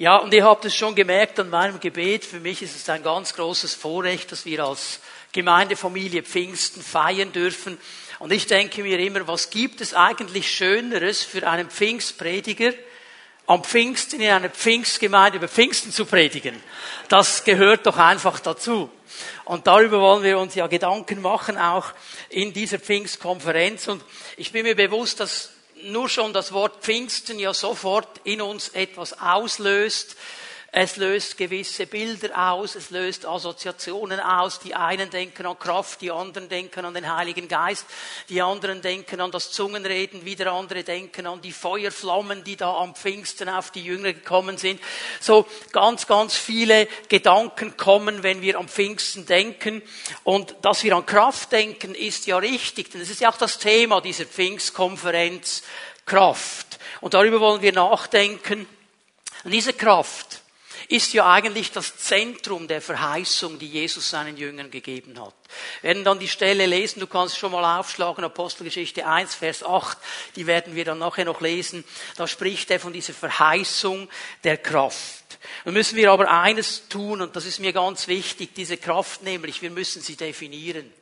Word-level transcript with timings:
Ja, 0.00 0.16
und 0.16 0.32
ihr 0.32 0.46
habt 0.46 0.64
es 0.64 0.74
schon 0.74 0.94
gemerkt 0.94 1.38
an 1.40 1.50
meinem 1.50 1.78
Gebet. 1.78 2.24
Für 2.24 2.40
mich 2.40 2.62
ist 2.62 2.74
es 2.74 2.88
ein 2.88 3.02
ganz 3.02 3.34
großes 3.34 3.74
Vorrecht, 3.74 4.32
dass 4.32 4.46
wir 4.46 4.64
als 4.64 4.98
Gemeindefamilie 5.32 6.22
Pfingsten 6.22 6.80
feiern 6.80 7.32
dürfen. 7.32 7.76
Und 8.18 8.32
ich 8.32 8.46
denke 8.46 8.82
mir 8.82 8.98
immer, 8.98 9.28
was 9.28 9.50
gibt 9.50 9.82
es 9.82 9.92
eigentlich 9.92 10.50
Schöneres 10.50 11.22
für 11.22 11.46
einen 11.46 11.68
Pfingstprediger, 11.68 12.72
am 13.46 13.62
Pfingsten 13.62 14.22
in 14.22 14.30
einer 14.30 14.48
Pfingstgemeinde 14.48 15.36
über 15.36 15.48
Pfingsten 15.48 15.92
zu 15.92 16.06
predigen? 16.06 16.56
Das 17.10 17.44
gehört 17.44 17.84
doch 17.84 17.98
einfach 17.98 18.40
dazu. 18.40 18.90
Und 19.44 19.66
darüber 19.66 20.00
wollen 20.00 20.22
wir 20.22 20.38
uns 20.38 20.54
ja 20.54 20.66
Gedanken 20.66 21.20
machen, 21.20 21.58
auch 21.58 21.92
in 22.30 22.54
dieser 22.54 22.78
Pfingstkonferenz. 22.78 23.88
Und 23.88 24.02
ich 24.38 24.50
bin 24.50 24.62
mir 24.62 24.76
bewusst, 24.76 25.20
dass 25.20 25.50
nur 25.84 26.08
schon 26.08 26.32
das 26.32 26.52
Wort 26.52 26.82
Pfingsten 26.82 27.38
ja 27.38 27.54
sofort 27.54 28.20
in 28.24 28.40
uns 28.42 28.68
etwas 28.70 29.20
auslöst, 29.20 30.16
es 30.72 30.96
löst 30.96 31.36
gewisse 31.36 31.86
Bilder 31.86 32.52
aus, 32.52 32.76
es 32.76 32.90
löst 32.90 33.26
Assoziationen 33.26 34.20
aus. 34.20 34.60
Die 34.60 34.76
einen 34.76 35.10
denken 35.10 35.46
an 35.46 35.58
Kraft, 35.58 36.00
die 36.00 36.12
anderen 36.12 36.48
denken 36.48 36.84
an 36.84 36.94
den 36.94 37.12
Heiligen 37.12 37.48
Geist, 37.48 37.86
die 38.28 38.40
anderen 38.40 38.80
denken 38.80 39.20
an 39.20 39.32
das 39.32 39.50
Zungenreden, 39.50 40.24
wieder 40.24 40.52
andere 40.52 40.84
denken 40.84 41.26
an 41.26 41.42
die 41.42 41.50
Feuerflammen, 41.50 42.44
die 42.44 42.54
da 42.54 42.72
am 42.76 42.94
Pfingsten 42.94 43.48
auf 43.48 43.72
die 43.72 43.82
Jünger 43.82 44.12
gekommen 44.12 44.58
sind. 44.58 44.80
So 45.20 45.44
ganz, 45.72 46.06
ganz 46.06 46.36
viele 46.36 46.86
Gedanken 47.08 47.76
kommen, 47.76 48.22
wenn 48.22 48.40
wir 48.40 48.56
am 48.56 48.68
Pfingsten 48.68 49.26
denken. 49.26 49.82
Und 50.22 50.54
dass 50.62 50.84
wir 50.84 50.94
an 50.94 51.04
Kraft 51.04 51.50
denken, 51.50 51.96
ist 51.96 52.26
ja 52.26 52.38
richtig, 52.38 52.92
denn 52.92 53.00
es 53.00 53.10
ist 53.10 53.20
ja 53.20 53.32
auch 53.32 53.38
das 53.38 53.58
Thema 53.58 54.00
dieser 54.00 54.24
Pfingstkonferenz, 54.24 55.64
Kraft. 56.06 56.78
Und 57.00 57.14
darüber 57.14 57.40
wollen 57.40 57.62
wir 57.62 57.72
nachdenken. 57.72 58.68
Und 59.44 59.50
diese 59.50 59.72
Kraft, 59.72 60.42
ist 60.90 61.12
ja 61.12 61.30
eigentlich 61.30 61.70
das 61.70 61.96
Zentrum 61.98 62.66
der 62.66 62.82
Verheißung, 62.82 63.60
die 63.60 63.68
Jesus 63.68 64.10
seinen 64.10 64.36
Jüngern 64.36 64.72
gegeben 64.72 65.20
hat. 65.20 65.34
Wir 65.82 65.90
werden 65.90 66.04
dann 66.04 66.18
die 66.18 66.28
Stelle 66.28 66.66
lesen, 66.66 66.98
du 66.98 67.06
kannst 67.06 67.38
schon 67.38 67.52
mal 67.52 67.78
aufschlagen, 67.78 68.24
Apostelgeschichte 68.24 69.06
1, 69.06 69.36
Vers 69.36 69.62
8, 69.62 69.96
die 70.34 70.48
werden 70.48 70.74
wir 70.74 70.84
dann 70.84 70.98
nachher 70.98 71.24
noch 71.24 71.40
lesen. 71.40 71.84
Da 72.16 72.26
spricht 72.26 72.72
er 72.72 72.80
von 72.80 72.92
dieser 72.92 73.14
Verheißung 73.14 74.08
der 74.42 74.56
Kraft. 74.56 75.38
Nun 75.64 75.74
müssen 75.74 75.96
wir 75.96 76.10
aber 76.10 76.28
eines 76.28 76.88
tun, 76.88 77.20
und 77.20 77.36
das 77.36 77.46
ist 77.46 77.60
mir 77.60 77.72
ganz 77.72 78.08
wichtig, 78.08 78.54
diese 78.54 78.76
Kraft 78.76 79.22
nämlich, 79.22 79.62
wir 79.62 79.70
müssen 79.70 80.02
sie 80.02 80.16
definieren. 80.16 80.92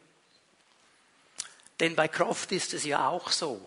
Denn 1.81 1.97
bei 1.97 2.09
Kraft 2.09 2.53
ist 2.53 2.75
es 2.75 2.85
ja 2.85 3.09
auch 3.09 3.31
so 3.31 3.67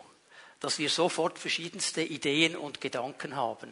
dass 0.62 0.78
wir 0.78 0.90
sofort 0.90 1.40
verschiedenste 1.40 2.04
Ideen 2.04 2.56
und 2.56 2.82
Gedanken 2.82 3.36
haben. 3.36 3.68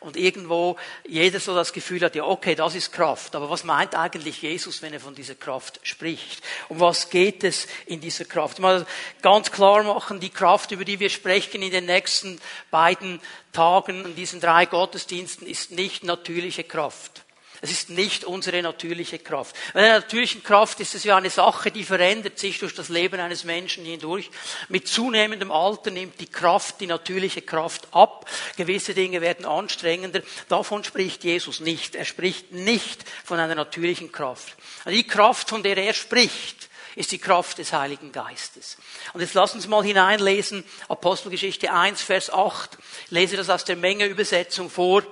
Und 0.00 0.16
irgendwo 0.16 0.76
jeder 1.06 1.38
so 1.38 1.54
das 1.54 1.72
Gefühl 1.72 2.02
hat, 2.02 2.16
ja, 2.16 2.24
okay, 2.24 2.56
das 2.56 2.74
ist 2.74 2.92
Kraft. 2.92 3.36
Aber 3.36 3.48
was 3.48 3.62
meint 3.62 3.94
eigentlich 3.94 4.42
Jesus, 4.42 4.82
wenn 4.82 4.92
er 4.92 4.98
von 4.98 5.14
dieser 5.14 5.36
Kraft 5.36 5.78
spricht? 5.84 6.42
Um 6.68 6.80
was 6.80 7.10
geht 7.10 7.44
es 7.44 7.68
in 7.86 8.00
dieser 8.00 8.24
Kraft? 8.24 8.58
Mal 8.58 8.84
ganz 9.22 9.52
klar 9.52 9.84
machen, 9.84 10.18
die 10.18 10.30
Kraft, 10.30 10.72
über 10.72 10.84
die 10.84 10.98
wir 10.98 11.10
sprechen 11.10 11.62
in 11.62 11.70
den 11.70 11.86
nächsten 11.86 12.40
beiden 12.72 13.20
Tagen, 13.52 14.04
in 14.04 14.16
diesen 14.16 14.40
drei 14.40 14.66
Gottesdiensten, 14.66 15.46
ist 15.46 15.70
nicht 15.70 16.02
natürliche 16.02 16.64
Kraft. 16.64 17.24
Es 17.64 17.70
ist 17.70 17.90
nicht 17.90 18.24
unsere 18.24 18.60
natürliche 18.60 19.20
Kraft. 19.20 19.54
Bei 19.72 19.82
der 19.82 20.00
natürlichen 20.00 20.42
Kraft 20.42 20.80
ist 20.80 20.96
es 20.96 21.04
ja 21.04 21.16
eine 21.16 21.30
Sache, 21.30 21.70
die 21.70 21.84
verändert 21.84 22.36
sich 22.36 22.58
durch 22.58 22.74
das 22.74 22.88
Leben 22.88 23.20
eines 23.20 23.44
Menschen 23.44 23.84
hindurch. 23.84 24.32
Mit 24.68 24.88
zunehmendem 24.88 25.52
Alter 25.52 25.92
nimmt 25.92 26.18
die 26.18 26.26
Kraft, 26.26 26.80
die 26.80 26.88
natürliche 26.88 27.40
Kraft 27.40 27.86
ab. 27.92 28.28
Gewisse 28.56 28.94
Dinge 28.94 29.20
werden 29.20 29.46
anstrengender. 29.46 30.22
Davon 30.48 30.82
spricht 30.82 31.22
Jesus 31.22 31.60
nicht. 31.60 31.94
Er 31.94 32.04
spricht 32.04 32.50
nicht 32.50 33.04
von 33.22 33.38
einer 33.38 33.54
natürlichen 33.54 34.10
Kraft. 34.10 34.56
Die 34.86 35.06
Kraft, 35.06 35.48
von 35.48 35.62
der 35.62 35.76
er 35.76 35.94
spricht, 35.94 36.68
ist 36.96 37.12
die 37.12 37.18
Kraft 37.18 37.58
des 37.58 37.72
Heiligen 37.72 38.10
Geistes. 38.10 38.76
Und 39.12 39.20
jetzt 39.20 39.34
lass 39.34 39.54
uns 39.54 39.68
mal 39.68 39.84
hineinlesen, 39.84 40.64
Apostelgeschichte 40.88 41.72
1, 41.72 42.02
Vers 42.02 42.28
8. 42.32 42.76
Ich 43.04 43.10
lese 43.12 43.36
das 43.36 43.50
aus 43.50 43.64
der 43.64 43.76
Menge 43.76 44.06
Übersetzung 44.06 44.68
vor. 44.68 45.04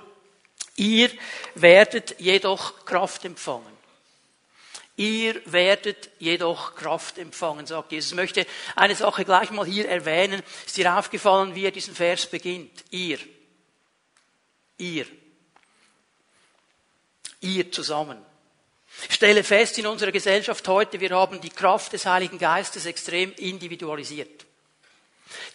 Ihr 0.75 1.09
werdet 1.55 2.19
jedoch 2.19 2.85
Kraft 2.85 3.25
empfangen. 3.25 3.81
Ihr 4.95 5.41
werdet 5.45 6.09
jedoch 6.19 6.75
Kraft 6.75 7.17
empfangen, 7.17 7.65
sagt 7.65 7.91
Jesus. 7.91 8.11
Ich 8.11 8.15
möchte 8.15 8.45
eine 8.75 8.95
Sache 8.95 9.25
gleich 9.25 9.49
mal 9.51 9.65
hier 9.65 9.87
erwähnen. 9.87 10.43
Ist 10.65 10.77
dir 10.77 10.95
aufgefallen, 10.95 11.55
wie 11.55 11.65
er 11.65 11.71
diesen 11.71 11.95
Vers 11.95 12.25
beginnt? 12.27 12.83
Ihr. 12.91 13.17
Ihr. 14.77 15.05
Ihr 17.39 17.71
zusammen. 17.71 18.23
Ich 19.09 19.15
stelle 19.15 19.43
fest 19.43 19.79
in 19.79 19.87
unserer 19.87 20.11
Gesellschaft 20.11 20.67
heute, 20.67 20.99
wir 20.99 21.11
haben 21.11 21.41
die 21.41 21.49
Kraft 21.49 21.93
des 21.93 22.05
Heiligen 22.05 22.37
Geistes 22.37 22.85
extrem 22.85 23.31
individualisiert. 23.33 24.45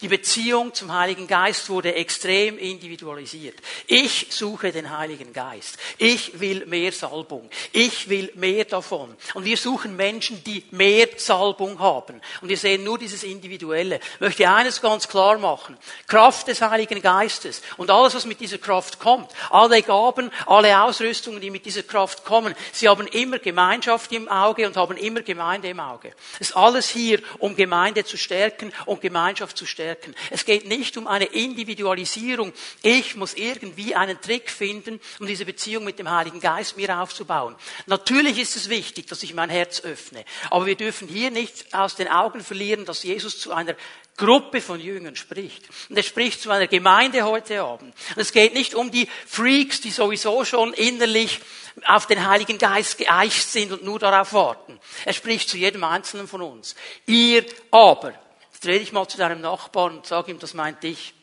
Die 0.01 0.07
Beziehung 0.07 0.73
zum 0.73 0.93
Heiligen 0.93 1.27
Geist 1.27 1.69
wurde 1.69 1.95
extrem 1.95 2.57
individualisiert. 2.57 3.55
Ich 3.87 4.27
suche 4.29 4.71
den 4.71 4.95
Heiligen 4.95 5.33
Geist. 5.33 5.77
Ich 5.97 6.39
will 6.39 6.65
mehr 6.65 6.91
Salbung. 6.91 7.49
Ich 7.71 8.09
will 8.09 8.31
mehr 8.35 8.65
davon. 8.65 9.15
Und 9.33 9.45
wir 9.45 9.57
suchen 9.57 9.95
Menschen, 9.95 10.43
die 10.43 10.63
mehr 10.71 11.07
Salbung 11.17 11.79
haben. 11.79 12.21
Und 12.41 12.49
wir 12.49 12.57
sehen 12.57 12.83
nur 12.83 12.97
dieses 12.97 13.23
Individuelle. 13.23 13.99
Ich 14.15 14.19
möchte 14.19 14.49
eines 14.49 14.81
ganz 14.81 15.07
klar 15.07 15.37
machen. 15.37 15.77
Kraft 16.07 16.47
des 16.47 16.61
Heiligen 16.61 17.01
Geistes 17.01 17.61
und 17.77 17.89
alles, 17.89 18.15
was 18.15 18.25
mit 18.25 18.39
dieser 18.39 18.57
Kraft 18.57 18.99
kommt, 18.99 19.31
alle 19.49 19.81
Gaben, 19.81 20.31
alle 20.45 20.81
Ausrüstungen, 20.81 21.41
die 21.41 21.51
mit 21.51 21.65
dieser 21.65 21.83
Kraft 21.83 22.25
kommen, 22.25 22.55
sie 22.71 22.89
haben 22.89 23.07
immer 23.07 23.39
Gemeinschaft 23.39 24.11
im 24.11 24.27
Auge 24.27 24.65
und 24.67 24.77
haben 24.77 24.97
immer 24.97 25.21
Gemeinde 25.21 25.69
im 25.69 25.79
Auge. 25.79 26.13
Es 26.39 26.49
ist 26.49 26.57
alles 26.57 26.89
hier, 26.89 27.21
um 27.39 27.55
Gemeinde 27.55 28.03
zu 28.03 28.17
stärken 28.17 28.73
und 28.85 29.01
Gemeinschaft 29.01 29.57
zu 29.57 29.65
stärken. 29.67 30.15
Es 30.31 30.45
geht 30.45 30.67
nicht 30.67 30.97
um 30.97 31.07
eine 31.07 31.25
Individualisierung. 31.25 32.53
Ich 32.81 33.15
muss 33.15 33.33
irgendwie 33.35 33.95
einen 33.95 34.19
Trick 34.21 34.49
finden, 34.49 34.99
um 35.19 35.27
diese 35.27 35.45
Beziehung 35.45 35.83
mit 35.83 35.99
dem 35.99 36.09
Heiligen 36.09 36.39
Geist 36.39 36.77
mir 36.77 36.99
aufzubauen. 36.99 37.55
Natürlich 37.85 38.39
ist 38.39 38.55
es 38.55 38.69
wichtig, 38.69 39.07
dass 39.07 39.23
ich 39.23 39.33
mein 39.33 39.49
Herz 39.49 39.81
öffne. 39.81 40.25
Aber 40.49 40.65
wir 40.65 40.75
dürfen 40.75 41.07
hier 41.07 41.31
nicht 41.31 41.73
aus 41.73 41.95
den 41.95 42.07
Augen 42.07 42.41
verlieren, 42.41 42.85
dass 42.85 43.03
Jesus 43.03 43.39
zu 43.39 43.51
einer 43.51 43.75
Gruppe 44.17 44.61
von 44.61 44.79
Jüngern 44.79 45.15
spricht. 45.15 45.63
Und 45.89 45.95
er 45.95 46.03
spricht 46.03 46.41
zu 46.41 46.49
einer 46.49 46.67
Gemeinde 46.67 47.23
heute 47.23 47.61
Abend. 47.61 47.93
Und 48.15 48.21
es 48.21 48.31
geht 48.31 48.55
nicht 48.55 48.73
um 48.73 48.89
die 48.89 49.07
Freaks, 49.27 49.79
die 49.79 49.91
sowieso 49.91 50.43
schon 50.43 50.73
innerlich 50.73 51.39
auf 51.85 52.07
den 52.07 52.27
Heiligen 52.27 52.57
Geist 52.57 52.97
geeicht 52.97 53.47
sind 53.47 53.71
und 53.71 53.83
nur 53.83 53.99
darauf 53.99 54.33
warten. 54.33 54.79
Er 55.05 55.13
spricht 55.13 55.49
zu 55.49 55.57
jedem 55.57 55.83
Einzelnen 55.83 56.27
von 56.27 56.41
uns. 56.41 56.75
Ihr 57.05 57.45
aber 57.69 58.13
Jetzt 58.57 58.65
rede 58.65 58.83
ich 58.83 58.91
mal 58.91 59.07
zu 59.07 59.19
deinem 59.19 59.39
Nachbarn 59.41 59.97
und 59.97 60.07
sage 60.07 60.31
ihm, 60.31 60.39
das 60.39 60.55
meint 60.55 60.81
dich. 60.81 61.13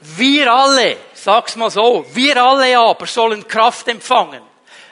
Wir 0.00 0.50
alle, 0.50 0.96
sag's 1.12 1.56
mal 1.56 1.70
so, 1.70 2.06
wir 2.14 2.42
alle 2.42 2.78
aber 2.78 3.06
sollen 3.06 3.46
Kraft 3.46 3.88
empfangen, 3.88 4.42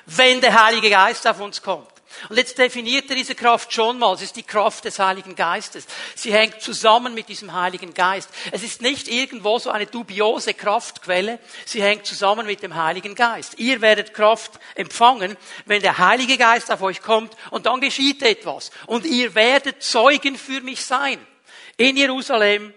wenn 0.04 0.42
der 0.42 0.62
Heilige 0.62 0.90
Geist 0.90 1.26
auf 1.26 1.40
uns 1.40 1.62
kommt. 1.62 1.89
Und 2.28 2.36
jetzt 2.36 2.58
definiert 2.58 3.08
er 3.08 3.16
diese 3.16 3.34
Kraft 3.34 3.72
schon 3.72 3.98
mal. 3.98 4.14
Es 4.14 4.22
ist 4.22 4.36
die 4.36 4.42
Kraft 4.42 4.84
des 4.84 4.98
Heiligen 4.98 5.34
Geistes. 5.34 5.86
Sie 6.14 6.32
hängt 6.32 6.60
zusammen 6.60 7.14
mit 7.14 7.28
diesem 7.28 7.52
Heiligen 7.52 7.94
Geist. 7.94 8.28
Es 8.52 8.62
ist 8.62 8.82
nicht 8.82 9.08
irgendwo 9.08 9.58
so 9.58 9.70
eine 9.70 9.86
dubiose 9.86 10.54
Kraftquelle. 10.54 11.38
Sie 11.64 11.82
hängt 11.82 12.06
zusammen 12.06 12.46
mit 12.46 12.62
dem 12.62 12.74
Heiligen 12.74 13.14
Geist. 13.14 13.58
Ihr 13.58 13.80
werdet 13.80 14.12
Kraft 14.12 14.58
empfangen, 14.74 15.36
wenn 15.66 15.82
der 15.82 15.98
Heilige 15.98 16.36
Geist 16.36 16.70
auf 16.70 16.82
euch 16.82 17.00
kommt 17.00 17.36
und 17.50 17.66
dann 17.66 17.80
geschieht 17.80 18.22
etwas. 18.22 18.70
Und 18.86 19.06
ihr 19.06 19.34
werdet 19.34 19.82
Zeugen 19.82 20.36
für 20.36 20.60
mich 20.60 20.84
sein. 20.84 21.18
In 21.76 21.96
Jerusalem, 21.96 22.74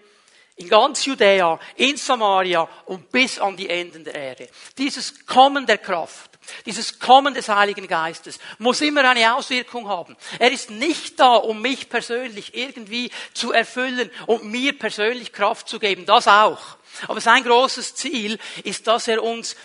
in 0.55 0.69
ganz 0.69 1.05
Judäa, 1.05 1.59
in 1.75 1.97
Samaria 1.97 2.67
und 2.85 3.11
bis 3.11 3.39
an 3.39 3.57
die 3.57 3.69
Enden 3.69 4.03
der 4.03 4.15
Erde. 4.15 4.49
Dieses 4.77 5.25
Kommen 5.25 5.65
der 5.65 5.79
Kraft 5.79 6.32
dieses 6.65 6.99
Kommen 6.99 7.33
des 7.33 7.49
Heiligen 7.49 7.87
Geistes 7.87 8.39
muss 8.57 8.81
immer 8.81 9.07
eine 9.09 9.35
Auswirkung 9.35 9.87
haben. 9.87 10.15
Er 10.39 10.51
ist 10.51 10.69
nicht 10.69 11.19
da, 11.19 11.35
um 11.35 11.61
mich 11.61 11.89
persönlich 11.89 12.55
irgendwie 12.55 13.11
zu 13.33 13.51
erfüllen 13.51 14.09
und 14.27 14.45
mir 14.45 14.77
persönlich 14.77 15.33
Kraft 15.33 15.67
zu 15.67 15.79
geben. 15.79 16.05
Das 16.05 16.27
auch. 16.27 16.77
Aber 17.07 17.21
sein 17.21 17.43
großes 17.43 17.95
Ziel 17.95 18.39
ist, 18.63 18.87
dass 18.87 19.07
er 19.07 19.23
uns 19.23 19.55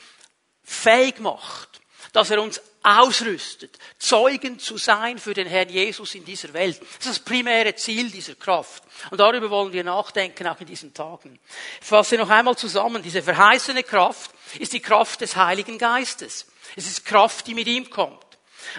fähig 0.64 1.18
macht, 1.20 1.80
dass 2.12 2.30
er 2.30 2.42
uns 2.42 2.60
ausrüstet, 2.82 3.78
Zeugen 3.98 4.58
zu 4.58 4.78
sein 4.78 5.18
für 5.18 5.34
den 5.34 5.46
Herrn 5.46 5.68
Jesus 5.68 6.14
in 6.14 6.24
dieser 6.24 6.52
Welt. 6.52 6.80
Das 6.80 7.06
ist 7.06 7.06
das 7.06 7.18
primäre 7.18 7.74
Ziel 7.74 8.10
dieser 8.10 8.34
Kraft. 8.34 8.82
Und 9.10 9.18
darüber 9.18 9.50
wollen 9.50 9.72
wir 9.72 9.84
nachdenken, 9.84 10.46
auch 10.46 10.60
in 10.60 10.66
diesen 10.66 10.94
Tagen. 10.94 11.38
Ich 11.80 11.86
fasse 11.86 12.16
noch 12.16 12.30
einmal 12.30 12.56
zusammen. 12.56 13.02
Diese 13.02 13.22
verheißene 13.22 13.82
Kraft 13.82 14.30
ist 14.58 14.72
die 14.72 14.80
Kraft 14.80 15.20
des 15.20 15.36
Heiligen 15.36 15.78
Geistes. 15.78 16.46
Es 16.76 16.86
ist 16.86 17.04
Kraft, 17.04 17.46
die 17.46 17.54
mit 17.54 17.66
ihm 17.66 17.90
kommt. 17.90 18.24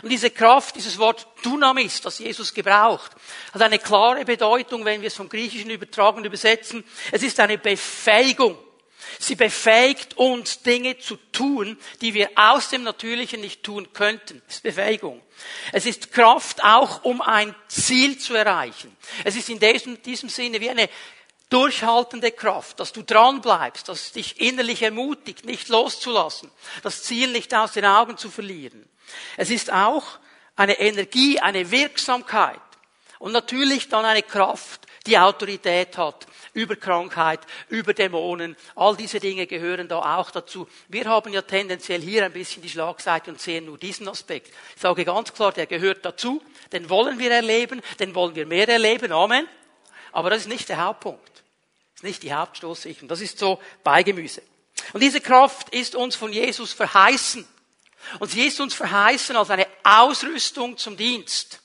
Und 0.02 0.10
diese 0.10 0.30
Kraft, 0.30 0.76
dieses 0.76 0.98
Wort 0.98 1.28
Dynamis, 1.44 2.02
das 2.02 2.20
Jesus 2.20 2.54
gebraucht, 2.54 3.12
hat 3.54 3.62
eine 3.62 3.80
klare 3.80 4.26
Bedeutung, 4.26 4.86
wenn 4.86 5.02
wir 5.02 5.08
es 5.08 5.16
vom 5.16 5.30
Griechischen 5.30 5.72
übertragen 5.72 6.18
und 6.18 6.26
übersetzen. 6.26 6.84
Es 7.12 7.24
ist 7.24 7.40
eine 7.40 7.58
Befähigung. 7.58 8.58
Sie 9.18 9.36
befähigt 9.36 10.18
uns, 10.18 10.62
Dinge 10.62 11.00
zu 11.00 11.16
tun, 11.32 11.78
die 12.02 12.14
wir 12.14 12.30
aus 12.36 12.70
dem 12.70 12.84
Natürlichen 12.84 13.42
nicht 13.42 13.64
tun 13.64 13.92
könnten. 13.94 14.42
Das 14.46 14.58
ist 14.58 14.64
Befähigung. 14.64 15.22
Es 15.72 15.86
ist 15.86 16.12
Kraft 16.12 16.64
auch, 16.64 17.04
um 17.04 17.22
ein 17.22 17.56
Ziel 17.68 18.18
zu 18.18 18.36
erreichen. 18.36 18.96
Es 19.24 19.36
ist 19.36 19.50
in 19.50 19.60
diesem, 19.60 20.02
diesem 20.04 20.30
Sinne 20.30 20.60
wie 20.60 20.70
eine 20.70 20.90
durchhaltende 21.50 22.32
Kraft, 22.32 22.80
dass 22.80 22.94
du 22.94 23.04
dran 23.04 23.42
bleibst, 23.42 23.90
dass 23.90 24.02
es 24.02 24.12
dich 24.12 24.40
innerlich 24.40 24.82
ermutigt, 24.82 25.46
nicht 25.46 25.70
loszulassen, 25.70 26.52
das 26.84 27.04
Ziel 27.04 27.32
nicht 27.32 27.54
aus 27.54 27.74
den 27.74 27.86
Augen 27.86 28.18
zu 28.18 28.30
verlieren. 28.30 28.88
Es 29.38 29.50
ist 29.50 29.72
auch 29.72 30.06
eine 30.56 30.80
Energie, 30.80 31.40
eine 31.40 31.72
Wirksamkeit 31.72 32.60
und 33.18 33.32
natürlich 33.32 33.90
dann 33.90 34.06
eine 34.06 34.24
Kraft, 34.24 34.86
die 35.08 35.18
Autorität 35.18 35.98
hat 35.98 36.28
über 36.54 36.76
Krankheit, 36.76 37.40
über 37.70 37.94
Dämonen. 37.94 38.56
All 38.76 38.96
diese 38.96 39.20
Dinge 39.20 39.48
gehören 39.48 39.88
da 39.88 40.18
auch 40.18 40.32
dazu. 40.32 40.68
Wir 40.88 41.06
haben 41.06 41.32
ja 41.34 41.42
tendenziell 41.42 42.02
hier 42.02 42.26
ein 42.26 42.34
bisschen 42.34 42.62
die 42.62 42.70
Schlagseite 42.70 43.32
und 43.32 43.40
sehen 43.40 43.66
nur 43.66 43.78
diesen 43.78 44.08
Aspekt. 44.08 44.52
Ich 44.76 44.82
sage 44.82 45.06
ganz 45.06 45.34
klar, 45.34 45.52
der 45.52 45.68
gehört 45.68 46.06
dazu. 46.06 46.42
Den 46.72 46.90
wollen 46.90 47.20
wir 47.20 47.32
erleben, 47.32 47.82
den 48.00 48.14
wollen 48.14 48.36
wir 48.36 48.46
mehr 48.46 48.68
erleben. 48.68 49.12
Amen. 49.12 49.48
Aber 50.12 50.30
das 50.30 50.42
ist 50.42 50.50
nicht 50.50 50.70
der 50.70 50.84
Hauptpunkt. 50.84 51.39
Das 52.00 52.06
ist 52.06 52.22
nicht 52.22 52.24
die 52.24 52.34
Hauptstoßsicherung. 52.34 53.10
Das 53.10 53.20
ist 53.20 53.38
so 53.38 53.60
Beigemüse. 53.84 54.42
Und 54.94 55.04
diese 55.04 55.20
Kraft 55.20 55.68
ist 55.76 55.96
uns 55.96 56.16
von 56.16 56.32
Jesus 56.32 56.72
verheißen. 56.72 57.46
Und 58.20 58.32
sie 58.32 58.44
ist 58.44 58.62
uns 58.62 58.74
verheißen 58.74 59.36
als 59.36 59.50
eine 59.50 59.68
Ausrüstung 59.84 60.78
zum 60.78 60.96
Dienst. 60.96 61.60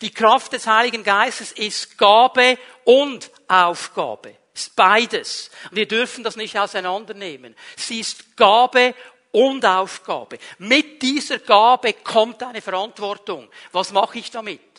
Die 0.00 0.10
Kraft 0.10 0.54
des 0.54 0.66
Heiligen 0.66 1.04
Geistes 1.04 1.52
ist 1.52 1.98
Gabe 1.98 2.56
und 2.84 3.30
Aufgabe. 3.46 4.34
Ist 4.54 4.74
beides. 4.76 5.50
Und 5.68 5.76
wir 5.76 5.88
dürfen 5.88 6.24
das 6.24 6.36
nicht 6.36 6.58
auseinandernehmen. 6.58 7.54
Sie 7.76 8.00
ist 8.00 8.38
Gabe 8.38 8.94
und 9.30 9.66
Aufgabe. 9.66 10.38
Mit 10.56 11.02
dieser 11.02 11.38
Gabe 11.38 11.92
kommt 11.92 12.42
eine 12.42 12.62
Verantwortung. 12.62 13.50
Was 13.72 13.92
mache 13.92 14.18
ich 14.18 14.30
damit? 14.30 14.73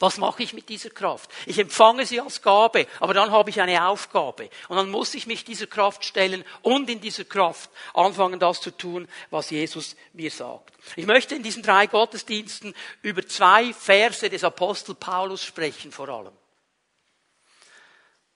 Was 0.00 0.16
mache 0.16 0.42
ich 0.42 0.54
mit 0.54 0.70
dieser 0.70 0.88
Kraft? 0.88 1.30
Ich 1.44 1.58
empfange 1.58 2.06
sie 2.06 2.22
als 2.22 2.40
Gabe, 2.40 2.86
aber 3.00 3.12
dann 3.12 3.30
habe 3.30 3.50
ich 3.50 3.60
eine 3.60 3.86
Aufgabe. 3.86 4.48
Und 4.68 4.78
dann 4.78 4.90
muss 4.90 5.14
ich 5.14 5.26
mich 5.26 5.44
dieser 5.44 5.66
Kraft 5.66 6.06
stellen 6.06 6.42
und 6.62 6.88
in 6.88 7.02
dieser 7.02 7.24
Kraft 7.24 7.68
anfangen, 7.92 8.40
das 8.40 8.62
zu 8.62 8.70
tun, 8.70 9.06
was 9.28 9.50
Jesus 9.50 9.96
mir 10.14 10.30
sagt. 10.30 10.72
Ich 10.96 11.04
möchte 11.04 11.34
in 11.34 11.42
diesen 11.42 11.62
drei 11.62 11.86
Gottesdiensten 11.86 12.74
über 13.02 13.28
zwei 13.28 13.74
Verse 13.74 14.30
des 14.30 14.42
Apostel 14.42 14.94
Paulus 14.94 15.44
sprechen 15.44 15.92
vor 15.92 16.08
allem. 16.08 16.32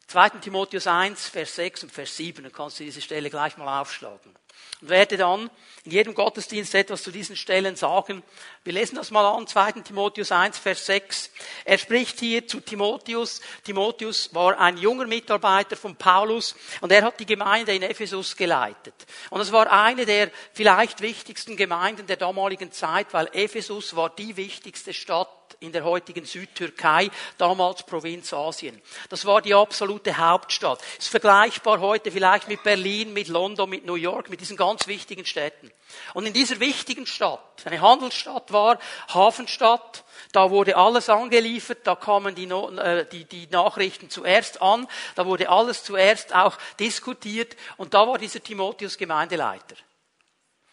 2. 0.09 0.29
Timotheus 0.41 0.87
1, 0.87 1.29
Vers 1.29 1.57
6 1.57 1.85
und 1.85 1.93
Vers 1.93 2.15
7, 2.15 2.43
dann 2.43 2.53
kannst 2.53 2.79
du 2.79 2.85
diese 2.85 3.01
Stelle 3.01 3.31
gleich 3.31 3.57
mal 3.57 3.81
aufschlagen 3.81 4.35
und 4.81 4.89
werde 4.91 5.17
dann 5.17 5.51
in 5.85 5.93
jedem 5.93 6.15
Gottesdienst 6.15 6.75
etwas 6.75 7.03
zu 7.03 7.11
diesen 7.11 7.37
Stellen 7.37 7.77
sagen. 7.77 8.23
Wir 8.65 8.73
lesen 8.73 8.97
das 8.97 9.11
mal 9.11 9.27
an, 9.37 9.47
2. 9.47 9.73
Timotheus 9.83 10.33
1, 10.33 10.59
Vers 10.59 10.87
6. 10.87 11.31
Er 11.67 11.77
spricht 11.77 12.21
hier 12.21 12.49
zu 12.49 12.61
Timotheus. 12.61 13.43
Timotheus 13.65 14.35
war 14.35 14.59
ein 14.59 14.79
junger 14.79 15.07
Mitarbeiter 15.07 15.77
von 15.77 15.95
Paulus 15.95 16.55
und 16.81 16.91
er 16.91 17.03
hat 17.03 17.21
die 17.21 17.27
Gemeinde 17.27 17.75
in 17.75 17.83
Ephesus 17.83 18.35
geleitet. 18.35 18.95
Und 19.29 19.43
es 19.43 19.53
war 19.53 19.71
eine 19.71 20.07
der 20.07 20.31
vielleicht 20.55 21.03
wichtigsten 21.03 21.55
Gemeinden 21.55 22.07
der 22.07 22.17
damaligen 22.17 22.73
Zeit, 22.73 23.09
weil 23.13 23.29
Ephesus 23.33 23.95
war 23.95 24.09
die 24.09 24.39
wichtigste 24.39 24.95
Stadt 24.95 25.29
in 25.61 25.73
der 25.73 25.85
heutigen 25.85 26.25
Südtürkei, 26.25 27.11
damals 27.39 27.85
Provinz 27.85 28.33
Asien. 28.33 28.81
Das 29.09 29.25
war 29.25 29.43
die 29.43 29.55
absolute 29.55 30.17
Hauptstadt. 30.17 30.81
Ist 30.99 31.09
vergleichbar 31.09 31.81
heute 31.81 32.11
vielleicht 32.11 32.49
mit 32.49 32.63
Berlin, 32.63 33.13
mit 33.13 33.29
London, 33.29 33.69
mit 33.69 33.85
New 33.85 33.95
York, 33.95 34.31
mit 34.31 34.41
diesen 34.45 34.59
ganz 34.59 34.87
wichtigen 34.87 35.25
Städten. 35.25 35.73
Und 36.13 36.27
in 36.27 36.35
dieser 36.35 36.61
wichtigen 36.61 37.07
Stadt, 37.07 37.41
eine 37.65 37.81
Handelsstadt 37.81 38.53
war, 38.53 38.79
Hafenstadt, 39.09 40.05
da 40.33 40.51
wurde 40.51 40.77
alles 40.77 41.09
angeliefert, 41.09 41.79
da 41.85 41.95
kamen 41.97 42.35
die, 42.35 42.45
äh, 42.45 43.07
die, 43.11 43.25
die 43.25 43.47
Nachrichten 43.47 44.11
zuerst 44.11 44.61
an, 44.61 44.87
da 45.15 45.25
wurde 45.25 45.49
alles 45.49 45.83
zuerst 45.83 46.35
auch 46.35 46.59
diskutiert 46.79 47.57
und 47.79 47.95
da 47.95 48.07
war 48.07 48.19
dieser 48.19 48.43
Timotheus 48.43 48.99
Gemeindeleiter. 48.99 49.77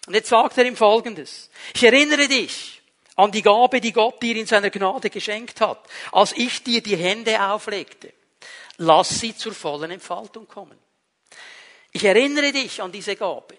Und 0.08 0.16
jetzt 0.16 0.30
sagt 0.30 0.58
er 0.58 0.66
ihm 0.66 0.76
Folgendes. 0.76 1.50
Ich 1.74 1.84
erinnere 1.84 2.28
dich, 2.28 2.82
an 3.16 3.32
die 3.32 3.42
Gabe, 3.42 3.80
die 3.80 3.94
Gott 3.94 4.22
dir 4.22 4.36
in 4.36 4.48
seiner 4.48 4.70
Gnade 4.70 5.10
geschenkt 5.10 5.62
hat, 5.62 5.80
als 6.12 6.34
ich 6.34 6.64
dir 6.64 6.82
die 6.82 6.98
Hände 6.98 7.42
auflegte. 7.42 8.12
Lass 8.78 9.20
sie 9.20 9.36
zur 9.36 9.54
vollen 9.54 9.92
Entfaltung 9.92 10.48
kommen. 10.48 10.78
Ich 11.92 12.04
erinnere 12.04 12.52
dich 12.52 12.82
an 12.82 12.92
diese 12.92 13.16
Gabe, 13.16 13.58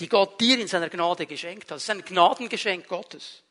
die 0.00 0.08
Gott 0.08 0.40
dir 0.40 0.58
in 0.58 0.68
seiner 0.68 0.88
Gnade 0.88 1.26
geschenkt 1.26 1.64
hat. 1.64 1.76
Das 1.76 1.82
ist 1.82 1.90
ein 1.90 2.04
Gnadengeschenk 2.04 2.88
Gottes. 2.88 3.42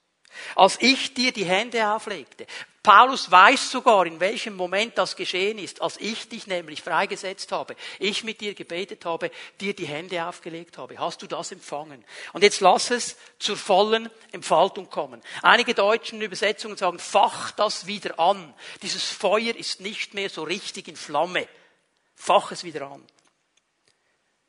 Als 0.55 0.77
ich 0.79 1.13
dir 1.13 1.31
die 1.31 1.45
Hände 1.45 1.91
auflegte. 1.91 2.45
Paulus 2.83 3.29
weiß 3.29 3.71
sogar, 3.71 4.05
in 4.05 4.19
welchem 4.19 4.55
Moment 4.55 4.97
das 4.97 5.15
geschehen 5.15 5.57
ist, 5.57 5.81
als 5.81 5.97
ich 5.97 6.29
dich 6.29 6.47
nämlich 6.47 6.81
freigesetzt 6.81 7.51
habe, 7.51 7.75
ich 7.99 8.23
mit 8.23 8.39
dir 8.39 8.53
gebetet 8.53 9.05
habe, 9.05 9.31
dir 9.59 9.73
die 9.75 9.85
Hände 9.85 10.23
aufgelegt 10.25 10.77
habe. 10.77 10.97
Hast 10.97 11.21
du 11.21 11.27
das 11.27 11.51
empfangen? 11.51 12.05
Und 12.31 12.41
jetzt 12.41 12.61
lass 12.61 12.89
es 12.89 13.17
zur 13.37 13.57
vollen 13.57 14.09
Entfaltung 14.31 14.89
kommen. 14.89 15.21
Einige 15.41 15.73
deutschen 15.73 16.21
Übersetzungen 16.21 16.77
sagen, 16.77 16.99
fach 16.99 17.51
das 17.51 17.85
wieder 17.85 18.17
an. 18.19 18.53
Dieses 18.81 19.03
Feuer 19.03 19.55
ist 19.55 19.81
nicht 19.81 20.13
mehr 20.13 20.29
so 20.29 20.43
richtig 20.43 20.87
in 20.87 20.95
Flamme. 20.95 21.47
Fach 22.15 22.51
es 22.51 22.63
wieder 22.63 22.89
an. 22.89 23.05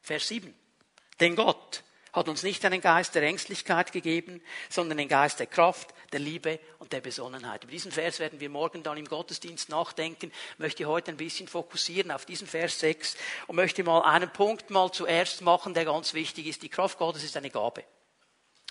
Vers 0.03 0.29
7. 0.29 0.55
Denn 1.19 1.37
Gott 1.37 1.82
hat 2.12 2.28
uns 2.28 2.42
nicht 2.42 2.64
einen 2.64 2.80
Geist 2.80 3.14
der 3.14 3.22
Ängstlichkeit 3.22 3.92
gegeben, 3.92 4.42
sondern 4.68 4.98
einen 4.98 5.08
Geist 5.08 5.38
der 5.38 5.46
Kraft, 5.46 5.94
der 6.12 6.20
Liebe 6.20 6.58
und 6.78 6.92
der 6.92 7.00
Besonnenheit. 7.00 7.64
Über 7.64 7.72
diesen 7.72 7.92
Vers 7.92 8.18
werden 8.18 8.40
wir 8.40 8.50
morgen 8.50 8.82
dann 8.82 8.96
im 8.96 9.06
Gottesdienst 9.06 9.68
nachdenken. 9.68 10.32
Ich 10.52 10.58
möchte 10.58 10.86
heute 10.86 11.12
ein 11.12 11.16
bisschen 11.16 11.48
fokussieren 11.48 12.10
auf 12.10 12.26
diesen 12.26 12.46
Vers 12.46 12.80
6 12.80 13.16
und 13.46 13.56
möchte 13.56 13.84
mal 13.84 14.02
einen 14.02 14.32
Punkt 14.32 14.70
mal 14.70 14.90
zuerst 14.90 15.42
machen, 15.42 15.74
der 15.74 15.84
ganz 15.84 16.14
wichtig 16.14 16.46
ist. 16.46 16.62
Die 16.62 16.68
Kraft 16.68 16.98
Gottes 16.98 17.24
ist 17.24 17.36
eine 17.36 17.50
Gabe. 17.50 17.84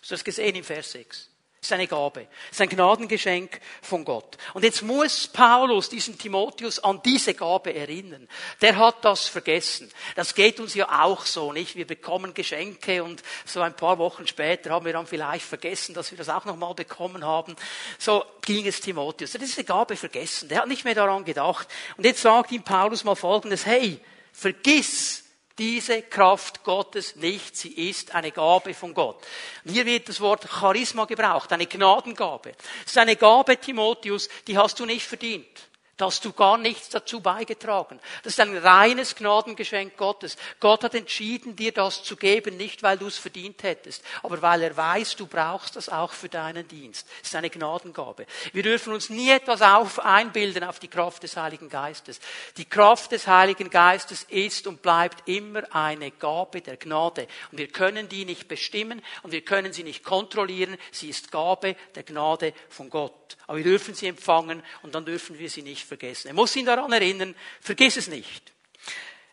Hast 0.02 0.12
du 0.12 0.16
das 0.16 0.24
gesehen 0.24 0.56
im 0.56 0.64
Vers 0.64 0.92
6? 0.92 1.30
Ist 1.62 1.74
eine 1.74 1.88
Gabe. 1.88 2.28
ist 2.50 2.62
ein 2.62 2.70
Gnadengeschenk 2.70 3.60
von 3.82 4.06
Gott. 4.06 4.38
Und 4.54 4.64
jetzt 4.64 4.82
muss 4.82 5.28
Paulus 5.28 5.90
diesen 5.90 6.18
Timotheus 6.18 6.80
an 6.80 7.02
diese 7.04 7.34
Gabe 7.34 7.76
erinnern. 7.76 8.30
Der 8.62 8.78
hat 8.78 9.04
das 9.04 9.28
vergessen. 9.28 9.92
Das 10.16 10.34
geht 10.34 10.60
uns 10.60 10.74
ja 10.74 11.04
auch 11.04 11.26
so, 11.26 11.52
nicht? 11.52 11.76
Wir 11.76 11.86
bekommen 11.86 12.34
Geschenke 12.34 13.04
und 13.04 13.22
so 13.46 13.60
ein 13.62 13.76
paar 13.76 13.98
Wochen 13.98 14.26
später 14.26 14.70
haben 14.70 14.86
wir 14.86 14.94
dann 14.94 15.06
vielleicht 15.06 15.46
vergessen, 15.46 15.94
dass 15.94 16.12
wir 16.12 16.18
das 16.18 16.30
auch 16.30 16.46
nochmal 16.46 16.74
bekommen 16.76 17.26
haben. 17.26 17.56
So 17.98 18.24
ging 18.42 18.66
es 18.66 18.80
Timotheus. 18.80 19.36
Er 19.36 19.42
hat 19.42 19.48
diese 19.48 19.64
Gabe 19.66 19.98
vergessen. 19.98 20.48
Der 20.48 20.60
hat 20.60 20.68
nicht 20.68 20.86
mehr 20.86 20.96
daran 20.96 21.26
gedacht. 21.26 21.68
Und 21.98 22.06
jetzt 22.06 22.22
sagt 22.22 22.52
ihm 22.52 22.64
Paulus 22.64 23.04
mal 23.04 23.16
Folgendes. 23.16 23.66
Hey, 23.66 24.00
vergiss 24.32 25.29
diese 25.60 26.02
Kraft 26.04 26.64
Gottes 26.64 27.18
nicht. 27.18 27.56
Sie 27.56 27.90
ist 27.90 28.16
eine 28.16 28.32
Gabe 28.32 28.74
von 28.74 28.94
Gott. 28.94 29.18
Und 29.66 29.74
hier 29.74 29.86
wird 29.86 30.10
das 30.10 30.22
Wort 30.22 30.48
Charisma 30.50 31.06
gebraucht, 31.06 31.52
eine 31.52 31.68
Gnadengabe. 31.68 32.54
Es 32.86 32.92
ist 32.92 32.98
eine 32.98 33.18
Gabe, 33.18 33.58
Timotheus, 33.58 34.30
die 34.48 34.58
hast 34.58 34.80
du 34.80 34.86
nicht 34.86 35.06
verdient. 35.06 35.69
Da 36.00 36.08
du 36.24 36.32
gar 36.32 36.58
nichts 36.58 36.88
dazu 36.88 37.20
beigetragen. 37.20 38.00
Das 38.24 38.32
ist 38.32 38.40
ein 38.40 38.56
reines 38.56 39.16
Gnadengeschenk 39.16 39.98
Gottes. 39.98 40.38
Gott 40.62 40.86
hat 40.86 40.96
entschieden, 40.96 41.58
dir 41.58 41.74
das 41.74 42.04
zu 42.04 42.16
geben, 42.16 42.56
nicht 42.56 42.84
weil 42.84 42.98
du 42.98 43.08
es 43.08 43.18
verdient 43.18 43.64
hättest, 43.64 44.02
aber 44.24 44.42
weil 44.42 44.64
er 44.64 44.78
weiß, 44.78 45.18
du 45.18 45.28
brauchst 45.28 45.76
das 45.76 45.90
auch 45.90 46.14
für 46.14 46.30
deinen 46.30 46.66
Dienst. 46.70 47.06
Das 47.20 47.32
ist 47.32 47.36
eine 47.36 47.50
Gnadengabe. 47.50 48.28
Wir 48.54 48.64
dürfen 48.64 48.94
uns 48.94 49.10
nie 49.10 49.30
etwas 49.30 49.62
auf 49.62 50.00
einbilden 50.00 50.64
auf 50.64 50.80
die 50.80 50.88
Kraft 50.88 51.24
des 51.24 51.36
Heiligen 51.36 51.68
Geistes. 51.68 52.22
Die 52.56 52.64
Kraft 52.64 53.12
des 53.12 53.28
Heiligen 53.28 53.70
Geistes 53.70 54.24
ist 54.24 54.68
und 54.68 54.82
bleibt 54.82 55.28
immer 55.28 55.64
eine 55.76 56.12
Gabe 56.12 56.62
der 56.62 56.78
Gnade. 56.78 57.28
Und 57.52 57.58
wir 57.58 57.68
können 57.68 58.08
die 58.08 58.24
nicht 58.24 58.48
bestimmen 58.48 59.02
und 59.24 59.34
wir 59.34 59.42
können 59.42 59.74
sie 59.74 59.84
nicht 59.84 60.06
kontrollieren. 60.06 60.78
Sie 60.94 61.10
ist 61.10 61.30
Gabe 61.30 61.76
der 61.94 62.04
Gnade 62.04 62.54
von 62.70 62.90
Gott. 62.90 63.19
Aber 63.48 63.58
wir 63.58 63.64
dürfen 63.64 63.94
sie 63.94 64.08
empfangen 64.08 64.64
und 64.82 64.96
dann 64.96 65.06
dürfen 65.06 65.38
wir 65.38 65.50
sie 65.50 65.62
nicht 65.62 65.86
vergessen. 65.86 66.30
Er 66.30 66.34
muss 66.34 66.56
ihn 66.56 66.66
daran 66.66 66.92
erinnern, 66.92 67.36
vergiss 67.62 67.98
es 67.98 68.08
nicht. 68.08 68.54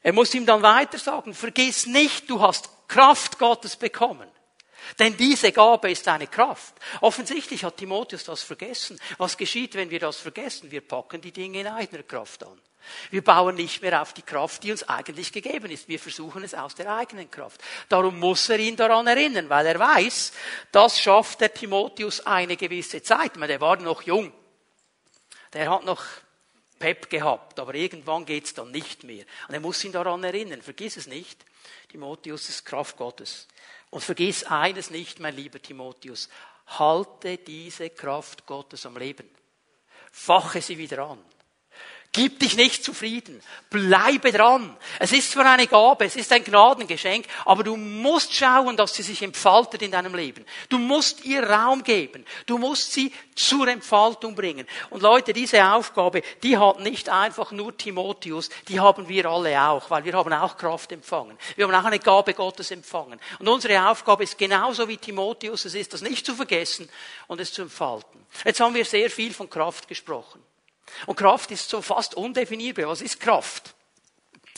Er 0.03 0.13
muss 0.13 0.35
ihm 0.35 0.47
dann 0.47 0.63
weiter 0.63 0.99
sagen, 0.99 1.35
vergiss 1.35 1.87
nicht, 1.87 2.31
du 2.31 2.41
hast 2.41 2.71
Kraft 2.89 3.39
Gottes 3.39 3.77
bekommen. 3.77 4.29
Denn 4.99 5.17
diese 5.17 5.53
Gabe 5.53 5.91
ist 5.91 6.07
eine 6.07 6.29
Kraft. 6.29 6.75
Offensichtlich 7.01 7.65
hat 7.65 7.77
Timotheus 7.77 8.25
das 8.25 8.43
vergessen. 8.43 9.01
Was 9.19 9.37
geschieht, 9.37 9.75
wenn 9.75 9.91
wir 9.91 9.99
das 9.99 10.19
vergessen? 10.19 10.71
Wir 10.71 10.81
packen 10.81 11.21
die 11.21 11.33
Dinge 11.33 11.61
in 11.61 11.67
eigener 11.67 12.05
Kraft 12.05 12.45
an. 12.45 12.61
Wir 13.11 13.23
bauen 13.23 13.55
nicht 13.55 13.83
mehr 13.83 14.01
auf 14.03 14.13
die 14.13 14.23
Kraft, 14.23 14.63
die 14.63 14.71
uns 14.71 14.83
eigentlich 14.89 15.33
gegeben 15.33 15.71
ist. 15.71 15.89
Wir 15.89 15.99
versuchen 15.99 16.43
es 16.45 16.55
aus 16.55 16.75
der 16.75 16.95
eigenen 16.95 17.31
Kraft. 17.31 17.63
Darum 17.89 18.19
muss 18.19 18.49
er 18.49 18.59
ihn 18.59 18.77
daran 18.77 19.07
erinnern, 19.07 19.49
weil 19.49 19.67
er 19.67 19.79
weiß, 19.79 20.33
das 20.73 21.01
schafft 21.01 21.41
der 21.41 21.53
Timotheus 21.53 22.21
eine 22.21 22.57
gewisse 22.57 23.03
Zeit. 23.03 23.37
Meine, 23.37 23.53
der 23.53 23.61
war 23.61 23.77
noch 23.77 24.03
jung. 24.03 24.33
Der 25.53 25.71
hat 25.71 25.85
noch 25.85 26.05
Pep 26.79 27.09
gehabt, 27.09 27.59
aber 27.59 27.75
irgendwann 27.75 28.27
geht's 28.27 28.53
dann 28.55 28.71
nicht 28.71 29.05
mehr. 29.05 29.25
Und 29.49 29.55
er 29.55 29.61
muss 29.61 29.83
ihn 29.85 29.93
daran 29.93 30.23
erinnern. 30.25 30.61
Vergiss 30.63 30.97
es 30.97 31.07
nicht. 31.07 31.45
Timotheus 31.89 32.49
ist 32.49 32.67
Kraft 32.67 32.97
Gottes. 32.97 33.49
Und 33.91 34.03
vergiss 34.03 34.45
eines 34.45 34.91
nicht, 34.91 35.21
mein 35.21 35.35
lieber 35.35 35.61
Timotheus. 35.61 36.29
Halte 36.67 37.39
diese 37.39 37.91
Kraft 37.91 38.45
Gottes 38.45 38.85
am 38.85 38.97
Leben. 38.97 39.29
Fache 40.11 40.61
sie 40.61 40.77
wieder 40.77 41.07
an. 41.07 41.23
Gib 42.17 42.41
dich 42.41 42.57
nicht 42.57 42.83
zufrieden. 42.83 43.43
Bleibe 43.69 44.33
dran. 44.33 44.75
Es 44.99 45.13
ist 45.13 45.33
zwar 45.33 45.45
eine 45.45 45.67
Gabe, 45.67 46.07
es 46.07 46.17
ist 46.17 46.33
ein 46.33 46.43
Gnadengeschenk, 46.43 47.27
aber 47.45 47.63
du 47.63 47.77
musst 47.77 48.33
schauen, 48.33 48.75
dass 48.75 48.95
sie 48.95 49.03
sich 49.03 49.21
entfaltet 49.21 49.83
in 49.83 49.91
deinem 49.91 50.15
Leben. 50.15 50.47
Du 50.71 50.79
musst 50.79 51.27
ihr 51.27 51.43
Raum 51.43 51.85
geben. 51.85 52.25
Du 52.47 52.57
musst 52.57 52.95
sie 52.95 53.13
zur 53.35 53.69
Entfaltung 53.69 54.35
bringen. 54.35 54.67
Und 54.89 55.03
Leute, 55.03 55.35
diese 55.35 55.63
Aufgabe, 55.63 56.23
die 56.43 56.57
hat 56.57 56.81
nicht 56.81 57.11
einfach 57.11 57.53
nur 57.53 57.77
Timotheus, 57.77 58.49
die 58.67 58.81
haben 58.81 59.07
wir 59.11 59.27
alle 59.27 59.63
auch, 59.63 59.91
weil 59.91 60.07
wir 60.07 60.15
haben 60.15 60.33
auch 60.33 60.57
Kraft 60.57 60.93
empfangen. 60.93 61.37
Wir 61.55 61.69
haben 61.69 61.75
auch 61.75 61.85
eine 61.85 61.99
Gabe 61.99 62.33
Gottes 62.33 62.71
empfangen. 62.71 63.21
Und 63.41 63.47
unsere 63.47 63.91
Aufgabe 63.91 64.25
ist 64.25 64.39
genauso 64.39 64.89
wie 64.89 64.97
Timotheus, 64.97 65.67
es 65.67 65.75
ist 65.75 65.93
das 65.93 66.01
nicht 66.01 66.25
zu 66.25 66.35
vergessen 66.35 66.89
und 67.27 67.43
es 67.43 67.53
zu 67.53 67.61
entfalten. 67.61 68.25
Jetzt 68.43 68.61
haben 68.61 68.75
wir 68.75 68.87
sehr 68.87 69.11
viel 69.11 69.35
von 69.35 69.51
Kraft 69.51 69.87
gesprochen. 69.87 70.46
Und 71.07 71.17
Kraft 71.17 71.51
ist 71.51 71.69
so 71.69 71.83
fast 71.83 72.15
undefinierbar. 72.15 72.89
Was 72.89 73.01
ist 73.01 73.21
Kraft? 73.21 73.75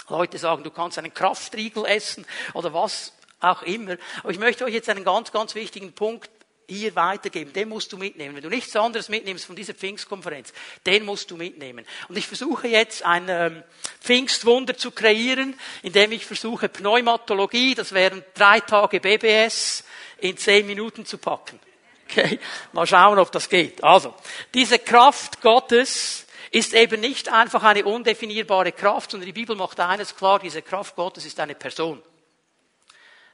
Leute 0.08 0.38
sagen, 0.38 0.64
du 0.64 0.70
kannst 0.70 0.98
einen 0.98 1.12
Kraftriegel 1.12 1.84
essen 1.84 2.26
oder 2.54 2.72
was 2.72 3.12
auch 3.40 3.62
immer. 3.62 3.96
Aber 4.22 4.30
ich 4.30 4.38
möchte 4.38 4.64
euch 4.64 4.74
jetzt 4.74 4.88
einen 4.88 5.04
ganz, 5.04 5.32
ganz 5.32 5.54
wichtigen 5.54 5.92
Punkt 5.92 6.30
hier 6.68 6.94
weitergeben. 6.94 7.52
Den 7.52 7.68
musst 7.70 7.92
du 7.92 7.96
mitnehmen. 7.96 8.36
Wenn 8.36 8.42
du 8.42 8.50
nichts 8.50 8.76
anderes 8.76 9.08
mitnimmst 9.08 9.46
von 9.46 9.56
dieser 9.56 9.74
Pfingstkonferenz, 9.74 10.52
den 10.84 11.04
musst 11.04 11.30
du 11.30 11.36
mitnehmen. 11.36 11.86
Und 12.08 12.18
ich 12.18 12.26
versuche 12.26 12.68
jetzt 12.68 13.04
ein 13.04 13.26
ähm, 13.28 13.62
Pfingstwunder 14.00 14.76
zu 14.76 14.90
kreieren, 14.90 15.58
indem 15.82 16.12
ich 16.12 16.26
versuche 16.26 16.68
Pneumatologie, 16.68 17.74
das 17.74 17.92
wären 17.92 18.22
drei 18.34 18.60
Tage 18.60 19.00
BBS, 19.00 19.84
in 20.18 20.36
zehn 20.36 20.66
Minuten 20.66 21.06
zu 21.06 21.16
packen. 21.16 21.58
Okay, 22.10 22.40
mal 22.72 22.86
schauen, 22.86 23.18
ob 23.18 23.30
das 23.32 23.48
geht. 23.48 23.84
Also, 23.84 24.14
diese 24.54 24.78
Kraft 24.78 25.42
Gottes 25.42 26.26
ist 26.50 26.72
eben 26.72 27.00
nicht 27.00 27.28
einfach 27.28 27.62
eine 27.62 27.84
undefinierbare 27.84 28.72
Kraft, 28.72 29.10
sondern 29.10 29.26
die 29.26 29.32
Bibel 29.32 29.54
macht 29.54 29.78
eines 29.78 30.16
klar, 30.16 30.38
diese 30.38 30.62
Kraft 30.62 30.96
Gottes 30.96 31.26
ist 31.26 31.38
eine 31.38 31.54
Person. 31.54 32.02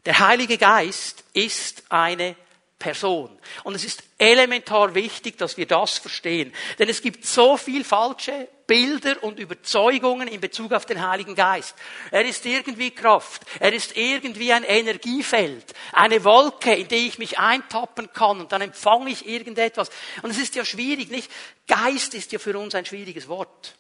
Der 0.05 0.19
Heilige 0.19 0.59
Geist 0.59 1.25
ist 1.33 1.85
eine 1.89 2.35
Person. 2.79 3.39
Und 3.63 3.75
es 3.75 3.85
ist 3.85 4.03
elementar 4.19 4.95
wichtig, 4.95 5.39
dass 5.39 5.57
wir 5.57 5.67
das 5.67 5.99
verstehen. 5.99 6.53
Denn 6.79 6.89
es 6.89 7.01
gibt 7.03 7.25
so 7.25 7.57
viel 7.57 7.85
falsche 7.85 8.49
Bilder 8.67 9.23
und 9.23 9.39
Überzeugungen 9.39 10.29
in 10.29 10.41
Bezug 10.41 10.73
auf 10.73 10.87
den 10.87 11.07
Heiligen 11.07 11.35
Geist. 11.35 11.75
Er 12.11 12.25
ist 12.25 12.45
irgendwie 12.47 12.91
Kraft. 12.91 13.43
Er 13.61 13.73
ist 13.73 13.97
irgendwie 13.97 14.53
ein 14.53 14.65
Energiefeld. 14.65 15.73
Eine 15.93 16.25
Wolke, 16.25 16.75
in 16.75 16.89
die 16.89 17.07
ich 17.07 17.19
mich 17.19 17.39
eintappen 17.39 18.13
kann 18.13 18.41
und 18.41 18.53
dann 18.53 18.63
empfange 18.63 19.11
ich 19.11 19.27
irgendetwas. 19.27 19.91
Und 20.23 20.31
es 20.31 20.39
ist 20.39 20.55
ja 20.55 20.65
schwierig, 20.65 21.11
nicht? 21.11 21.31
Geist 21.67 22.15
ist 22.15 22.33
ja 22.33 22.39
für 22.39 22.59
uns 22.59 22.75
ein 22.75 22.87
schwieriges 22.87 23.29
Wort. 23.29 23.75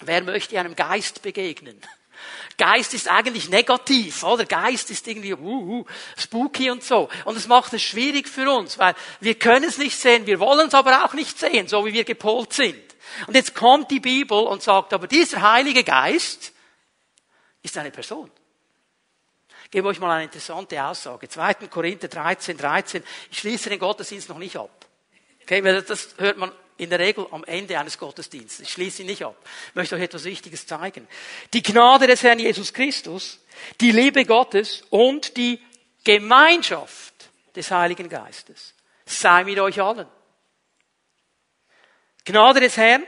Wer 0.00 0.22
möchte 0.22 0.58
einem 0.58 0.76
Geist 0.76 1.22
begegnen? 1.22 1.80
Geist 2.56 2.94
ist 2.94 3.08
eigentlich 3.08 3.48
negativ, 3.48 4.22
oder? 4.24 4.44
Geist 4.44 4.90
ist 4.90 5.06
irgendwie 5.06 5.34
uh, 5.34 5.38
uh, 5.38 5.84
spooky 6.16 6.70
und 6.70 6.82
so. 6.82 7.08
Und 7.24 7.36
es 7.36 7.46
macht 7.46 7.72
es 7.72 7.82
schwierig 7.82 8.28
für 8.28 8.50
uns, 8.50 8.78
weil 8.78 8.94
wir 9.20 9.36
können 9.36 9.64
es 9.64 9.78
nicht 9.78 9.96
sehen, 9.96 10.26
wir 10.26 10.40
wollen 10.40 10.68
es 10.68 10.74
aber 10.74 11.04
auch 11.04 11.14
nicht 11.14 11.38
sehen, 11.38 11.68
so 11.68 11.86
wie 11.86 11.92
wir 11.92 12.04
gepolt 12.04 12.52
sind. 12.52 12.82
Und 13.26 13.34
jetzt 13.34 13.54
kommt 13.54 13.90
die 13.90 14.00
Bibel 14.00 14.38
und 14.38 14.62
sagt, 14.62 14.92
aber 14.92 15.06
dieser 15.06 15.40
Heilige 15.40 15.84
Geist 15.84 16.52
ist 17.62 17.78
eine 17.78 17.90
Person. 17.90 18.30
Ich 19.64 19.70
gebe 19.70 19.88
euch 19.88 20.00
mal 20.00 20.10
eine 20.10 20.24
interessante 20.24 20.82
Aussage. 20.82 21.28
2. 21.28 21.54
Korinther 21.68 22.08
13, 22.08 22.56
13. 22.56 23.04
Ich 23.30 23.38
schließe 23.38 23.68
den 23.68 23.78
Gottesdienst 23.78 24.28
noch 24.28 24.38
nicht 24.38 24.56
ab. 24.56 24.86
Okay, 25.42 25.60
das 25.60 26.14
hört 26.18 26.38
man 26.38 26.52
in 26.78 26.90
der 26.90 26.98
Regel 26.98 27.26
am 27.30 27.44
Ende 27.44 27.78
eines 27.78 27.98
Gottesdienstes. 27.98 28.60
Ich 28.60 28.72
schließe 28.72 29.02
ihn 29.02 29.08
nicht 29.08 29.24
ab. 29.24 29.36
Ich 29.68 29.74
möchte 29.74 29.96
euch 29.96 30.02
etwas 30.02 30.24
Wichtiges 30.24 30.66
zeigen. 30.66 31.06
Die 31.52 31.62
Gnade 31.62 32.06
des 32.06 32.22
Herrn 32.22 32.38
Jesus 32.38 32.72
Christus, 32.72 33.40
die 33.80 33.90
Liebe 33.90 34.24
Gottes 34.24 34.84
und 34.90 35.36
die 35.36 35.60
Gemeinschaft 36.04 37.14
des 37.54 37.70
Heiligen 37.70 38.08
Geistes 38.08 38.74
sei 39.04 39.44
mit 39.44 39.58
euch 39.58 39.80
allen. 39.80 40.06
Gnade 42.24 42.60
des 42.60 42.76
Herrn, 42.76 43.04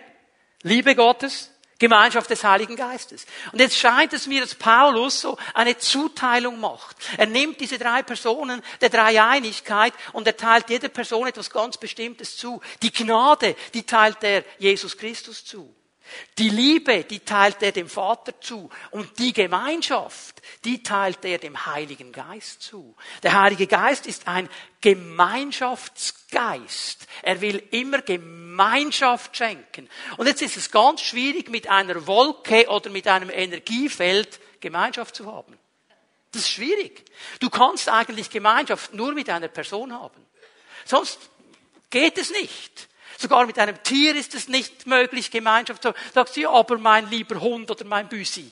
Liebe 0.63 0.95
Gottes, 0.95 1.51
Gemeinschaft 1.81 2.31
des 2.31 2.45
Heiligen 2.45 2.77
Geistes. 2.77 3.27
Und 3.51 3.59
jetzt 3.59 3.77
scheint 3.77 4.13
es 4.13 4.29
mir, 4.29 4.43
dass 4.43 4.55
Paulus 4.55 5.23
so 5.23 5.37
eine 5.55 5.77
Zuteilung 5.77 6.61
macht. 6.61 6.97
Er 7.17 7.27
nimmt 7.27 7.59
diese 7.59 7.79
drei 7.79 8.03
Personen 8.03 8.63
der 8.81 8.91
Dreieinigkeit 8.91 9.95
und 10.13 10.27
er 10.27 10.37
teilt 10.37 10.71
jeder 10.71 10.89
Person 10.89 11.27
etwas 11.27 11.51
ganz 11.51 11.79
Bestimmtes 11.79 12.37
zu. 12.37 12.61
Die 12.83 12.93
Gnade, 12.93 13.57
die 13.75 13.83
teilt 13.83 14.23
er 14.23 14.45
Jesus 14.59 14.97
Christus 14.97 15.45
zu. 15.45 15.75
Die 16.39 16.49
Liebe, 16.49 17.05
die 17.05 17.21
teilt 17.21 17.63
er 17.63 17.71
dem 17.73 17.89
Vater 17.89 18.39
zu. 18.41 18.69
Und 18.91 19.19
die 19.19 19.33
Gemeinschaft, 19.33 20.43
die 20.65 20.83
teilt 20.83 21.25
er 21.25 21.39
dem 21.39 21.65
Heiligen 21.67 22.13
Geist 22.13 22.63
zu. 22.63 22.97
Der 23.23 23.41
Heilige 23.41 23.67
Geist 23.67 24.07
ist 24.07 24.29
ein 24.29 24.49
Gemeinschaftsgeist. 24.81 27.07
Er 27.23 27.41
will 27.41 27.63
immer 27.71 28.03
Gemeinschaft 28.03 29.35
schenken. 29.37 29.89
Und 30.17 30.27
jetzt 30.27 30.43
ist 30.43 30.57
es 30.57 30.71
ganz 30.71 31.03
schwierig, 31.03 31.51
mit 31.51 31.69
einer 31.69 32.07
Wolke 32.07 32.69
oder 32.69 32.91
mit 32.91 33.09
einem 33.09 33.31
Energiefeld 33.31 34.39
Gemeinschaft 34.61 35.17
zu 35.17 35.27
haben. 35.27 35.59
Das 36.33 36.43
ist 36.43 36.51
schwierig. 36.51 37.05
Du 37.41 37.51
kannst 37.51 37.89
eigentlich 37.89 38.31
Gemeinschaft 38.31 38.95
nur 38.95 39.13
mit 39.13 39.29
einer 39.29 39.49
Person 39.49 39.93
haben. 39.93 40.25
Sonst 40.85 41.19
geht 41.91 42.19
es 42.19 42.31
nicht. 42.31 42.89
Sogar 43.21 43.45
mit 43.45 43.59
einem 43.59 43.83
Tier 43.83 44.17
ist 44.17 44.35
es 44.35 44.49
nicht 44.49 44.87
möglich, 44.87 45.31
Gemeinschaft 45.31 45.83
zu 45.83 45.91
haben. 45.91 45.99
Sagst 46.15 46.37
du, 46.37 46.41
ja, 46.41 46.51
aber 46.51 46.79
mein 46.79 47.11
lieber 47.11 47.39
Hund 47.41 47.71
oder 47.71 47.85
mein 47.85 48.09
Büsi. 48.09 48.51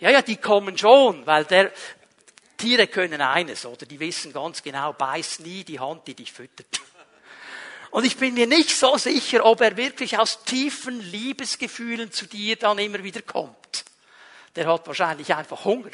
Ja, 0.00 0.10
ja, 0.10 0.22
die 0.22 0.36
kommen 0.36 0.78
schon, 0.78 1.26
weil 1.26 1.44
der, 1.44 1.72
Tiere 2.58 2.88
können 2.88 3.20
eines, 3.20 3.64
oder? 3.64 3.86
Die 3.86 4.00
wissen 4.00 4.32
ganz 4.32 4.62
genau, 4.62 4.92
beiß 4.92 5.38
nie 5.40 5.62
die 5.62 5.78
Hand, 5.78 6.06
die 6.06 6.14
dich 6.14 6.32
füttert. 6.32 6.80
Und 7.90 8.04
ich 8.04 8.16
bin 8.16 8.34
mir 8.34 8.46
nicht 8.46 8.70
so 8.70 8.96
sicher, 8.98 9.44
ob 9.46 9.60
er 9.60 9.76
wirklich 9.76 10.18
aus 10.18 10.44
tiefen 10.44 11.00
Liebesgefühlen 11.00 12.12
zu 12.12 12.26
dir 12.26 12.56
dann 12.56 12.78
immer 12.78 13.02
wieder 13.02 13.22
kommt. 13.22 13.84
Der 14.56 14.66
hat 14.66 14.86
wahrscheinlich 14.86 15.34
einfach 15.34 15.64
Hunger. 15.64 15.90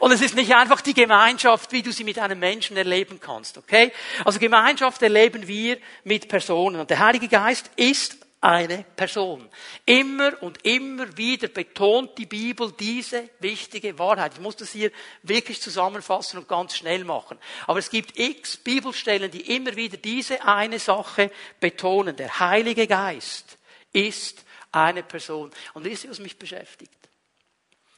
Und 0.00 0.12
es 0.12 0.20
ist 0.20 0.34
nicht 0.34 0.54
einfach 0.54 0.80
die 0.80 0.94
Gemeinschaft, 0.94 1.72
wie 1.72 1.82
du 1.82 1.92
sie 1.92 2.04
mit 2.04 2.18
einem 2.18 2.38
Menschen 2.38 2.76
erleben 2.76 3.20
kannst, 3.20 3.58
okay? 3.58 3.92
Also 4.24 4.38
Gemeinschaft 4.38 5.02
erleben 5.02 5.46
wir 5.46 5.78
mit 6.04 6.28
Personen. 6.28 6.80
Und 6.80 6.90
der 6.90 6.98
Heilige 6.98 7.28
Geist 7.28 7.70
ist 7.76 8.16
eine 8.40 8.84
Person. 8.94 9.48
Immer 9.84 10.42
und 10.42 10.64
immer 10.64 11.16
wieder 11.16 11.48
betont 11.48 12.16
die 12.18 12.26
Bibel 12.26 12.72
diese 12.78 13.28
wichtige 13.40 13.98
Wahrheit. 13.98 14.34
Ich 14.34 14.40
muss 14.40 14.56
das 14.56 14.70
hier 14.70 14.92
wirklich 15.22 15.60
zusammenfassen 15.60 16.38
und 16.38 16.48
ganz 16.48 16.76
schnell 16.76 17.04
machen. 17.04 17.38
Aber 17.66 17.80
es 17.80 17.90
gibt 17.90 18.18
x 18.18 18.56
Bibelstellen, 18.56 19.30
die 19.30 19.56
immer 19.56 19.74
wieder 19.74 19.96
diese 19.96 20.44
eine 20.44 20.78
Sache 20.78 21.32
betonen. 21.58 22.14
Der 22.14 22.38
Heilige 22.38 22.86
Geist 22.86 23.58
ist 23.92 24.44
eine 24.70 25.02
Person. 25.02 25.50
Und 25.74 25.84
wisst 25.84 26.04
ihr, 26.04 26.10
was 26.10 26.20
mich 26.20 26.38
beschäftigt? 26.38 26.97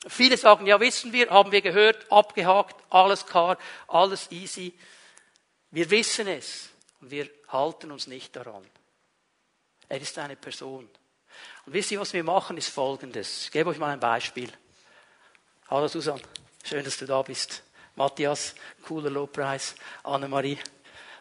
Viele 0.07 0.37
sagen, 0.37 0.67
ja, 0.67 0.81
wissen 0.81 1.13
wir, 1.13 1.29
haben 1.29 1.53
wir 1.53 1.61
gehört, 1.61 2.11
abgehakt, 2.11 2.77
alles 2.89 3.27
klar, 3.27 3.59
alles 3.87 4.31
easy. 4.31 4.75
Wir 5.71 5.91
wissen 5.91 6.27
es 6.27 6.71
und 7.01 7.11
wir 7.11 7.29
halten 7.49 7.93
uns 7.93 8.07
nicht 8.07 8.35
daran. 8.35 8.67
Er 9.89 10.01
ist 10.01 10.19
eine 10.19 10.37
Person. 10.37 10.89
Und 11.67 11.73
wisst 11.73 11.91
ihr, 11.91 12.01
was 12.01 12.13
wir 12.13 12.25
machen, 12.25 12.57
ist 12.57 12.71
folgendes. 12.71 13.45
Ich 13.45 13.51
gebe 13.51 13.71
euch 13.71 13.79
mal 13.79 13.91
ein 13.91 14.01
Beispiel. 14.01 14.51
Hallo 15.69 15.87
Susan, 15.87 16.21
schön, 16.65 16.85
dass 16.85 16.97
du 16.97 17.07
da 17.07 17.21
bist. 17.23 17.63
Matthias, 17.95 18.55
cooler 18.87 19.11
Lobpreis. 19.11 19.75
Annemarie, 20.03 20.59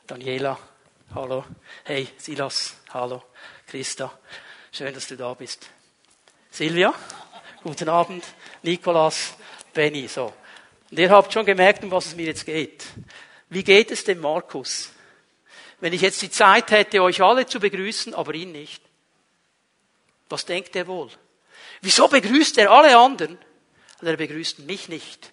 Daniela, 0.08 0.58
hallo. 1.14 1.46
Hey, 1.84 2.08
Silas, 2.18 2.78
hallo. 2.94 3.24
Christa, 3.68 4.18
schön, 4.72 4.94
dass 4.94 5.08
du 5.08 5.18
da 5.18 5.34
bist. 5.34 5.70
Silvia, 6.50 6.94
guten 7.64 7.90
Abend. 7.90 8.24
Nikolas, 8.64 9.36
Benny, 9.74 10.08
so. 10.08 10.34
Und 10.90 11.00
ihr 11.00 11.10
habt 11.10 11.32
schon 11.32 11.46
gemerkt, 11.46 11.84
um 11.84 11.92
was 11.92 12.08
es 12.08 12.16
mir 12.16 12.28
jetzt 12.28 12.46
geht. 12.46 12.86
Wie 13.50 13.64
geht 13.64 13.92
es 13.92 14.04
dem 14.04 14.20
Markus? 14.20 14.92
Wenn 15.80 15.94
ich 15.94 16.02
jetzt 16.02 16.22
die 16.22 16.32
Zeit 16.32 16.72
hätte, 16.72 17.02
euch 17.02 17.22
alle 17.22 17.46
zu 17.46 17.60
begrüßen, 17.60 18.14
aber 18.14 18.34
ihn 18.34 18.52
nicht. 18.52 18.82
Was 20.30 20.46
denkt 20.46 20.76
er 20.76 20.88
wohl? 20.88 21.10
Wieso 21.82 22.08
begrüßt 22.08 22.58
er 22.58 22.72
alle 22.72 22.98
anderen? 22.98 23.38
Und 24.02 24.08
er 24.08 24.18
begrüßt 24.18 24.60
mich 24.60 24.90
nicht. 24.90 25.32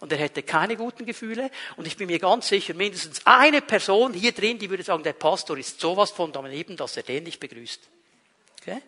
Und 0.00 0.12
er 0.12 0.18
hätte 0.18 0.42
keine 0.42 0.76
guten 0.76 1.04
Gefühle. 1.04 1.50
Und 1.76 1.86
ich 1.86 1.96
bin 1.96 2.06
mir 2.06 2.18
ganz 2.18 2.48
sicher, 2.48 2.74
mindestens 2.74 3.26
eine 3.26 3.60
Person 3.60 4.14
hier 4.14 4.32
drin, 4.32 4.58
die 4.58 4.70
würde 4.70 4.82
sagen, 4.82 5.02
der 5.02 5.12
Pastor 5.12 5.58
ist 5.58 5.80
sowas 5.80 6.10
von 6.10 6.32
daneben, 6.32 6.76
dass 6.76 6.96
er 6.96 7.02
den 7.02 7.24
nicht 7.24 7.40
begrüßt. 7.40 7.80
Okay? 8.60 8.80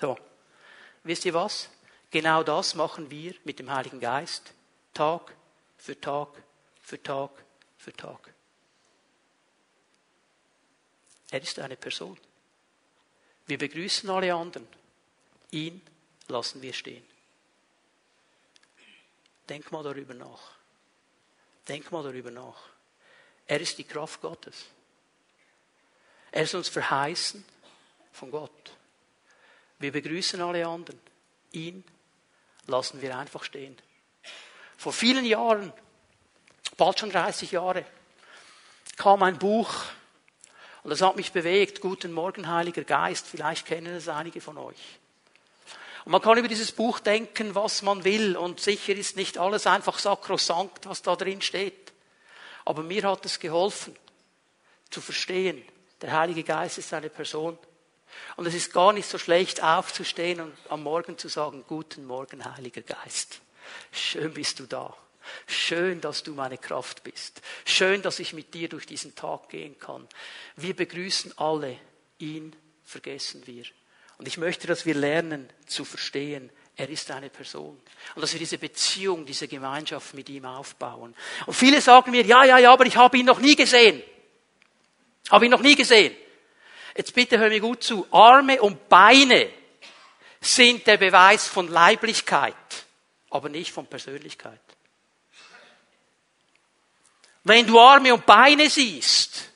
So. 0.00 0.16
Wisst 1.02 1.24
ihr 1.24 1.34
was? 1.34 1.70
Genau 2.10 2.42
das 2.42 2.74
machen 2.74 3.10
wir 3.10 3.34
mit 3.44 3.58
dem 3.58 3.70
Heiligen 3.70 4.00
Geist. 4.00 4.52
Tag 4.94 5.34
für 5.76 6.00
Tag 6.00 6.42
für 6.80 7.02
Tag 7.02 7.30
für 7.76 7.92
Tag. 7.92 8.32
Er 11.30 11.42
ist 11.42 11.58
eine 11.58 11.76
Person. 11.76 12.16
Wir 13.46 13.58
begrüßen 13.58 14.08
alle 14.08 14.32
anderen. 14.34 14.68
Ihn 15.50 15.82
lassen 16.28 16.62
wir 16.62 16.72
stehen. 16.72 17.04
Denk 19.48 19.70
mal 19.70 19.82
darüber 19.82 20.14
nach. 20.14 20.52
Denk 21.68 21.90
mal 21.92 22.02
darüber 22.02 22.30
nach. 22.30 22.68
Er 23.46 23.60
ist 23.60 23.78
die 23.78 23.84
Kraft 23.84 24.20
Gottes. 24.20 24.66
Er 26.32 26.42
ist 26.42 26.54
uns 26.54 26.68
verheißen 26.68 27.44
von 28.12 28.30
Gott. 28.30 28.76
Wir 29.78 29.92
begrüßen 29.92 30.40
alle 30.40 30.66
anderen. 30.66 31.00
Ihn 31.52 31.84
lassen 32.66 33.02
wir 33.02 33.16
einfach 33.16 33.44
stehen. 33.44 33.76
Vor 34.76 34.92
vielen 34.92 35.24
Jahren, 35.24 35.72
bald 36.76 36.98
schon 36.98 37.10
30 37.10 37.52
Jahre, 37.52 37.84
kam 38.96 39.22
ein 39.22 39.38
Buch 39.38 39.72
und 40.82 40.90
das 40.90 41.00
hat 41.00 41.16
mich 41.16 41.32
bewegt. 41.32 41.80
Guten 41.80 42.12
Morgen, 42.12 42.48
Heiliger 42.48 42.84
Geist. 42.84 43.26
Vielleicht 43.26 43.66
kennen 43.66 43.94
es 43.94 44.08
einige 44.08 44.40
von 44.40 44.56
euch. 44.56 44.98
Und 46.04 46.12
man 46.12 46.22
kann 46.22 46.38
über 46.38 46.46
dieses 46.46 46.70
Buch 46.70 47.00
denken, 47.00 47.56
was 47.56 47.82
man 47.82 48.04
will. 48.04 48.36
Und 48.36 48.60
sicher 48.60 48.94
ist 48.94 49.16
nicht 49.16 49.38
alles 49.38 49.66
einfach 49.66 49.98
sakrosankt, 49.98 50.88
was 50.88 51.02
da 51.02 51.16
drin 51.16 51.42
steht. 51.42 51.92
Aber 52.64 52.84
mir 52.84 53.02
hat 53.02 53.26
es 53.26 53.40
geholfen, 53.40 53.96
zu 54.90 55.00
verstehen, 55.00 55.60
der 56.00 56.12
Heilige 56.12 56.44
Geist 56.44 56.78
ist 56.78 56.94
eine 56.94 57.10
Person. 57.10 57.58
Und 58.36 58.46
es 58.46 58.54
ist 58.54 58.72
gar 58.72 58.92
nicht 58.92 59.08
so 59.08 59.18
schlecht, 59.18 59.62
aufzustehen 59.62 60.40
und 60.40 60.52
am 60.68 60.82
Morgen 60.82 61.18
zu 61.18 61.28
sagen, 61.28 61.64
guten 61.66 62.06
Morgen, 62.06 62.44
Heiliger 62.44 62.82
Geist. 62.82 63.40
Schön 63.92 64.32
bist 64.32 64.60
du 64.60 64.66
da. 64.66 64.94
Schön, 65.46 66.00
dass 66.00 66.22
du 66.22 66.34
meine 66.34 66.58
Kraft 66.58 67.02
bist. 67.02 67.42
Schön, 67.64 68.02
dass 68.02 68.20
ich 68.20 68.32
mit 68.32 68.54
dir 68.54 68.68
durch 68.68 68.86
diesen 68.86 69.14
Tag 69.14 69.48
gehen 69.48 69.78
kann. 69.78 70.06
Wir 70.56 70.74
begrüßen 70.74 71.36
alle. 71.38 71.78
Ihn 72.18 72.54
vergessen 72.84 73.46
wir. 73.46 73.64
Und 74.18 74.28
ich 74.28 74.38
möchte, 74.38 74.66
dass 74.66 74.86
wir 74.86 74.94
lernen 74.94 75.50
zu 75.66 75.84
verstehen, 75.84 76.50
er 76.76 76.88
ist 76.88 77.10
eine 77.10 77.30
Person. 77.30 77.80
Und 78.14 78.22
dass 78.22 78.32
wir 78.32 78.38
diese 78.38 78.58
Beziehung, 78.58 79.24
diese 79.26 79.48
Gemeinschaft 79.48 80.14
mit 80.14 80.28
ihm 80.28 80.44
aufbauen. 80.44 81.14
Und 81.46 81.54
viele 81.54 81.80
sagen 81.80 82.10
mir, 82.10 82.24
ja, 82.24 82.44
ja, 82.44 82.58
ja, 82.58 82.72
aber 82.72 82.86
ich 82.86 82.96
habe 82.96 83.18
ihn 83.18 83.26
noch 83.26 83.40
nie 83.40 83.56
gesehen. 83.56 84.02
Habe 85.30 85.46
ihn 85.46 85.50
noch 85.50 85.62
nie 85.62 85.74
gesehen. 85.74 86.14
Jetzt 86.96 87.14
bitte 87.14 87.38
hör 87.38 87.48
mir 87.48 87.60
gut 87.60 87.82
zu. 87.82 88.06
Arme 88.10 88.60
und 88.60 88.88
Beine 88.88 89.50
sind 90.40 90.86
der 90.86 90.96
Beweis 90.96 91.46
von 91.46 91.68
Leiblichkeit, 91.68 92.54
aber 93.30 93.48
nicht 93.48 93.72
von 93.72 93.86
Persönlichkeit. 93.86 94.60
Wenn 97.44 97.66
du 97.66 97.78
Arme 97.78 98.14
und 98.14 98.24
Beine 98.24 98.70
siehst, 98.70 99.50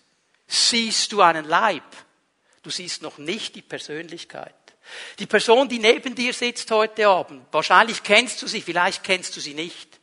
siehst 0.46 1.12
du 1.12 1.22
einen 1.22 1.44
Leib. 1.44 1.84
Du 2.62 2.70
siehst 2.70 3.02
noch 3.02 3.18
nicht 3.18 3.54
die 3.54 3.62
Persönlichkeit. 3.62 4.54
Die 5.18 5.26
Person, 5.26 5.68
die 5.68 5.78
neben 5.78 6.14
dir 6.14 6.32
sitzt 6.32 6.70
heute 6.70 7.08
Abend, 7.08 7.46
wahrscheinlich 7.52 8.02
kennst 8.02 8.42
du 8.42 8.46
sie, 8.46 8.60
vielleicht 8.60 9.04
kennst 9.04 9.36
du 9.36 9.40
sie 9.40 9.54
nicht. 9.54 9.99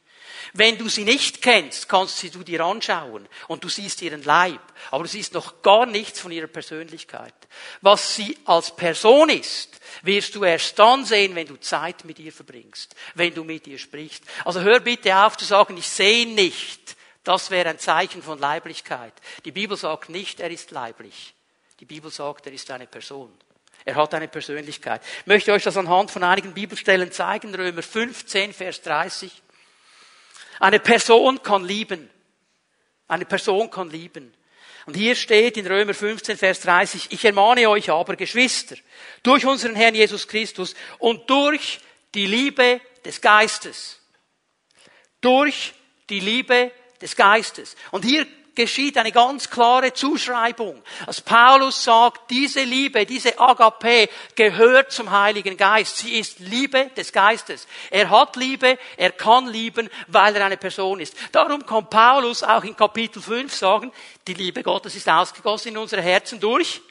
Wenn 0.54 0.78
du 0.78 0.90
sie 0.90 1.04
nicht 1.04 1.42
kennst, 1.42 1.90
kannst 1.90 2.22
du 2.24 2.28
sie 2.28 2.44
dir 2.44 2.62
anschauen 2.62 3.28
und 3.48 3.64
du 3.64 3.70
siehst 3.70 4.02
ihren 4.02 4.24
Leib, 4.24 4.62
aber 4.92 5.04
du 5.04 5.10
siehst 5.10 5.34
noch 5.34 5.62
gar 5.62 5.86
nichts 5.86 6.20
von 6.20 6.32
ihrer 6.32 6.48
Persönlichkeit. 6.48 7.34
Was 7.82 8.16
sie 8.16 8.38
als 8.46 8.76
Person 8.76 9.30
ist, 9.30 9.80
wirst 10.04 10.36
du 10.36 10.44
erst 10.44 10.78
dann 10.80 11.06
sehen, 11.06 11.36
wenn 11.36 11.48
du 11.48 11.58
Zeit 11.58 12.06
mit 12.06 12.20
ihr 12.20 12.32
verbringst, 12.32 12.96
wenn 13.16 13.34
du 13.34 13.44
mit 13.44 13.68
ihr 13.68 13.80
sprichst. 13.80 14.24
Also 14.46 14.62
hör 14.62 14.80
bitte 14.80 15.16
auf 15.16 15.38
zu 15.38 15.46
sagen, 15.46 15.78
ich 15.78 15.88
sehe 15.88 16.28
nicht, 16.28 16.96
das 17.24 17.52
wäre 17.52 17.70
ein 17.70 17.80
Zeichen 17.80 18.24
von 18.24 18.40
Leiblichkeit. 18.40 19.14
Die 19.44 19.52
Bibel 19.52 19.76
sagt 19.76 20.10
nicht, 20.10 20.40
er 20.40 20.50
ist 20.50 20.72
leiblich. 20.72 21.34
Die 21.80 21.86
Bibel 21.86 22.10
sagt, 22.10 22.48
er 22.48 22.54
ist 22.54 22.72
eine 22.72 22.88
Person. 22.88 23.32
Er 23.86 23.96
hat 23.96 24.14
eine 24.14 24.28
Persönlichkeit. 24.28 25.02
Ich 25.22 25.28
möchte 25.28 25.54
euch 25.54 25.64
das 25.64 25.78
anhand 25.78 26.12
von 26.12 26.24
einigen 26.24 26.54
Bibelstellen 26.54 27.12
zeigen. 27.12 27.54
Römer 27.56 27.84
15, 27.84 28.54
Vers 28.54 28.82
30. 28.82 29.32
Eine 30.60 30.80
Person 30.80 31.42
kann 31.42 31.64
lieben. 31.64 32.10
Eine 33.08 33.26
Person 33.26 33.70
kann 33.70 33.90
lieben. 33.90 34.34
Und 34.86 34.96
hier 34.96 35.16
steht 35.16 35.58
in 35.58 35.68
Römer 35.68 35.94
15, 35.94 36.38
Vers 36.38 36.62
30, 36.62 37.12
ich 37.12 37.26
ermahne 37.26 37.70
euch 37.70 37.90
aber, 37.90 38.16
Geschwister, 38.16 38.78
durch 39.22 39.46
unseren 39.46 39.76
Herrn 39.76 39.96
Jesus 39.96 40.28
Christus 40.28 40.76
und 41.00 41.30
durch 41.30 41.80
die 42.16 42.26
Liebe 42.26 42.80
des 43.04 43.20
Geistes. 43.20 44.00
Durch 45.20 45.74
die 46.10 46.22
Liebe 46.22 46.72
des 47.02 47.16
Geistes. 47.18 47.76
Und 47.92 48.06
hier 48.06 48.26
geschieht 48.58 48.98
eine 48.98 49.14
ganz 49.14 49.50
klare 49.50 49.94
Zuschreibung. 49.94 50.84
Als 51.06 51.22
Paulus 51.22 51.82
sagt, 51.84 52.30
diese 52.30 52.64
Liebe, 52.64 53.06
diese 53.06 53.40
Agape 53.40 54.10
gehört 54.36 54.92
zum 54.92 55.12
Heiligen 55.12 55.56
Geist. 55.56 56.00
Sie 56.00 56.20
ist 56.20 56.40
Liebe 56.40 56.90
des 56.98 57.14
Geistes. 57.14 57.68
Er 57.90 58.10
hat 58.10 58.36
Liebe, 58.36 58.78
er 58.98 59.12
kann 59.12 59.48
lieben, 59.48 59.90
weil 60.08 60.36
er 60.36 60.46
eine 60.46 60.58
Person 60.58 61.00
ist. 61.00 61.16
Darum 61.32 61.66
kann 61.66 61.90
Paulus 61.90 62.44
auch 62.44 62.64
in 62.64 62.76
Kapitel 62.76 63.22
5 63.22 63.54
sagen, 63.54 63.94
die 64.28 64.34
Liebe 64.34 64.64
Gottes 64.64 64.96
ist 64.96 65.08
ausgegossen 65.08 65.70
in 65.70 65.78
unsere 65.78 66.02
Herzen 66.02 66.40
durch 66.40 66.82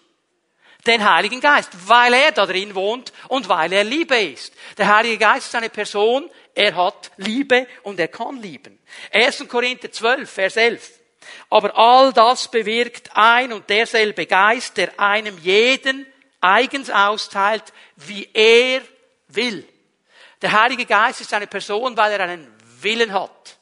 den 0.87 1.05
Heiligen 1.05 1.41
Geist, 1.41 1.71
weil 1.87 2.15
er 2.15 2.31
da 2.31 2.47
drin 2.47 2.75
wohnt 2.77 3.13
und 3.29 3.49
weil 3.49 3.73
er 3.73 3.83
Liebe 3.83 4.17
ist. 4.17 4.55
Der 4.79 4.95
Heilige 4.95 5.19
Geist 5.19 5.49
ist 5.49 5.55
eine 5.57 5.69
Person, 5.69 6.31
er 6.55 6.77
hat 6.77 7.11
Liebe 7.17 7.67
und 7.83 7.99
er 7.99 8.09
kann 8.09 8.41
lieben. 8.41 8.79
1. 9.13 9.49
Korinther 9.49 9.91
12, 9.91 10.31
Vers 10.31 10.57
11. 10.57 10.93
Aber 11.51 11.77
all 11.77 12.13
das 12.13 12.51
bewirkt 12.51 13.11
ein 13.15 13.53
und 13.53 13.69
derselbe 13.69 14.27
Geist, 14.27 14.77
der 14.77 14.99
einem 14.99 15.39
jeden 15.39 16.07
eigens 16.41 16.91
austeilt, 16.91 17.65
wie 17.97 18.29
er 18.33 18.83
will. 19.29 19.67
Der 20.43 20.53
Heilige 20.53 20.87
Geist 20.87 21.21
ist 21.21 21.33
eine 21.33 21.47
Person, 21.47 21.97
weil 21.97 22.13
er 22.13 22.21
einen 22.21 22.47
Willen 22.81 23.13
hat. 23.13 23.57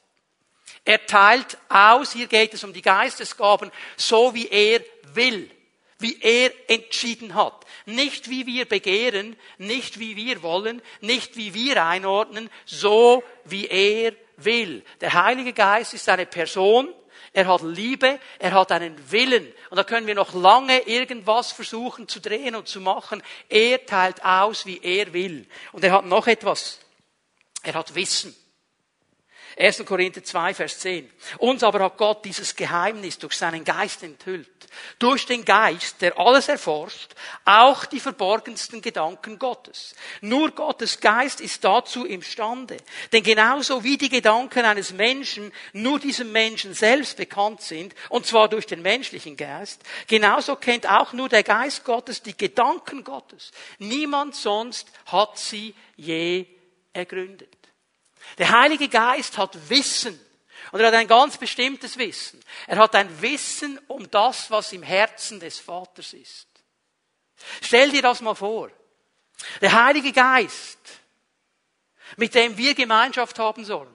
Er 0.85 1.07
teilt 1.07 1.57
aus, 1.69 2.13
hier 2.13 2.27
geht 2.27 2.53
es 2.53 2.65
um 2.65 2.73
die 2.73 2.83
Geistesgaben, 2.83 3.71
so 3.97 4.35
wie 4.35 4.49
er 4.49 4.81
will 5.15 5.51
wie 6.05 6.21
er 6.21 6.53
entschieden 6.69 7.35
hat. 7.35 7.65
Nicht 7.87 8.29
wie 8.29 8.47
wir 8.47 8.67
begehren, 8.67 9.37
nicht 9.57 9.99
wie 9.99 10.17
wir 10.17 10.43
wollen, 10.43 10.83
nicht 11.01 11.37
wie 11.37 11.55
wir 11.55 11.83
einordnen, 11.85 12.51
so 12.67 13.23
wie 13.45 13.67
er 13.67 14.13
will. 14.37 14.85
Der 15.01 15.15
Heilige 15.15 15.55
Geist 15.55 15.95
ist 15.95 16.09
eine 16.09 16.27
Person, 16.27 16.93
er 17.35 17.49
hat 17.49 17.63
Liebe, 17.63 18.21
er 18.39 18.53
hat 18.53 18.71
einen 18.71 19.11
Willen. 19.11 19.53
Und 19.69 19.77
da 19.77 19.83
können 19.83 20.07
wir 20.07 20.15
noch 20.15 20.35
lange 20.35 20.79
irgendwas 20.87 21.51
versuchen 21.51 22.07
zu 22.07 22.21
drehen 22.21 22.55
und 22.55 22.69
zu 22.69 22.81
machen. 22.81 23.25
Er 23.49 23.85
teilt 23.85 24.25
aus, 24.25 24.67
wie 24.67 24.79
er 24.81 25.13
will. 25.13 25.49
Und 25.73 25.83
er 25.83 25.93
hat 25.93 26.07
noch 26.07 26.29
etwas. 26.29 26.79
Er 27.65 27.75
hat 27.75 27.97
Wissen. 27.97 28.37
1. 29.57 29.85
Korinther 29.85 30.25
2, 30.25 30.55
Vers 30.55 30.81
10. 30.81 31.09
Uns 31.39 31.63
aber 31.63 31.85
hat 31.85 31.97
Gott 31.97 32.25
dieses 32.25 32.57
Geheimnis 32.57 33.19
durch 33.19 33.35
seinen 33.35 33.65
Geist 33.65 34.03
enthüllt. 34.03 34.49
Durch 34.99 35.27
den 35.27 35.45
Geist, 35.45 36.03
der 36.03 36.19
alles 36.19 36.49
erforscht, 36.49 37.15
auch 37.45 37.85
die 37.85 38.01
verborgensten 38.01 38.83
Gedanken 38.83 39.39
Gottes. 39.39 39.95
Nur 40.21 40.51
Gottes 40.51 40.99
Geist 40.99 41.41
ist 41.41 41.63
dazu 41.63 42.05
imstande. 42.05 42.79
Denn 43.13 43.23
genauso 43.23 43.85
wie 43.85 43.97
die 43.97 44.09
Gedanken 44.09 44.65
eines 44.65 44.93
Menschen 44.93 45.53
nur 45.73 46.01
diesem 46.01 46.33
Menschen 46.33 46.75
selbst 46.75 47.17
bekannt 47.17 47.61
sind, 47.61 47.95
und 48.09 48.27
zwar 48.27 48.49
durch 48.49 48.67
den 48.67 48.83
menschlichen 48.83 49.37
Geist, 49.37 49.83
genauso 50.09 50.57
kennt 50.57 50.91
auch 50.91 51.13
nur 51.13 51.29
der 51.29 51.45
Geist 51.45 51.85
Gottes 51.85 52.23
die 52.23 52.37
Gedanken 52.37 53.05
Gottes. 53.05 53.53
Niemand 53.79 54.35
sonst 54.35 54.91
hat 55.07 55.39
sie 55.39 55.75
je 55.97 56.47
ergründet. 56.93 57.64
Der 58.39 58.51
Heilige 58.51 58.89
Geist 58.89 59.39
hat 59.39 59.69
Wissen. 59.69 60.19
Und 60.73 60.81
er 60.81 60.89
hat 60.89 60.95
ein 60.95 61.07
ganz 61.07 61.39
bestimmtes 61.39 61.97
Wissen. 61.99 62.43
Er 62.67 62.79
hat 62.79 62.95
ein 62.95 63.23
Wissen 63.23 63.79
um 63.87 64.11
das, 64.11 64.51
was 64.51 64.73
im 64.73 64.83
Herzen 64.83 65.39
des 65.39 65.61
Vaters 65.61 66.13
ist. 66.13 66.49
Stell 67.63 67.91
dir 67.91 68.03
das 68.03 68.21
mal 68.21 68.35
vor. 68.35 68.71
Der 69.61 69.73
Heilige 69.85 70.13
Geist, 70.13 70.79
mit 72.17 72.35
dem 72.35 72.57
wir 72.57 72.75
Gemeinschaft 72.75 73.39
haben 73.39 73.65
sollen, 73.65 73.95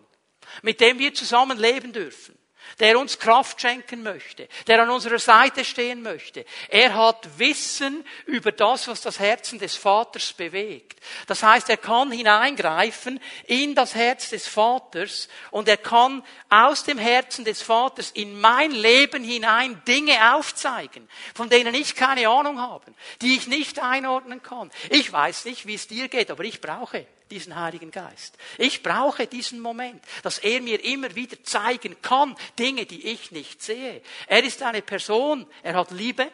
mit 0.61 0.79
dem 0.79 0.99
wir 0.99 1.13
zusammen 1.13 1.57
leben 1.57 1.91
dürfen, 1.91 2.38
der 2.79 2.99
uns 2.99 3.19
Kraft 3.19 3.61
schenken 3.61 4.03
möchte, 4.03 4.47
der 4.67 4.83
an 4.83 4.89
unserer 4.89 5.19
Seite 5.19 5.65
stehen 5.65 6.01
möchte. 6.01 6.45
Er 6.69 6.95
hat 6.95 7.27
Wissen 7.37 8.05
über 8.25 8.51
das, 8.51 8.87
was 8.87 9.01
das 9.01 9.19
Herzen 9.19 9.59
des 9.59 9.75
Vaters 9.75 10.33
bewegt. 10.33 10.99
Das 11.27 11.43
heißt, 11.43 11.69
er 11.69 11.77
kann 11.77 12.11
hineingreifen 12.11 13.19
in 13.47 13.75
das 13.75 13.95
Herz 13.95 14.29
des 14.29 14.47
Vaters 14.47 15.29
und 15.51 15.67
er 15.67 15.77
kann 15.77 16.23
aus 16.49 16.83
dem 16.83 16.97
Herzen 16.97 17.45
des 17.45 17.61
Vaters 17.61 18.11
in 18.11 18.39
mein 18.39 18.71
Leben 18.71 19.23
hinein 19.23 19.81
Dinge 19.87 20.35
aufzeigen, 20.35 21.07
von 21.33 21.49
denen 21.49 21.73
ich 21.73 21.95
keine 21.95 22.27
Ahnung 22.27 22.59
habe, 22.59 22.93
die 23.21 23.35
ich 23.35 23.47
nicht 23.47 23.79
einordnen 23.79 24.43
kann. 24.43 24.71
Ich 24.89 25.11
weiß 25.11 25.45
nicht, 25.45 25.65
wie 25.65 25.75
es 25.75 25.87
dir 25.87 26.07
geht, 26.07 26.31
aber 26.31 26.43
ich 26.43 26.61
brauche 26.61 27.05
diesen 27.31 27.55
Heiligen 27.55 27.91
Geist. 27.91 28.37
Ich 28.57 28.83
brauche 28.83 29.27
diesen 29.27 29.59
Moment, 29.59 30.03
dass 30.23 30.39
er 30.39 30.61
mir 30.61 30.83
immer 30.83 31.13
wieder 31.15 31.41
zeigen 31.43 32.01
kann, 32.01 32.35
Dinge, 32.57 32.85
die 32.85 33.07
ich 33.07 33.31
nicht 33.31 33.61
sehe. 33.61 34.01
Er 34.27 34.43
ist 34.43 34.61
eine 34.61 34.81
Person, 34.81 35.45
er 35.63 35.75
hat 35.75 35.91
Liebe, 35.91 36.31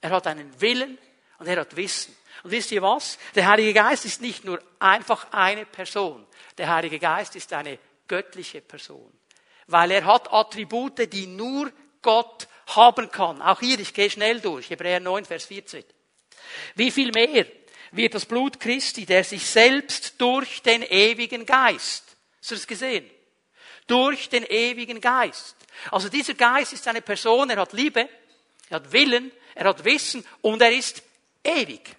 er 0.00 0.10
hat 0.10 0.26
einen 0.26 0.60
Willen 0.60 0.98
und 1.38 1.46
er 1.46 1.60
hat 1.60 1.76
Wissen. 1.76 2.16
Und 2.42 2.52
wisst 2.52 2.72
ihr 2.72 2.82
was? 2.82 3.18
Der 3.34 3.46
Heilige 3.46 3.74
Geist 3.74 4.04
ist 4.04 4.22
nicht 4.22 4.44
nur 4.44 4.62
einfach 4.78 5.32
eine 5.32 5.66
Person. 5.66 6.26
Der 6.56 6.68
Heilige 6.74 6.98
Geist 6.98 7.36
ist 7.36 7.52
eine 7.52 7.78
göttliche 8.08 8.60
Person. 8.60 9.12
Weil 9.66 9.90
er 9.90 10.04
hat 10.04 10.32
Attribute, 10.32 11.12
die 11.12 11.26
nur 11.26 11.70
Gott 12.02 12.48
haben 12.66 13.10
kann. 13.10 13.42
Auch 13.42 13.60
hier, 13.60 13.78
ich 13.78 13.94
gehe 13.94 14.10
schnell 14.10 14.40
durch. 14.40 14.70
Hebräer 14.70 15.00
9, 15.00 15.24
Vers 15.24 15.44
14. 15.46 15.84
Wie 16.74 16.90
viel 16.90 17.12
mehr 17.12 17.46
wird 17.92 18.14
das 18.14 18.26
Blut 18.26 18.60
Christi, 18.60 19.06
der 19.06 19.24
sich 19.24 19.44
selbst 19.44 20.14
durch 20.18 20.62
den 20.62 20.82
ewigen 20.82 21.46
Geist, 21.46 22.04
hast 22.40 22.50
du 22.50 22.54
das 22.54 22.66
gesehen? 22.66 23.08
Durch 23.86 24.28
den 24.28 24.44
ewigen 24.44 25.00
Geist. 25.00 25.56
Also 25.90 26.08
dieser 26.08 26.34
Geist 26.34 26.72
ist 26.72 26.86
eine 26.86 27.02
Person, 27.02 27.50
er 27.50 27.58
hat 27.58 27.72
Liebe, 27.72 28.08
er 28.68 28.76
hat 28.76 28.92
Willen, 28.92 29.32
er 29.54 29.68
hat 29.68 29.84
Wissen 29.84 30.24
und 30.42 30.62
er 30.62 30.72
ist 30.72 31.02
ewig. 31.42 31.96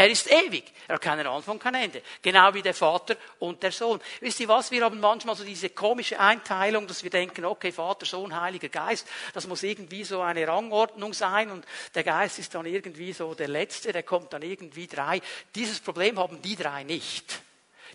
Er 0.00 0.08
ist 0.08 0.32
ewig. 0.32 0.64
Er 0.88 0.94
hat 0.94 1.02
keinen 1.02 1.26
Anfang, 1.26 1.58
kein 1.58 1.74
Ende. 1.74 2.00
Genau 2.22 2.54
wie 2.54 2.62
der 2.62 2.72
Vater 2.72 3.16
und 3.38 3.62
der 3.62 3.70
Sohn. 3.70 4.00
Wisst 4.20 4.40
ihr 4.40 4.48
was? 4.48 4.70
Wir 4.70 4.82
haben 4.82 4.98
manchmal 4.98 5.36
so 5.36 5.44
diese 5.44 5.68
komische 5.68 6.18
Einteilung, 6.18 6.86
dass 6.86 7.04
wir 7.04 7.10
denken, 7.10 7.44
okay, 7.44 7.70
Vater, 7.70 8.06
Sohn, 8.06 8.34
Heiliger 8.34 8.70
Geist, 8.70 9.06
das 9.34 9.46
muss 9.46 9.62
irgendwie 9.62 10.02
so 10.04 10.22
eine 10.22 10.48
Rangordnung 10.48 11.12
sein 11.12 11.50
und 11.50 11.66
der 11.94 12.02
Geist 12.02 12.38
ist 12.38 12.54
dann 12.54 12.64
irgendwie 12.64 13.12
so 13.12 13.34
der 13.34 13.48
Letzte, 13.48 13.92
der 13.92 14.02
kommt 14.02 14.32
dann 14.32 14.40
irgendwie 14.40 14.86
drei. 14.86 15.20
Dieses 15.54 15.80
Problem 15.80 16.18
haben 16.18 16.40
die 16.40 16.56
drei 16.56 16.82
nicht 16.82 17.42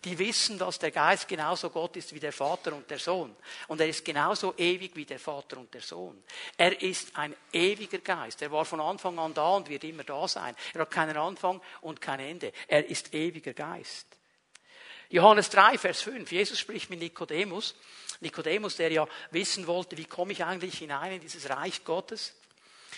die 0.06 0.18
wissen, 0.20 0.58
dass 0.58 0.80
der 0.80 0.92
Geist 0.92 1.28
genauso 1.28 1.70
Gott 1.70 1.98
ist 1.98 2.14
wie 2.14 2.20
der 2.20 2.32
Vater 2.32 2.74
und 2.74 2.90
der 2.90 3.00
Sohn. 3.00 3.36
Und 3.68 3.82
er 3.82 3.88
ist 3.88 4.06
genauso 4.06 4.54
ewig 4.56 4.96
wie 4.96 5.06
der 5.06 5.20
Vater 5.20 5.58
und 5.58 5.74
der 5.74 5.82
Sohn. 5.82 6.24
Er 6.56 6.82
ist 6.82 7.18
ein 7.18 7.36
ewiger 7.52 7.98
Geist. 7.98 8.42
Er 8.44 8.52
war 8.52 8.66
von 8.66 8.80
Anfang 8.80 9.18
an 9.18 9.34
da 9.34 9.56
und 9.56 9.68
wird 9.68 9.84
immer 9.84 10.04
da 10.04 10.28
sein. 10.28 10.56
Er 10.74 10.82
hat 10.82 10.92
keinen 10.92 11.18
Anfang 11.18 11.60
und 11.82 12.00
kein 12.00 12.20
Ende. 12.20 12.54
Er 12.68 12.88
ist 12.88 13.14
ewiger 13.14 13.54
Geist. 13.54 14.06
Johannes 15.10 15.50
3, 15.50 15.78
Vers 15.78 16.02
5. 16.04 16.32
Jesus 16.32 16.60
spricht 16.60 16.90
mit 16.90 17.00
Nikodemus. 17.00 17.76
Nikodemus, 18.22 18.78
der 18.78 18.92
ja 18.92 19.08
wissen 19.32 19.68
wollte, 19.68 19.98
wie 19.98 20.06
komme 20.06 20.32
ich 20.34 20.44
eigentlich 20.44 20.78
hinein 20.78 21.14
in 21.14 21.20
dieses 21.20 21.50
Reich 21.50 21.84
Gottes. 21.84 22.36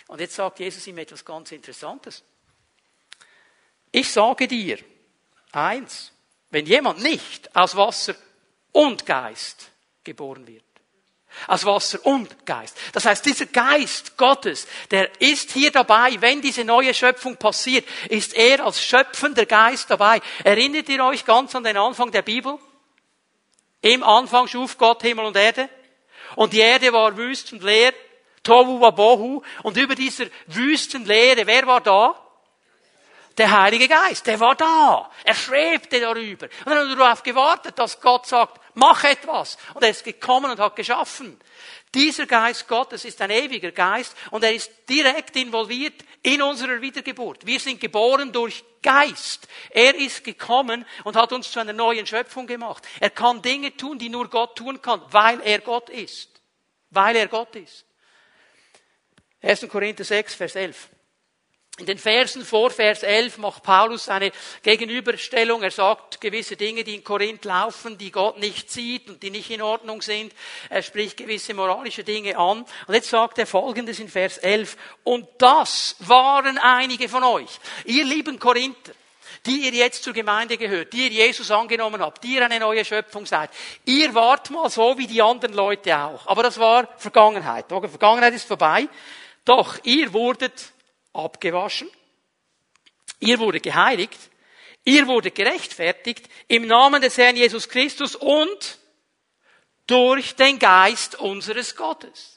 Und 0.08 0.20
jetzt 0.20 0.36
sagt 0.36 0.60
Jesus 0.60 0.86
ihm 0.88 0.98
etwas 0.98 1.26
ganz 1.26 1.52
Interessantes. 1.52 2.24
Ich 3.92 4.12
sage 4.12 4.48
dir, 4.48 4.80
eins, 5.52 6.12
wenn 6.50 6.66
jemand 6.66 7.02
nicht 7.02 7.56
aus 7.56 7.76
Wasser 7.76 8.16
und 8.72 9.06
Geist 9.06 9.72
geboren 10.04 10.48
wird. 10.48 10.64
Aus 11.46 11.66
Wasser 11.66 12.04
und 12.06 12.46
Geist. 12.46 12.78
Das 12.94 13.06
heißt, 13.06 13.26
dieser 13.26 13.46
Geist 13.46 14.18
Gottes, 14.18 14.68
der 14.90 15.22
ist 15.22 15.52
hier 15.52 15.72
dabei, 15.72 16.20
wenn 16.20 16.42
diese 16.42 16.64
neue 16.64 16.94
Schöpfung 16.94 17.38
passiert, 17.38 17.88
ist 18.10 18.34
er 18.34 18.66
als 18.66 18.82
schöpfender 18.82 19.46
Geist 19.46 19.90
dabei. 19.90 20.22
Erinnert 20.44 20.90
ihr 20.90 21.04
euch 21.04 21.26
ganz 21.26 21.54
an 21.54 21.64
den 21.64 21.78
Anfang 21.78 22.12
der 22.12 22.24
Bibel? 22.24 22.58
Im 23.82 24.04
Anfang 24.04 24.48
schuf 24.48 24.78
Gott 24.78 25.04
Himmel 25.04 25.26
und 25.26 25.38
Erde. 25.38 25.70
Und 26.36 26.54
die 26.54 26.60
Erde 26.60 26.92
war 26.92 27.16
wüst 27.16 27.54
und 27.54 27.62
leer. 27.62 27.94
Tohu 28.42 28.80
wabohu. 28.82 29.44
Und 29.64 29.78
über 29.78 29.94
dieser 29.94 30.26
wüsten 30.48 31.06
Leere, 31.06 31.46
wer 31.46 31.68
war 31.68 31.82
da? 31.82 32.27
Der 33.38 33.52
Heilige 33.52 33.88
Geist, 33.88 34.26
der 34.26 34.40
war 34.40 34.56
da. 34.56 35.12
Er 35.24 35.36
schwebte 35.36 36.00
darüber. 36.00 36.48
Und 36.48 36.66
dann 36.66 36.80
hat 36.80 36.88
er 36.90 36.96
darauf 36.96 37.22
gewartet, 37.22 37.78
dass 37.78 38.02
Gott 38.02 38.26
sagt, 38.26 38.60
mach 38.74 39.04
etwas. 39.04 39.58
Und 39.76 39.84
er 39.84 39.92
ist 39.92 40.04
gekommen 40.04 40.50
und 40.50 40.60
hat 40.60 40.76
geschaffen. 40.76 41.40
Dieser 41.94 42.26
Geist 42.26 42.68
Gottes 42.68 43.06
ist 43.06 43.22
ein 43.22 43.30
ewiger 43.30 43.72
Geist 43.72 44.16
und 44.32 44.44
er 44.44 44.54
ist 44.54 44.72
direkt 44.90 45.36
involviert 45.36 46.04
in 46.22 46.42
unserer 46.42 46.82
Wiedergeburt. 46.82 47.46
Wir 47.46 47.60
sind 47.60 47.80
geboren 47.80 48.32
durch 48.32 48.64
Geist. 48.82 49.48
Er 49.70 49.96
ist 49.96 50.24
gekommen 50.24 50.86
und 51.04 51.16
hat 51.16 51.32
uns 51.32 51.52
zu 51.52 51.60
einer 51.60 51.74
neuen 51.74 52.06
Schöpfung 52.06 52.48
gemacht. 52.48 52.86
Er 53.00 53.10
kann 53.12 53.42
Dinge 53.42 53.76
tun, 53.76 54.00
die 54.00 54.10
nur 54.10 54.30
Gott 54.30 54.58
tun 54.58 54.82
kann, 54.82 55.02
weil 55.12 55.40
er 55.42 55.60
Gott 55.60 55.90
ist. 55.90 56.42
Weil 56.90 57.16
er 57.16 57.28
Gott 57.28 57.56
ist. 57.56 57.86
1. 59.42 59.68
Korinther 59.70 60.04
6, 60.04 60.36
Vers 60.36 60.56
11. 60.56 60.90
In 61.80 61.86
den 61.86 62.00
Versen 62.00 62.44
vor 62.44 62.72
Vers 62.72 63.04
11 63.04 63.38
macht 63.38 63.62
Paulus 63.62 64.10
eine 64.10 64.32
Gegenüberstellung. 64.64 65.62
Er 65.62 65.70
sagt 65.70 66.20
gewisse 66.20 66.56
Dinge, 66.56 66.84
die 66.84 66.96
in 66.96 67.04
Korinth 67.04 67.46
laufen, 67.46 68.00
die 68.00 68.10
Gott 68.10 68.40
nicht 68.40 68.72
sieht 68.72 69.08
und 69.08 69.22
die 69.22 69.30
nicht 69.30 69.52
in 69.52 69.62
Ordnung 69.62 70.02
sind. 70.02 70.34
Er 70.70 70.82
spricht 70.82 71.18
gewisse 71.18 71.54
moralische 71.54 72.04
Dinge 72.04 72.36
an. 72.36 72.66
Und 72.88 72.94
jetzt 72.96 73.12
sagt 73.12 73.38
er 73.38 73.46
Folgendes 73.46 74.00
in 74.00 74.10
Vers 74.10 74.40
11. 74.40 74.76
Und 75.04 75.28
das 75.38 75.96
waren 76.00 76.58
einige 76.58 77.08
von 77.10 77.24
euch. 77.24 77.60
Ihr 77.86 78.06
lieben 78.06 78.40
Korinther, 78.40 78.94
die 79.46 79.68
ihr 79.68 79.74
jetzt 79.74 80.04
zur 80.04 80.14
Gemeinde 80.14 80.58
gehört, 80.58 80.94
die 80.94 81.04
ihr 81.04 81.26
Jesus 81.28 81.52
angenommen 81.52 82.02
habt, 82.02 82.24
die 82.24 82.34
ihr 82.34 82.44
eine 82.44 82.60
neue 82.60 82.84
Schöpfung 82.86 83.28
seid. 83.28 83.52
Ihr 83.86 84.16
wart 84.16 84.50
mal 84.50 84.72
so 84.72 84.98
wie 84.98 85.06
die 85.06 85.22
anderen 85.22 85.54
Leute 85.54 85.96
auch. 85.96 86.26
Aber 86.26 86.42
das 86.42 86.58
war 86.58 86.90
Vergangenheit. 86.98 87.68
Vergangenheit 87.68 88.34
ist 88.34 88.48
vorbei. 88.48 88.90
Doch 89.46 89.78
ihr 89.84 90.12
wurdet 90.12 90.74
abgewaschen, 91.18 91.90
ihr 93.20 93.40
wurde 93.40 93.60
geheiligt, 93.60 94.20
ihr 94.84 95.08
wurde 95.08 95.32
gerechtfertigt 95.32 96.30
im 96.48 96.68
Namen 96.68 97.02
des 97.02 97.18
Herrn 97.18 97.36
Jesus 97.36 97.68
Christus 97.70 98.16
und 98.16 98.80
durch 99.88 100.36
den 100.36 100.60
Geist 100.60 101.16
unseres 101.16 101.76
Gottes. 101.76 102.37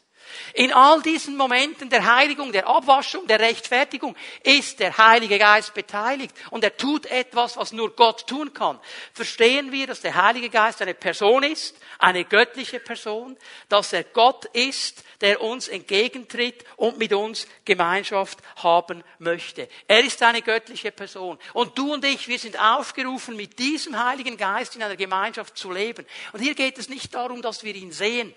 In 0.55 0.72
all 0.72 1.03
diesen 1.03 1.37
Momenten 1.37 1.90
der 1.90 2.14
Heiligung, 2.14 2.53
der 2.53 2.66
Abwaschung, 2.66 3.26
der 3.26 3.40
Rechtfertigung 3.40 4.16
ist 4.42 4.81
der 4.81 4.96
Heilige 4.96 5.38
Geist 5.38 5.74
beteiligt 5.74 6.35
und 6.50 6.64
er 6.64 6.76
tut 6.76 7.07
etwas, 7.07 7.57
was 7.57 7.72
nur 7.72 7.94
Gott 7.94 8.26
tun 8.26 8.53
kann. 8.53 8.79
Verstehen 9.12 9.72
wir, 9.72 9.87
dass 9.87 10.00
der 10.00 10.14
Heilige 10.14 10.50
Geist 10.50 10.83
eine 10.83 10.94
Person 10.94 11.42
ist, 11.42 11.76
eine 11.98 12.24
göttliche 12.24 12.81
Person, 12.81 13.37
dass 13.68 13.92
er 13.92 14.05
Gott 14.05 14.44
ist, 14.46 15.05
der 15.20 15.40
uns 15.40 15.68
entgegentritt 15.68 16.64
und 16.76 16.98
mit 16.98 17.12
uns 17.12 17.46
Gemeinschaft 17.64 18.38
haben 18.57 19.05
möchte. 19.18 19.68
Er 19.87 20.05
ist 20.05 20.22
eine 20.22 20.42
göttliche 20.42 20.92
Person. 20.92 21.38
Und 21.53 21.76
du 21.76 21.92
und 21.92 22.05
ich, 22.05 22.29
wir 22.29 22.38
sind 22.38 22.59
aufgerufen, 22.59 23.37
mit 23.37 23.59
diesem 23.59 24.03
Heiligen 24.03 24.37
Geist 24.37 24.76
in 24.76 24.83
einer 24.83 24.96
Gemeinschaft 24.96 25.57
zu 25.57 25.70
leben. 25.70 26.07
Und 26.33 26.40
hier 26.40 26.55
geht 26.55 26.79
es 26.79 26.88
nicht 26.88 27.14
darum, 27.14 27.42
dass 27.42 27.64
wir 27.64 27.74
ihn 27.74 27.92
sehen. 27.92 28.35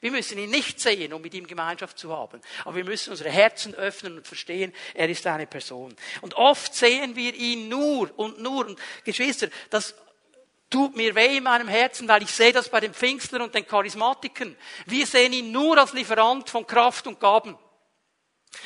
Wir 0.00 0.10
müssen 0.10 0.38
ihn 0.38 0.50
nicht 0.50 0.80
sehen, 0.80 1.12
um 1.12 1.22
mit 1.22 1.34
ihm 1.34 1.46
Gemeinschaft 1.46 1.98
zu 1.98 2.14
haben. 2.14 2.40
Aber 2.64 2.76
wir 2.76 2.84
müssen 2.84 3.10
unsere 3.10 3.30
Herzen 3.30 3.74
öffnen 3.74 4.18
und 4.18 4.26
verstehen, 4.26 4.72
er 4.94 5.08
ist 5.08 5.26
eine 5.26 5.46
Person. 5.46 5.94
Und 6.20 6.34
oft 6.34 6.74
sehen 6.74 7.16
wir 7.16 7.34
ihn 7.34 7.68
nur 7.68 8.16
und 8.18 8.40
nur. 8.40 8.66
Und 8.66 8.78
Geschwister, 9.04 9.48
das 9.70 9.94
tut 10.70 10.96
mir 10.96 11.14
weh 11.14 11.36
in 11.36 11.44
meinem 11.44 11.68
Herzen, 11.68 12.08
weil 12.08 12.22
ich 12.22 12.30
sehe 12.30 12.52
das 12.52 12.68
bei 12.68 12.80
den 12.80 12.92
Pfingstlern 12.92 13.42
und 13.42 13.54
den 13.54 13.66
Charismatikern. 13.66 14.56
Wir 14.86 15.06
sehen 15.06 15.32
ihn 15.32 15.52
nur 15.52 15.78
als 15.78 15.92
Lieferant 15.92 16.50
von 16.50 16.66
Kraft 16.66 17.06
und 17.06 17.20
Gaben. 17.20 17.56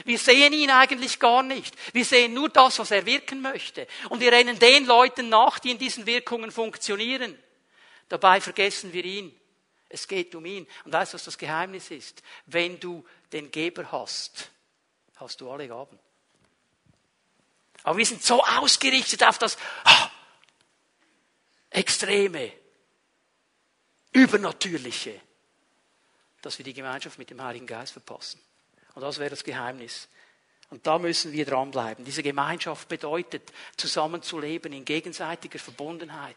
Wir 0.04 0.18
sehen 0.18 0.52
ihn 0.52 0.70
eigentlich 0.70 1.18
gar 1.18 1.42
nicht. 1.42 1.74
Wir 1.92 2.04
sehen 2.04 2.34
nur 2.34 2.48
das, 2.48 2.78
was 2.78 2.90
er 2.90 3.06
wirken 3.06 3.40
möchte. 3.40 3.86
Und 4.08 4.20
wir 4.20 4.32
rennen 4.32 4.58
den 4.58 4.86
Leuten 4.86 5.28
nach, 5.28 5.58
die 5.58 5.70
in 5.70 5.78
diesen 5.78 6.06
Wirkungen 6.06 6.50
funktionieren. 6.50 7.38
Dabei 8.08 8.40
vergessen 8.40 8.92
wir 8.92 9.04
ihn. 9.04 9.38
Es 9.88 10.06
geht 10.06 10.34
um 10.34 10.44
ihn. 10.44 10.66
Und 10.84 10.92
weißt 10.92 11.12
du, 11.12 11.14
was 11.14 11.24
das 11.24 11.38
Geheimnis 11.38 11.90
ist? 11.90 12.22
Wenn 12.46 12.78
du 12.78 13.04
den 13.32 13.50
Geber 13.50 13.90
hast, 13.90 14.50
hast 15.16 15.40
du 15.40 15.50
alle 15.50 15.68
Gaben. 15.68 15.98
Aber 17.84 17.96
wir 17.96 18.06
sind 18.06 18.22
so 18.22 18.42
ausgerichtet 18.42 19.22
auf 19.24 19.38
das 19.38 19.56
ah, 19.84 20.10
Extreme, 21.70 22.52
Übernatürliche, 24.12 25.20
dass 26.42 26.58
wir 26.58 26.64
die 26.64 26.74
Gemeinschaft 26.74 27.18
mit 27.18 27.30
dem 27.30 27.42
Heiligen 27.42 27.66
Geist 27.66 27.92
verpassen. 27.92 28.40
Und 28.94 29.02
das 29.02 29.18
wäre 29.18 29.30
das 29.30 29.44
Geheimnis. 29.44 30.08
Und 30.70 30.86
da 30.86 30.98
müssen 30.98 31.32
wir 31.32 31.46
dranbleiben. 31.46 32.04
Diese 32.04 32.22
Gemeinschaft 32.22 32.88
bedeutet, 32.88 33.52
zusammenzuleben 33.76 34.72
in 34.72 34.84
gegenseitiger 34.84 35.58
Verbundenheit. 35.58 36.36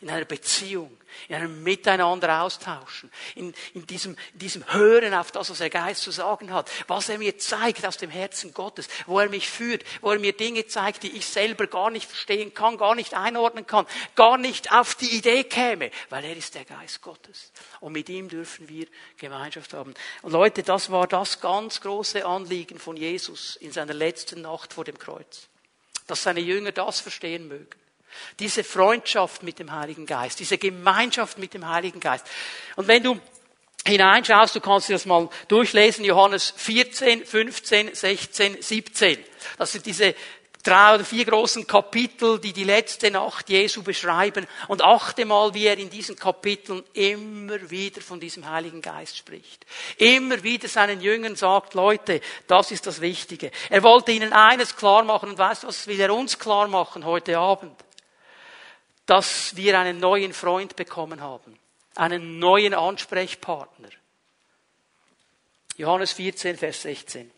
In 0.00 0.10
einer 0.10 0.24
Beziehung, 0.24 0.96
in 1.28 1.34
einem 1.34 1.62
Miteinander 1.62 2.42
austauschen, 2.42 3.10
in, 3.34 3.54
in, 3.74 3.86
diesem, 3.86 4.16
diesem 4.34 4.72
Hören 4.72 5.14
auf 5.14 5.32
das, 5.32 5.50
was 5.50 5.58
der 5.58 5.70
Geist 5.70 6.02
zu 6.02 6.10
sagen 6.10 6.52
hat, 6.52 6.70
was 6.86 7.08
er 7.08 7.18
mir 7.18 7.38
zeigt 7.38 7.84
aus 7.86 7.96
dem 7.96 8.10
Herzen 8.10 8.54
Gottes, 8.54 8.88
wo 9.06 9.18
er 9.18 9.28
mich 9.28 9.48
führt, 9.48 9.84
wo 10.00 10.12
er 10.12 10.18
mir 10.18 10.32
Dinge 10.32 10.66
zeigt, 10.66 11.02
die 11.02 11.16
ich 11.16 11.26
selber 11.26 11.66
gar 11.66 11.90
nicht 11.90 12.08
verstehen 12.08 12.54
kann, 12.54 12.78
gar 12.78 12.94
nicht 12.94 13.14
einordnen 13.14 13.66
kann, 13.66 13.86
gar 14.14 14.38
nicht 14.38 14.72
auf 14.72 14.94
die 14.94 15.16
Idee 15.16 15.44
käme, 15.44 15.90
weil 16.10 16.24
er 16.24 16.36
ist 16.36 16.54
der 16.54 16.64
Geist 16.64 17.02
Gottes. 17.02 17.52
Und 17.80 17.92
mit 17.92 18.08
ihm 18.08 18.28
dürfen 18.28 18.68
wir 18.68 18.86
Gemeinschaft 19.16 19.74
haben. 19.74 19.94
Und 20.22 20.32
Leute, 20.32 20.62
das 20.62 20.90
war 20.90 21.06
das 21.06 21.40
ganz 21.40 21.80
große 21.80 22.24
Anliegen 22.24 22.78
von 22.78 22.96
Jesus 22.96 23.56
in 23.56 23.72
seiner 23.72 23.94
letzten 23.94 24.42
Nacht 24.42 24.72
vor 24.72 24.84
dem 24.84 24.98
Kreuz. 24.98 25.48
Dass 26.06 26.22
seine 26.22 26.40
Jünger 26.40 26.72
das 26.72 27.00
verstehen 27.00 27.48
mögen. 27.48 27.68
Diese 28.38 28.64
Freundschaft 28.64 29.42
mit 29.42 29.58
dem 29.58 29.72
Heiligen 29.72 30.06
Geist, 30.06 30.40
diese 30.40 30.58
Gemeinschaft 30.58 31.38
mit 31.38 31.54
dem 31.54 31.68
Heiligen 31.68 32.00
Geist. 32.00 32.26
Und 32.76 32.88
wenn 32.88 33.02
du 33.02 33.20
hineinschaust, 33.86 34.54
du 34.54 34.60
kannst 34.60 34.88
dir 34.88 34.94
das 34.94 35.06
mal 35.06 35.28
durchlesen, 35.48 36.04
Johannes 36.04 36.52
14, 36.56 37.24
15, 37.24 37.94
16, 37.94 38.62
17. 38.62 39.18
Das 39.56 39.72
sind 39.72 39.86
diese 39.86 40.14
drei 40.62 40.94
oder 40.94 41.04
vier 41.04 41.24
großen 41.24 41.66
Kapitel, 41.66 42.38
die 42.38 42.52
die 42.52 42.64
letzte 42.64 43.10
Nacht 43.10 43.48
Jesu 43.48 43.82
beschreiben. 43.82 44.46
Und 44.68 44.82
achte 44.82 45.24
mal, 45.24 45.54
wie 45.54 45.66
er 45.66 45.78
in 45.78 45.90
diesen 45.90 46.16
Kapiteln 46.16 46.84
immer 46.92 47.70
wieder 47.70 48.00
von 48.00 48.20
diesem 48.20 48.48
Heiligen 48.48 48.82
Geist 48.82 49.16
spricht. 49.16 49.64
Immer 49.96 50.42
wieder 50.42 50.68
seinen 50.68 51.00
Jüngern 51.00 51.36
sagt, 51.36 51.74
Leute, 51.74 52.20
das 52.46 52.70
ist 52.70 52.86
das 52.86 53.00
Wichtige. 53.00 53.50
Er 53.70 53.82
wollte 53.82 54.12
ihnen 54.12 54.32
eines 54.32 54.76
klar 54.76 55.04
machen 55.04 55.30
und 55.30 55.38
weißt 55.38 55.62
du, 55.62 55.68
was 55.68 55.86
will 55.86 56.00
er 56.00 56.14
uns 56.14 56.38
klar 56.38 56.68
machen 56.68 57.04
heute 57.04 57.38
Abend? 57.38 57.72
Dass 59.08 59.56
wir 59.56 59.78
einen 59.78 60.00
neuen 60.00 60.34
Freund 60.34 60.76
bekommen 60.76 61.22
haben, 61.22 61.58
einen 61.94 62.38
neuen 62.38 62.74
Ansprechpartner. 62.74 63.88
Johannes 65.78 66.12
14, 66.12 66.58
Vers 66.58 66.82
16. 66.82 67.30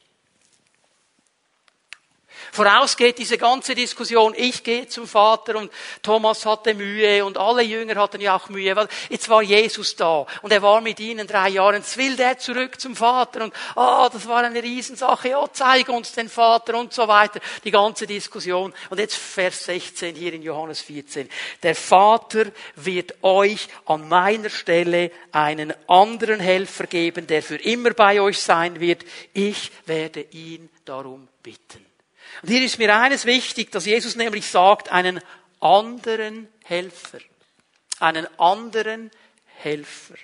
Vorausgeht 2.52 3.18
diese 3.18 3.38
ganze 3.38 3.74
Diskussion, 3.74 4.34
ich 4.36 4.62
gehe 4.64 4.88
zum 4.88 5.06
Vater 5.06 5.56
und 5.56 5.70
Thomas 6.02 6.44
hatte 6.46 6.74
Mühe 6.74 7.24
und 7.24 7.38
alle 7.38 7.62
Jünger 7.62 7.96
hatten 7.96 8.20
ja 8.20 8.36
auch 8.36 8.48
Mühe, 8.48 8.74
weil 8.74 8.88
jetzt 9.08 9.28
war 9.28 9.42
Jesus 9.42 9.96
da 9.96 10.26
und 10.42 10.52
er 10.52 10.62
war 10.62 10.80
mit 10.80 11.00
ihnen 11.00 11.26
drei 11.26 11.50
Jahre. 11.50 11.76
Jetzt 11.76 11.96
will 11.96 12.16
der 12.16 12.38
zurück 12.38 12.80
zum 12.80 12.96
Vater 12.96 13.44
und 13.44 13.54
ah, 13.76 14.06
oh, 14.06 14.08
das 14.12 14.26
war 14.26 14.42
eine 14.42 14.62
Riesensache, 14.62 15.36
oh, 15.36 15.48
zeig 15.52 15.88
uns 15.88 16.12
den 16.12 16.28
Vater 16.28 16.78
und 16.78 16.92
so 16.92 17.06
weiter. 17.06 17.40
Die 17.64 17.70
ganze 17.70 18.06
Diskussion. 18.06 18.72
Und 18.88 18.98
jetzt 18.98 19.16
Vers 19.16 19.64
16 19.64 20.14
hier 20.14 20.32
in 20.32 20.42
Johannes 20.42 20.80
14. 20.80 21.28
Der 21.62 21.74
Vater 21.74 22.46
wird 22.76 23.14
euch 23.22 23.68
an 23.86 24.08
meiner 24.08 24.50
Stelle 24.50 25.10
einen 25.32 25.72
anderen 25.86 26.40
Helfer 26.40 26.86
geben, 26.86 27.26
der 27.26 27.42
für 27.42 27.56
immer 27.56 27.90
bei 27.90 28.20
euch 28.20 28.40
sein 28.40 28.80
wird. 28.80 29.04
Ich 29.32 29.70
werde 29.86 30.22
ihn 30.32 30.68
darum 30.84 31.28
bitten. 31.42 31.89
Und 32.42 32.48
hier 32.48 32.62
ist 32.64 32.78
mir 32.78 32.96
eines 32.96 33.24
wichtig, 33.24 33.70
dass 33.72 33.86
Jesus 33.86 34.16
nämlich 34.16 34.46
sagt, 34.46 34.90
einen 34.90 35.20
anderen 35.60 36.48
Helfer. 36.64 37.18
Einen 37.98 38.26
anderen 38.38 39.10
Helfer. 39.58 40.14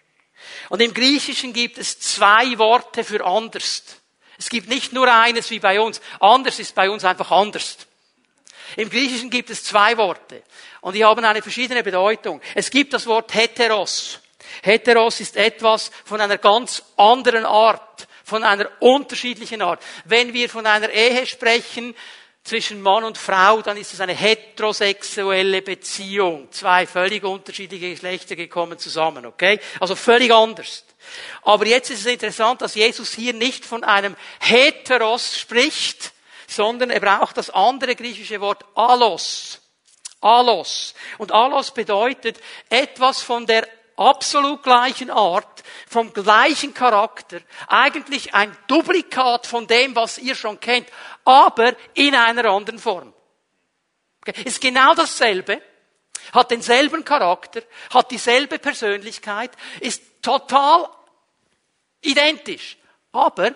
Und 0.69 0.81
im 0.81 0.95
Griechischen 0.95 1.53
gibt 1.53 1.79
es 1.79 1.99
zwei 2.01 2.59
Worte 2.59 3.05
für 3.05 3.25
anders. 3.25 3.83
Es 4.39 4.49
gibt 4.49 4.69
nicht 4.69 4.93
nur 4.93 5.13
eines 5.13 5.51
wie 5.51 5.59
bei 5.59 5.81
uns. 5.81 6.01
Anders 6.21 6.59
ist 6.59 6.75
bei 6.75 6.91
uns 6.91 7.05
einfach 7.05 7.31
anders. 7.31 7.79
Im 8.77 8.91
Griechischen 8.91 9.31
gibt 9.31 9.51
es 9.51 9.65
zwei 9.65 9.97
Worte. 9.97 10.43
Und 10.81 10.95
die 10.95 11.05
haben 11.05 11.25
eine 11.25 11.43
verschiedene 11.43 11.83
Bedeutung. 11.83 12.41
Es 12.55 12.71
gibt 12.71 12.93
das 12.93 13.07
Wort 13.07 13.33
heteros. 13.35 14.21
Heteros 14.63 15.21
ist 15.21 15.37
etwas 15.37 15.91
von 16.05 16.21
einer 16.21 16.39
ganz 16.39 16.83
anderen 16.97 17.47
Art 17.47 18.09
von 18.27 18.43
einer 18.43 18.69
unterschiedlichen 18.81 19.63
Art. 19.63 19.81
Wenn 20.05 20.33
wir 20.33 20.51
von 20.51 20.67
einer 20.67 20.91
Ehe 20.91 21.27
sprechen, 21.27 21.95
zwischen 22.43 22.81
Mann 22.81 23.03
und 23.03 23.19
Frau, 23.19 23.61
dann 23.61 23.77
ist 23.77 23.93
es 23.93 24.01
eine 24.01 24.15
heterosexuelle 24.15 25.63
Beziehung. 25.63 26.51
Zwei 26.53 26.87
völlig 26.87 27.25
unterschiedliche 27.25 27.91
Geschlechter 27.91 28.37
gekommen 28.37 28.79
zusammen, 28.79 29.27
okay? 29.27 29.59
Also 29.81 29.97
völlig 29.97 30.33
anders. 30.33 30.85
Aber 31.43 31.67
jetzt 31.67 31.91
ist 31.91 32.01
es 32.01 32.07
interessant, 32.07 32.63
dass 32.63 32.77
Jesus 32.77 33.13
hier 33.13 33.33
nicht 33.33 33.65
von 33.65 33.83
einem 33.83 34.17
Heteros 34.39 35.39
spricht, 35.39 36.13
sondern 36.47 36.91
er 36.91 37.01
braucht 37.01 37.37
das 37.37 37.51
andere 37.51 37.97
griechische 37.97 38.41
Wort 38.41 38.65
Alos. 38.77 39.61
Alos. 40.21 40.95
Und 41.19 41.33
Alos 41.33 41.73
bedeutet 41.75 42.39
etwas 42.71 43.23
von 43.23 43.47
der 43.47 43.67
absolut 43.97 44.63
gleichen 44.63 45.11
Art, 45.11 45.63
vom 45.89 46.13
gleichen 46.13 46.75
Charakter, 46.75 47.41
eigentlich 47.69 48.35
ein 48.35 48.57
Duplikat 48.67 49.47
von 49.47 49.67
dem, 49.67 49.95
was 49.97 50.19
ihr 50.19 50.35
schon 50.35 50.61
kennt, 50.61 50.89
aber 51.25 51.75
in 51.95 52.15
einer 52.15 52.45
anderen 52.47 52.79
Form. 52.79 53.13
Ist 54.45 54.61
genau 54.61 54.95
dasselbe, 54.95 55.63
hat 56.33 56.51
denselben 56.51 57.05
Charakter, 57.05 57.63
hat 57.91 58.11
dieselbe 58.11 58.59
Persönlichkeit, 58.59 59.51
ist 59.81 60.03
total 60.23 60.89
identisch, 62.03 62.77
aber 63.13 63.55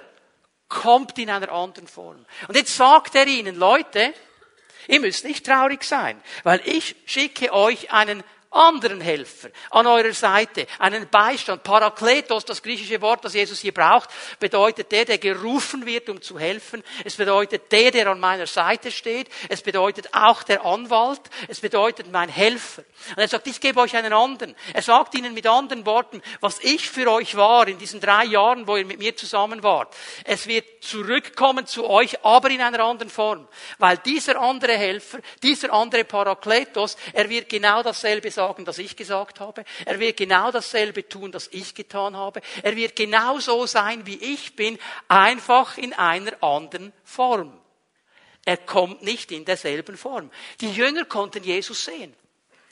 kommt 0.69 1.19
in 1.19 1.29
einer 1.31 1.51
anderen 1.51 1.89
Form. 1.89 2.25
Und 2.49 2.57
jetzt 2.57 2.77
sagt 2.77 3.15
er 3.17 3.27
ihnen, 3.27 3.57
Leute, 3.57 4.15
ihr 4.87 5.01
müsst 5.01 5.25
nicht 5.25 5.45
traurig 5.45 5.83
sein, 5.83 6.23
weil 6.45 6.61
ich 6.65 6.97
schicke 7.07 7.53
euch 7.53 7.93
einen 7.93 8.23
anderen 8.53 9.01
Helfer 9.01 9.51
an 9.71 9.87
eurer 9.87 10.13
Seite, 10.13 10.67
einen 10.81 11.09
Beistand. 11.09 11.63
Parakletos, 11.63 12.45
das 12.45 12.63
griechische 12.63 13.01
Wort, 13.01 13.25
das 13.25 13.35
Jesus 13.35 13.61
hier 13.61 13.73
braucht, 13.73 14.11
bedeutet 14.41 14.91
der, 14.91 15.05
der 15.05 15.19
gerufen 15.19 15.87
wird, 15.87 16.09
um 16.09 16.21
zu 16.21 16.39
helfen. 16.39 16.83
Es 17.05 17.17
bedeutet 17.17 17.71
der, 17.71 17.93
der 17.93 18.09
an 18.09 18.19
meiner 18.19 18.47
Seite 18.47 18.91
steht. 18.91 19.29
Es 19.49 19.63
bedeutet 19.63 20.13
auch 20.13 20.43
der 20.43 20.65
Anwalt. 20.65 21.21
Es 21.47 21.61
bedeutet 21.61 22.11
mein 22.11 22.29
Helfer. 22.29 22.83
Und 23.11 23.19
er 23.19 23.29
sagt, 23.29 23.47
ich 23.47 23.61
gebe 23.61 23.81
euch 23.81 23.97
einen 23.97 24.13
anderen. 24.13 24.57
Er 24.75 24.83
sagt 24.83 25.15
ihnen 25.15 25.33
mit 25.33 25.47
anderen 25.47 25.87
Worten, 25.87 26.21
was 26.41 26.59
ich 26.61 26.91
für 26.91 27.11
euch 27.11 27.37
war 27.37 27.69
in 27.69 27.79
diesen 27.79 28.01
drei 28.01 28.25
Jahren, 28.25 28.67
wo 28.67 28.77
ihr 28.77 28.85
mit 28.85 28.99
mir 28.99 29.15
zusammen 29.17 29.63
wart. 29.63 29.95
Es 30.25 30.49
wird 30.49 30.83
zurückkommen 30.83 31.67
zu 31.67 31.89
euch, 31.89 32.25
aber 32.25 32.51
in 32.51 32.61
einer 32.61 32.81
anderen 32.81 33.11
Form. 33.11 33.47
Weil 33.79 33.99
dieser 33.99 34.41
andere 34.41 34.77
Helfer, 34.77 35.21
dieser 35.41 35.73
andere 35.73 36.05
Parakletos, 36.05 36.97
er 37.13 37.29
wird 37.29 37.49
genau 37.49 37.83
dasselbe 37.85 38.31
sagen, 38.31 38.40
das 38.65 38.79
ich 38.79 38.97
gesagt 38.97 39.41
habe. 39.41 39.65
Er 39.85 39.99
wird 40.01 40.17
genau 40.17 40.51
dasselbe 40.51 41.09
tun, 41.09 41.33
das 41.33 41.49
ich 41.53 41.75
getan 41.75 42.17
habe. 42.17 42.41
Er 42.63 42.77
wird 42.77 42.97
genau 42.97 43.39
so 43.39 43.67
sein, 43.67 44.07
wie 44.07 44.17
ich 44.17 44.57
bin, 44.57 44.79
einfach 45.09 45.79
in 45.79 45.93
einer 45.93 46.43
anderen 46.43 46.93
Form. 47.05 47.59
Er 48.45 48.57
kommt 48.57 49.03
nicht 49.03 49.33
in 49.33 49.45
derselben 49.45 49.97
Form. 49.97 50.31
Die 50.61 50.73
Jünger 50.73 51.05
konnten 51.05 51.45
Jesus 51.45 51.85
sehen. 51.85 52.15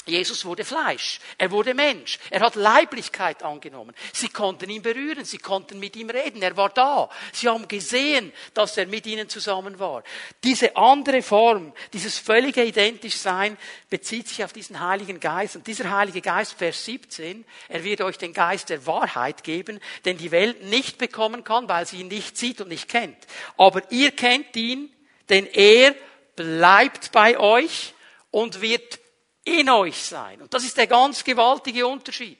Jesus 0.09 0.45
wurde 0.45 0.65
Fleisch, 0.65 1.21
er 1.37 1.51
wurde 1.51 1.75
Mensch, 1.75 2.19
er 2.31 2.41
hat 2.41 2.55
Leiblichkeit 2.55 3.43
angenommen. 3.43 3.95
Sie 4.13 4.29
konnten 4.29 4.71
ihn 4.71 4.83
berühren, 4.83 5.25
sie 5.25 5.39
konnten 5.39 5.79
mit 5.79 5.97
ihm 5.97 6.11
reden, 6.11 6.43
er 6.43 6.57
war 6.57 6.71
da. 6.71 7.11
Sie 7.33 7.49
haben 7.49 7.69
gesehen, 7.69 8.33
dass 8.55 8.77
er 8.77 8.87
mit 8.87 9.07
ihnen 9.07 9.29
zusammen 9.29 9.79
war. 9.79 10.03
Diese 10.43 10.77
andere 10.77 11.23
Form, 11.23 11.73
dieses 11.93 12.19
völlige 12.19 12.65
Identischsein 12.65 13.57
bezieht 13.91 14.29
sich 14.29 14.43
auf 14.45 14.53
diesen 14.53 14.81
Heiligen 14.81 15.21
Geist. 15.21 15.57
Und 15.57 15.67
dieser 15.67 15.91
Heilige 15.91 16.21
Geist, 16.21 16.55
Vers 16.55 16.85
17, 16.85 17.45
er 17.69 17.85
wird 17.85 18.01
euch 18.01 18.19
den 18.19 18.33
Geist 18.33 18.71
der 18.71 18.87
Wahrheit 18.87 19.45
geben, 19.45 19.81
den 20.05 20.19
die 20.19 20.31
Welt 20.31 20.65
nicht 20.65 20.99
bekommen 20.99 21.45
kann, 21.45 21.69
weil 21.69 21.87
sie 21.87 22.01
ihn 22.01 22.09
nicht 22.09 22.37
sieht 22.37 22.61
und 22.61 22.69
nicht 22.69 22.89
kennt. 22.89 23.17
Aber 23.57 23.83
ihr 23.91 24.11
kennt 24.13 24.57
ihn, 24.57 24.93
denn 25.29 25.47
er 25.47 25.95
bleibt 26.37 27.13
bei 27.13 27.39
euch 27.39 27.95
und 28.31 28.61
wird 28.61 29.01
in 29.49 29.71
euch 29.71 30.03
sein. 30.03 30.41
Und 30.43 30.53
das 30.53 30.65
ist 30.65 30.77
der 30.77 30.87
ganz 30.87 31.25
gewaltige 31.25 31.87
Unterschied. 31.87 32.39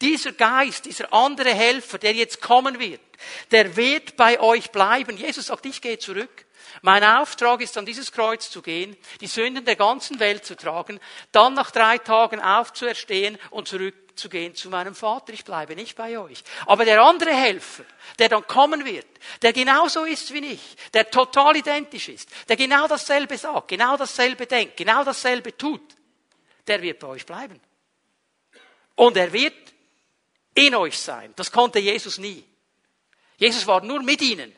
Dieser 0.00 0.32
Geist, 0.32 0.84
dieser 0.84 1.12
andere 1.12 1.52
Helfer, 1.52 1.98
der 1.98 2.12
jetzt 2.12 2.40
kommen 2.40 2.78
wird, 2.78 3.00
der 3.50 3.76
wird 3.76 4.16
bei 4.16 4.40
euch 4.40 4.70
bleiben. 4.70 5.16
Jesus 5.16 5.46
sagt, 5.46 5.66
ich 5.66 5.80
gehe 5.80 5.98
zurück. 5.98 6.44
Mein 6.82 7.04
Auftrag 7.04 7.60
ist, 7.60 7.78
an 7.78 7.86
dieses 7.86 8.12
Kreuz 8.12 8.50
zu 8.50 8.60
gehen, 8.60 8.96
die 9.20 9.26
Sünden 9.26 9.64
der 9.64 9.76
ganzen 9.76 10.18
Welt 10.20 10.44
zu 10.44 10.56
tragen, 10.56 11.00
dann 11.32 11.54
nach 11.54 11.70
drei 11.70 11.98
Tagen 11.98 12.40
aufzuerstehen 12.40 13.38
und 13.50 13.68
zurückzugehen 13.68 14.54
zu 14.54 14.68
meinem 14.70 14.94
Vater. 14.94 15.32
Ich 15.32 15.44
bleibe 15.44 15.76
nicht 15.76 15.96
bei 15.96 16.18
euch. 16.18 16.42
Aber 16.66 16.84
der 16.84 17.02
andere 17.02 17.30
Helfer, 17.30 17.84
der 18.18 18.28
dann 18.28 18.46
kommen 18.46 18.84
wird, 18.84 19.06
der 19.42 19.52
genauso 19.52 20.04
ist 20.04 20.32
wie 20.34 20.44
ich, 20.44 20.76
der 20.92 21.10
total 21.10 21.56
identisch 21.56 22.08
ist, 22.08 22.28
der 22.48 22.56
genau 22.56 22.86
dasselbe 22.88 23.38
sagt, 23.38 23.68
genau 23.68 23.96
dasselbe 23.96 24.46
denkt, 24.46 24.76
genau 24.76 25.04
dasselbe 25.04 25.56
tut, 25.56 25.94
der 26.66 26.82
wird 26.82 26.98
bei 26.98 27.08
euch 27.08 27.26
bleiben. 27.26 27.60
Und 28.96 29.16
er 29.16 29.32
wird 29.32 29.54
in 30.54 30.74
euch 30.74 30.98
sein. 30.98 31.32
Das 31.36 31.50
konnte 31.50 31.78
Jesus 31.78 32.18
nie. 32.18 32.44
Jesus 33.36 33.66
war 33.66 33.82
nur 33.82 34.02
mit 34.02 34.22
ihnen. 34.22 34.54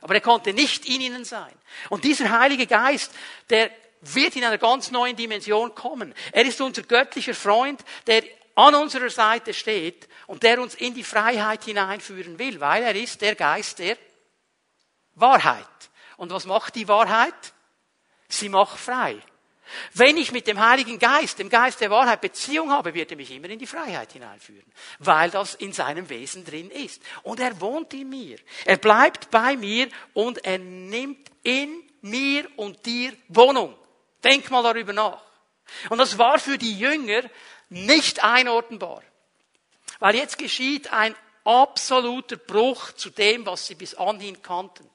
Aber 0.00 0.14
er 0.14 0.20
konnte 0.20 0.52
nicht 0.52 0.86
in 0.86 1.00
ihnen 1.00 1.24
sein. 1.24 1.52
Und 1.90 2.04
dieser 2.04 2.30
Heilige 2.30 2.66
Geist, 2.66 3.12
der 3.50 3.70
wird 4.02 4.36
in 4.36 4.44
einer 4.44 4.58
ganz 4.58 4.90
neuen 4.90 5.16
Dimension 5.16 5.74
kommen. 5.74 6.14
Er 6.32 6.44
ist 6.44 6.60
unser 6.60 6.82
göttlicher 6.82 7.34
Freund, 7.34 7.82
der 8.06 8.22
an 8.54 8.74
unserer 8.74 9.10
Seite 9.10 9.52
steht 9.52 10.08
und 10.26 10.42
der 10.42 10.60
uns 10.60 10.74
in 10.74 10.94
die 10.94 11.04
Freiheit 11.04 11.64
hineinführen 11.64 12.38
will, 12.38 12.60
weil 12.60 12.84
er 12.84 12.94
ist 12.94 13.20
der 13.20 13.34
Geist 13.34 13.78
der 13.78 13.96
Wahrheit. 15.14 15.66
Und 16.16 16.30
was 16.30 16.46
macht 16.46 16.74
die 16.74 16.88
Wahrheit? 16.88 17.34
Sie 18.28 18.48
macht 18.48 18.78
frei. 18.78 19.20
Wenn 19.94 20.16
ich 20.16 20.32
mit 20.32 20.46
dem 20.46 20.60
Heiligen 20.60 20.98
Geist, 20.98 21.38
dem 21.38 21.48
Geist 21.48 21.80
der 21.80 21.90
Wahrheit 21.90 22.20
Beziehung 22.20 22.70
habe, 22.70 22.94
wird 22.94 23.10
er 23.10 23.16
mich 23.16 23.30
immer 23.30 23.50
in 23.50 23.58
die 23.58 23.66
Freiheit 23.66 24.12
hineinführen, 24.12 24.70
weil 24.98 25.30
das 25.30 25.54
in 25.54 25.72
seinem 25.72 26.08
Wesen 26.08 26.44
drin 26.44 26.70
ist. 26.70 27.02
Und 27.22 27.40
er 27.40 27.60
wohnt 27.60 27.92
in 27.92 28.08
mir. 28.08 28.38
Er 28.64 28.76
bleibt 28.76 29.30
bei 29.30 29.56
mir 29.56 29.88
und 30.14 30.44
er 30.44 30.58
nimmt 30.58 31.30
in 31.42 31.82
mir 32.00 32.48
und 32.56 32.84
dir 32.86 33.12
Wohnung. 33.28 33.76
Denk 34.22 34.50
mal 34.50 34.62
darüber 34.62 34.92
nach. 34.92 35.22
Und 35.90 35.98
das 35.98 36.16
war 36.18 36.38
für 36.38 36.58
die 36.58 36.78
Jünger 36.78 37.22
nicht 37.68 38.22
einordnbar. 38.22 39.02
Weil 39.98 40.14
jetzt 40.14 40.38
geschieht 40.38 40.92
ein 40.92 41.14
absoluter 41.44 42.36
Bruch 42.36 42.92
zu 42.92 43.10
dem, 43.10 43.46
was 43.46 43.66
sie 43.66 43.74
bis 43.74 43.94
anhin 43.94 44.42
kannten. 44.42 44.88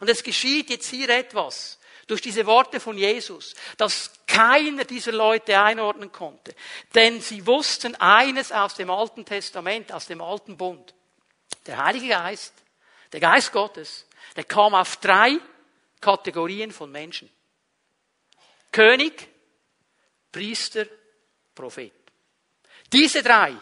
Und 0.00 0.08
es 0.08 0.22
geschieht 0.22 0.70
jetzt 0.70 0.88
hier 0.88 1.08
etwas 1.08 1.78
durch 2.06 2.20
diese 2.20 2.46
Worte 2.46 2.80
von 2.80 2.96
Jesus, 2.96 3.54
das 3.76 4.12
keiner 4.26 4.84
dieser 4.84 5.12
Leute 5.12 5.58
einordnen 5.58 6.12
konnte. 6.12 6.54
Denn 6.94 7.20
sie 7.20 7.46
wussten 7.46 7.94
eines 7.96 8.52
aus 8.52 8.74
dem 8.74 8.90
Alten 8.90 9.24
Testament, 9.24 9.92
aus 9.92 10.06
dem 10.06 10.20
Alten 10.20 10.56
Bund. 10.56 10.94
Der 11.66 11.84
Heilige 11.84 12.08
Geist, 12.08 12.54
der 13.12 13.20
Geist 13.20 13.52
Gottes, 13.52 14.06
der 14.36 14.44
kam 14.44 14.74
auf 14.74 14.96
drei 14.96 15.38
Kategorien 16.00 16.70
von 16.70 16.90
Menschen. 16.92 17.30
König, 18.70 19.28
Priester, 20.30 20.86
Prophet. 21.54 21.92
Diese 22.92 23.22
drei 23.22 23.56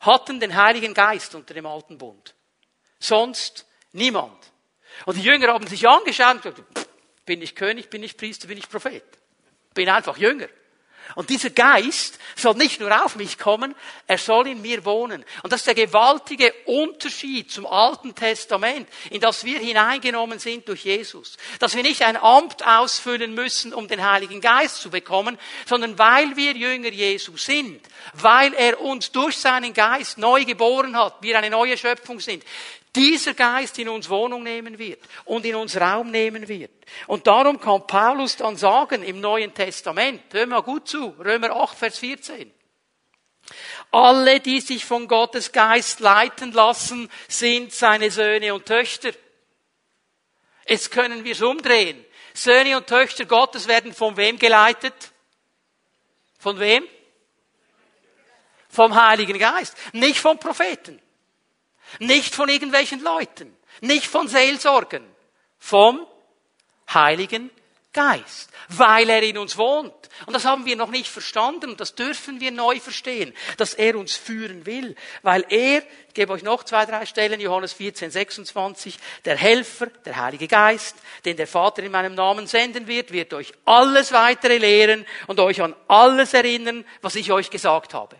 hatten 0.00 0.40
den 0.40 0.54
Heiligen 0.54 0.94
Geist 0.94 1.34
unter 1.34 1.54
dem 1.54 1.66
alten 1.66 1.98
Bund. 1.98 2.34
Sonst 2.98 3.66
niemand. 3.92 4.52
Und 5.06 5.16
die 5.16 5.22
Jünger 5.22 5.52
haben 5.52 5.66
sich 5.66 5.86
angeschaut 5.86 6.46
und 6.46 6.56
gesagt, 6.56 6.83
bin 7.26 7.42
ich 7.42 7.54
König, 7.54 7.90
bin 7.90 8.02
ich 8.02 8.16
Priester, 8.16 8.48
bin 8.48 8.58
ich 8.58 8.68
Prophet. 8.68 9.04
Bin 9.74 9.88
einfach 9.88 10.16
Jünger. 10.16 10.48
Und 11.16 11.30
dieser 11.30 11.50
Geist 11.50 12.18
soll 12.34 12.54
nicht 12.54 12.80
nur 12.80 13.04
auf 13.04 13.16
mich 13.16 13.38
kommen, 13.38 13.74
er 14.06 14.18
soll 14.18 14.48
in 14.48 14.62
mir 14.62 14.84
wohnen. 14.84 15.24
Und 15.42 15.52
das 15.52 15.60
ist 15.60 15.66
der 15.66 15.74
gewaltige 15.74 16.52
Unterschied 16.64 17.50
zum 17.50 17.66
Alten 17.66 18.14
Testament, 18.14 18.88
in 19.10 19.20
das 19.20 19.44
wir 19.44 19.58
hineingenommen 19.58 20.38
sind 20.38 20.66
durch 20.66 20.84
Jesus. 20.84 21.36
Dass 21.60 21.76
wir 21.76 21.82
nicht 21.82 22.02
ein 22.02 22.16
Amt 22.16 22.66
ausfüllen 22.66 23.34
müssen, 23.34 23.74
um 23.74 23.86
den 23.86 24.04
Heiligen 24.04 24.40
Geist 24.40 24.80
zu 24.80 24.90
bekommen, 24.90 25.38
sondern 25.66 25.98
weil 25.98 26.36
wir 26.36 26.52
Jünger 26.52 26.90
Jesu 26.90 27.36
sind, 27.36 27.80
weil 28.14 28.54
er 28.54 28.80
uns 28.80 29.12
durch 29.12 29.36
seinen 29.36 29.74
Geist 29.74 30.18
neu 30.18 30.44
geboren 30.44 30.96
hat, 30.96 31.18
wir 31.20 31.38
eine 31.38 31.50
neue 31.50 31.76
Schöpfung 31.76 32.18
sind, 32.18 32.42
dieser 32.94 33.34
Geist 33.34 33.78
in 33.78 33.88
uns 33.88 34.08
Wohnung 34.08 34.42
nehmen 34.42 34.78
wird 34.78 35.00
und 35.24 35.44
in 35.44 35.54
uns 35.56 35.76
Raum 35.76 36.10
nehmen 36.10 36.48
wird. 36.48 36.72
Und 37.06 37.26
darum 37.26 37.60
kann 37.60 37.86
Paulus 37.86 38.36
dann 38.36 38.56
sagen 38.56 39.02
im 39.02 39.20
Neuen 39.20 39.52
Testament, 39.52 40.22
hör 40.32 40.46
mal 40.46 40.62
gut 40.62 40.88
zu, 40.88 41.14
Römer 41.18 41.50
8, 41.50 41.76
Vers 41.76 41.98
14. 41.98 42.52
Alle, 43.90 44.40
die 44.40 44.60
sich 44.60 44.84
von 44.84 45.06
Gottes 45.06 45.52
Geist 45.52 46.00
leiten 46.00 46.52
lassen, 46.52 47.10
sind 47.28 47.72
seine 47.72 48.10
Söhne 48.10 48.54
und 48.54 48.66
Töchter. 48.66 49.12
Jetzt 50.66 50.90
können 50.90 51.24
wir 51.24 51.32
es 51.32 51.42
umdrehen. 51.42 52.04
Söhne 52.32 52.76
und 52.76 52.86
Töchter 52.86 53.26
Gottes 53.26 53.68
werden 53.68 53.92
von 53.92 54.16
wem 54.16 54.38
geleitet? 54.38 54.94
Von 56.38 56.58
wem? 56.58 56.84
Vom 58.68 58.94
Heiligen 58.94 59.38
Geist, 59.38 59.76
nicht 59.92 60.18
vom 60.18 60.38
Propheten. 60.38 61.00
Nicht 61.98 62.34
von 62.34 62.48
irgendwelchen 62.48 63.02
Leuten, 63.02 63.56
nicht 63.80 64.06
von 64.06 64.28
Seelsorgen, 64.28 65.04
vom 65.58 66.06
Heiligen 66.92 67.50
Geist, 67.94 68.50
weil 68.70 69.08
er 69.08 69.22
in 69.22 69.38
uns 69.38 69.56
wohnt. 69.56 69.94
Und 70.26 70.34
das 70.34 70.44
haben 70.44 70.66
wir 70.66 70.74
noch 70.74 70.90
nicht 70.90 71.08
verstanden 71.08 71.70
und 71.70 71.80
das 71.80 71.94
dürfen 71.94 72.40
wir 72.40 72.50
neu 72.50 72.80
verstehen, 72.80 73.32
dass 73.56 73.72
er 73.72 73.96
uns 73.96 74.16
führen 74.16 74.66
will, 74.66 74.96
weil 75.22 75.44
er, 75.48 75.78
ich 76.08 76.14
gebe 76.14 76.32
euch 76.32 76.42
noch 76.42 76.64
zwei, 76.64 76.86
drei 76.86 77.06
Stellen, 77.06 77.40
Johannes 77.40 77.72
14, 77.72 78.10
26, 78.10 78.98
der 79.24 79.36
Helfer, 79.36 79.86
der 79.86 80.16
Heilige 80.16 80.48
Geist, 80.48 80.96
den 81.24 81.36
der 81.36 81.46
Vater 81.46 81.84
in 81.84 81.92
meinem 81.92 82.14
Namen 82.14 82.48
senden 82.48 82.88
wird, 82.88 83.12
wird 83.12 83.32
euch 83.32 83.52
alles 83.64 84.12
weitere 84.12 84.58
lehren 84.58 85.06
und 85.28 85.38
euch 85.38 85.62
an 85.62 85.74
alles 85.86 86.34
erinnern, 86.34 86.84
was 87.00 87.14
ich 87.14 87.30
euch 87.30 87.48
gesagt 87.48 87.94
habe. 87.94 88.16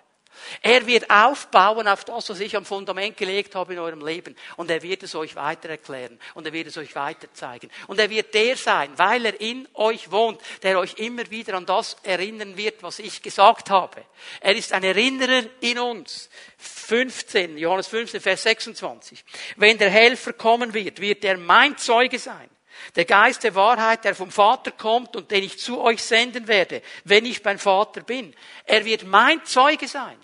Er 0.62 0.86
wird 0.86 1.10
aufbauen 1.10 1.88
auf 1.88 2.04
das, 2.04 2.28
was 2.28 2.40
ich 2.40 2.56
am 2.56 2.64
Fundament 2.64 3.16
gelegt 3.16 3.54
habe 3.54 3.74
in 3.74 3.78
eurem 3.78 4.04
Leben. 4.04 4.36
Und 4.56 4.70
er 4.70 4.82
wird 4.82 5.02
es 5.02 5.14
euch 5.14 5.36
weiter 5.36 5.68
erklären. 5.68 6.18
Und 6.34 6.46
er 6.46 6.52
wird 6.52 6.68
es 6.68 6.76
euch 6.76 6.94
weiter 6.94 7.32
zeigen. 7.32 7.70
Und 7.86 7.98
er 7.98 8.10
wird 8.10 8.34
der 8.34 8.56
sein, 8.56 8.90
weil 8.96 9.26
er 9.26 9.40
in 9.40 9.68
euch 9.74 10.10
wohnt, 10.10 10.40
der 10.62 10.78
euch 10.78 10.94
immer 10.94 11.30
wieder 11.30 11.54
an 11.54 11.66
das 11.66 11.96
erinnern 12.02 12.56
wird, 12.56 12.82
was 12.82 12.98
ich 12.98 13.22
gesagt 13.22 13.70
habe. 13.70 14.04
Er 14.40 14.54
ist 14.54 14.72
ein 14.72 14.84
Erinnerer 14.84 15.44
in 15.60 15.78
uns. 15.78 16.28
15, 16.58 17.58
Johannes 17.58 17.88
15, 17.88 18.20
Vers 18.20 18.42
26. 18.42 19.24
Wenn 19.56 19.78
der 19.78 19.90
Helfer 19.90 20.32
kommen 20.32 20.74
wird, 20.74 21.00
wird 21.00 21.24
er 21.24 21.38
mein 21.38 21.76
Zeuge 21.78 22.18
sein. 22.18 22.48
Der 22.96 23.04
Geist 23.04 23.44
der 23.44 23.54
Wahrheit, 23.54 24.04
der 24.04 24.14
vom 24.14 24.30
Vater 24.30 24.70
kommt 24.72 25.16
und 25.16 25.30
den 25.30 25.44
ich 25.44 25.58
zu 25.58 25.80
euch 25.80 26.02
senden 26.02 26.48
werde, 26.48 26.82
wenn 27.04 27.24
ich 27.24 27.42
beim 27.42 27.58
Vater 27.58 28.02
bin. 28.02 28.34
Er 28.64 28.84
wird 28.84 29.04
mein 29.04 29.44
Zeuge 29.44 29.88
sein. 29.88 30.16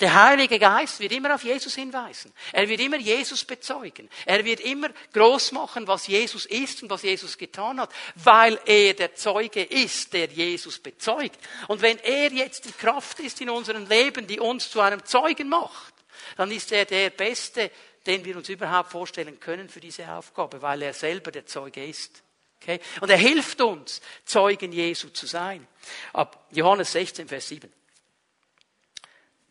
Der 0.00 0.14
Heilige 0.14 0.58
Geist 0.58 1.00
wird 1.00 1.12
immer 1.12 1.34
auf 1.34 1.44
Jesus 1.44 1.74
hinweisen. 1.74 2.32
Er 2.52 2.68
wird 2.68 2.80
immer 2.80 2.98
Jesus 2.98 3.44
bezeugen. 3.44 4.08
Er 4.26 4.44
wird 4.44 4.60
immer 4.60 4.90
groß 5.12 5.52
machen, 5.52 5.86
was 5.86 6.06
Jesus 6.06 6.46
ist 6.46 6.82
und 6.82 6.90
was 6.90 7.02
Jesus 7.02 7.36
getan 7.36 7.80
hat, 7.80 7.90
weil 8.16 8.58
er 8.64 8.94
der 8.94 9.14
Zeuge 9.14 9.62
ist, 9.62 10.12
der 10.12 10.26
Jesus 10.26 10.78
bezeugt. 10.78 11.38
Und 11.68 11.82
wenn 11.82 11.98
er 11.98 12.32
jetzt 12.32 12.64
die 12.64 12.72
Kraft 12.72 13.20
ist 13.20 13.40
in 13.40 13.50
unserem 13.50 13.86
Leben, 13.88 14.26
die 14.26 14.40
uns 14.40 14.70
zu 14.70 14.80
einem 14.80 15.04
Zeugen 15.04 15.48
macht, 15.48 15.94
dann 16.36 16.50
ist 16.50 16.72
er 16.72 16.84
der 16.84 17.10
Beste, 17.10 17.70
den 18.06 18.24
wir 18.24 18.36
uns 18.36 18.48
überhaupt 18.48 18.90
vorstellen 18.90 19.38
können 19.38 19.68
für 19.68 19.80
diese 19.80 20.10
Aufgabe, 20.10 20.62
weil 20.62 20.82
er 20.82 20.94
selber 20.94 21.30
der 21.30 21.46
Zeuge 21.46 21.84
ist. 21.84 22.22
Okay? 22.60 22.80
Und 23.00 23.10
er 23.10 23.16
hilft 23.16 23.60
uns, 23.60 24.00
Zeugen 24.24 24.72
Jesu 24.72 25.08
zu 25.10 25.26
sein. 25.26 25.66
Ab 26.12 26.46
Johannes 26.50 26.92
16, 26.92 27.28
Vers 27.28 27.48
7. 27.48 27.72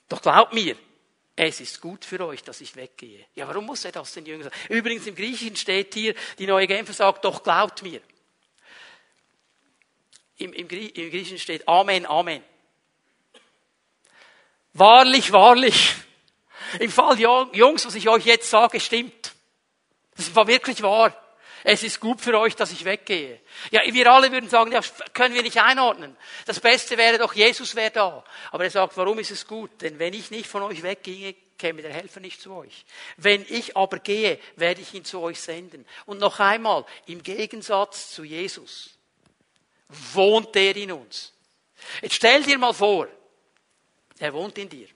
Doch 0.10 0.22
glaubt 0.22 0.54
mir, 0.54 0.78
es 1.36 1.62
ist 1.62 1.82
gut 1.82 2.04
für 2.04 2.26
euch, 2.26 2.44
dass 2.44 2.62
ich 2.62 2.76
weggehe. 2.76 3.26
Ja, 3.36 3.48
warum 3.48 3.66
muss 3.66 3.86
er 3.86 3.92
das 3.92 4.14
den 4.14 4.26
Jüngern 4.26 4.46
sagen? 4.50 4.74
Übrigens 4.74 5.06
im 5.06 5.16
Griechischen 5.16 5.56
steht 5.56 5.94
hier, 5.94 6.16
die 6.40 6.48
neue 6.48 6.66
Genfer 6.66 6.94
sagt, 6.94 7.26
doch 7.26 7.44
glaubt 7.44 7.84
mir. 7.84 8.02
Im, 10.38 10.54
im, 10.54 10.68
Im 10.70 11.10
Griechischen 11.12 11.40
steht 11.40 11.68
Amen, 11.68 12.06
Amen. 12.06 12.44
Wahrlich, 14.74 15.32
wahrlich. 15.32 15.96
Im 16.80 16.92
Fall 16.92 17.20
Jungs, 17.20 17.86
was 17.86 17.96
ich 17.96 18.10
euch 18.10 18.26
jetzt 18.26 18.50
sage, 18.50 18.80
stimmt. 18.80 19.34
Das 20.16 20.34
war 20.36 20.48
wirklich 20.48 20.82
wahr. 20.82 21.16
Es 21.64 21.84
ist 21.84 22.00
gut 22.00 22.22
für 22.22 22.38
euch, 22.40 22.56
dass 22.56 22.72
ich 22.72 22.86
weggehe. 22.86 23.40
Ja, 23.72 23.82
wir 23.86 24.12
alle 24.12 24.32
würden 24.32 24.50
sagen, 24.50 24.72
ja, 24.72 24.82
können 25.14 25.36
wir 25.36 25.42
nicht 25.42 25.62
einordnen. 25.62 26.16
Das 26.46 26.60
Beste 26.60 26.98
wäre 26.98 27.18
doch, 27.18 27.34
Jesus 27.34 27.76
wäre 27.76 27.92
da. 27.92 28.24
Aber 28.52 28.64
er 28.64 28.72
sagt, 28.72 28.98
warum 28.98 29.20
ist 29.20 29.32
es 29.32 29.48
gut? 29.48 29.82
Denn 29.82 30.00
wenn 30.00 30.14
ich 30.14 30.32
nicht 30.32 30.48
von 30.48 30.64
euch 30.64 30.84
wegginge, 30.84 31.36
käme 31.58 31.82
der 31.82 31.94
Helfer 31.94 32.20
nicht 32.20 32.42
zu 32.42 32.54
euch. 32.54 32.86
Wenn 33.18 33.46
ich 33.50 33.76
aber 33.76 34.00
gehe, 34.00 34.40
werde 34.56 34.82
ich 34.82 34.94
ihn 34.94 35.06
zu 35.06 35.20
euch 35.22 35.40
senden. 35.40 35.86
Und 36.06 36.20
noch 36.20 36.40
einmal, 36.40 36.86
im 37.08 37.24
Gegensatz 37.24 38.12
zu 38.12 38.24
Jesus, 38.24 38.92
wohnt 39.90 40.56
er 40.56 40.76
in 40.76 40.92
uns. 40.92 41.34
Jetzt 42.02 42.16
stell 42.16 42.44
dir 42.44 42.58
mal 42.58 42.74
vor, 42.74 43.08
er 44.20 44.34
wohnt 44.34 44.58
in 44.58 44.70
dir. 44.70 44.88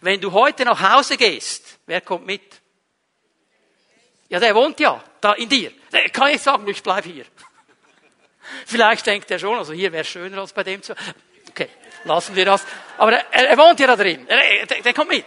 Wenn 0.00 0.20
du 0.20 0.32
heute 0.32 0.64
nach 0.64 0.80
Hause 0.80 1.16
gehst, 1.16 1.78
wer 1.86 2.00
kommt 2.00 2.26
mit? 2.26 2.60
Ja, 4.28 4.40
der 4.40 4.54
wohnt 4.54 4.80
ja 4.80 5.02
da 5.20 5.34
in 5.34 5.48
dir. 5.48 5.72
Der 5.92 6.08
kann 6.10 6.28
ich 6.28 6.42
sagen, 6.42 6.66
ich 6.68 6.82
bleib 6.82 7.04
hier. 7.04 7.24
Vielleicht 8.66 9.06
denkt 9.06 9.30
er 9.30 9.38
schon, 9.38 9.56
also 9.56 9.72
hier 9.72 9.92
wäre 9.92 10.04
schöner 10.04 10.38
als 10.38 10.52
bei 10.52 10.64
dem 10.64 10.82
zu. 10.82 10.94
Okay, 11.50 11.68
lassen 12.04 12.34
wir 12.34 12.44
das. 12.44 12.64
Aber 12.98 13.12
er, 13.12 13.50
er 13.50 13.58
wohnt 13.58 13.78
ja 13.80 13.86
da 13.86 13.96
drin. 13.96 14.26
Er, 14.28 14.66
der, 14.66 14.82
der 14.82 14.94
kommt 14.94 15.10
mit. 15.10 15.26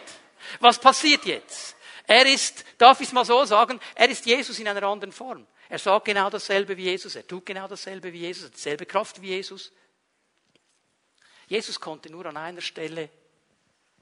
Was 0.60 0.80
passiert 0.80 1.26
jetzt? 1.26 1.76
Er 2.06 2.26
ist, 2.26 2.66
darf 2.78 3.00
ich 3.02 3.08
es 3.08 3.14
mal 3.14 3.24
so 3.24 3.46
sagen, 3.46 3.80
er 3.96 4.10
ist 4.10 4.26
Jesus 4.26 4.58
in 4.60 4.68
einer 4.68 4.84
anderen 4.84 5.12
Form. 5.12 5.46
Er 5.69 5.78
sagt 5.78 6.06
genau 6.06 6.30
dasselbe 6.32 6.76
wie 6.76 6.86
Jesus, 6.86 7.15
er 7.15 7.28
tut 7.28 7.46
genau 7.46 7.67
dasselbe 7.67 8.12
wie 8.12 8.21
Jesus, 8.21 8.46
hat 8.46 8.56
dieselbe 8.56 8.88
Kraft 8.88 9.21
wie 9.21 9.28
Jesus. 9.28 9.71
Jesus 11.46 11.80
konnte 11.80 12.12
nur 12.12 12.26
an 12.26 12.38
einer 12.38 12.62
Stelle 12.62 13.10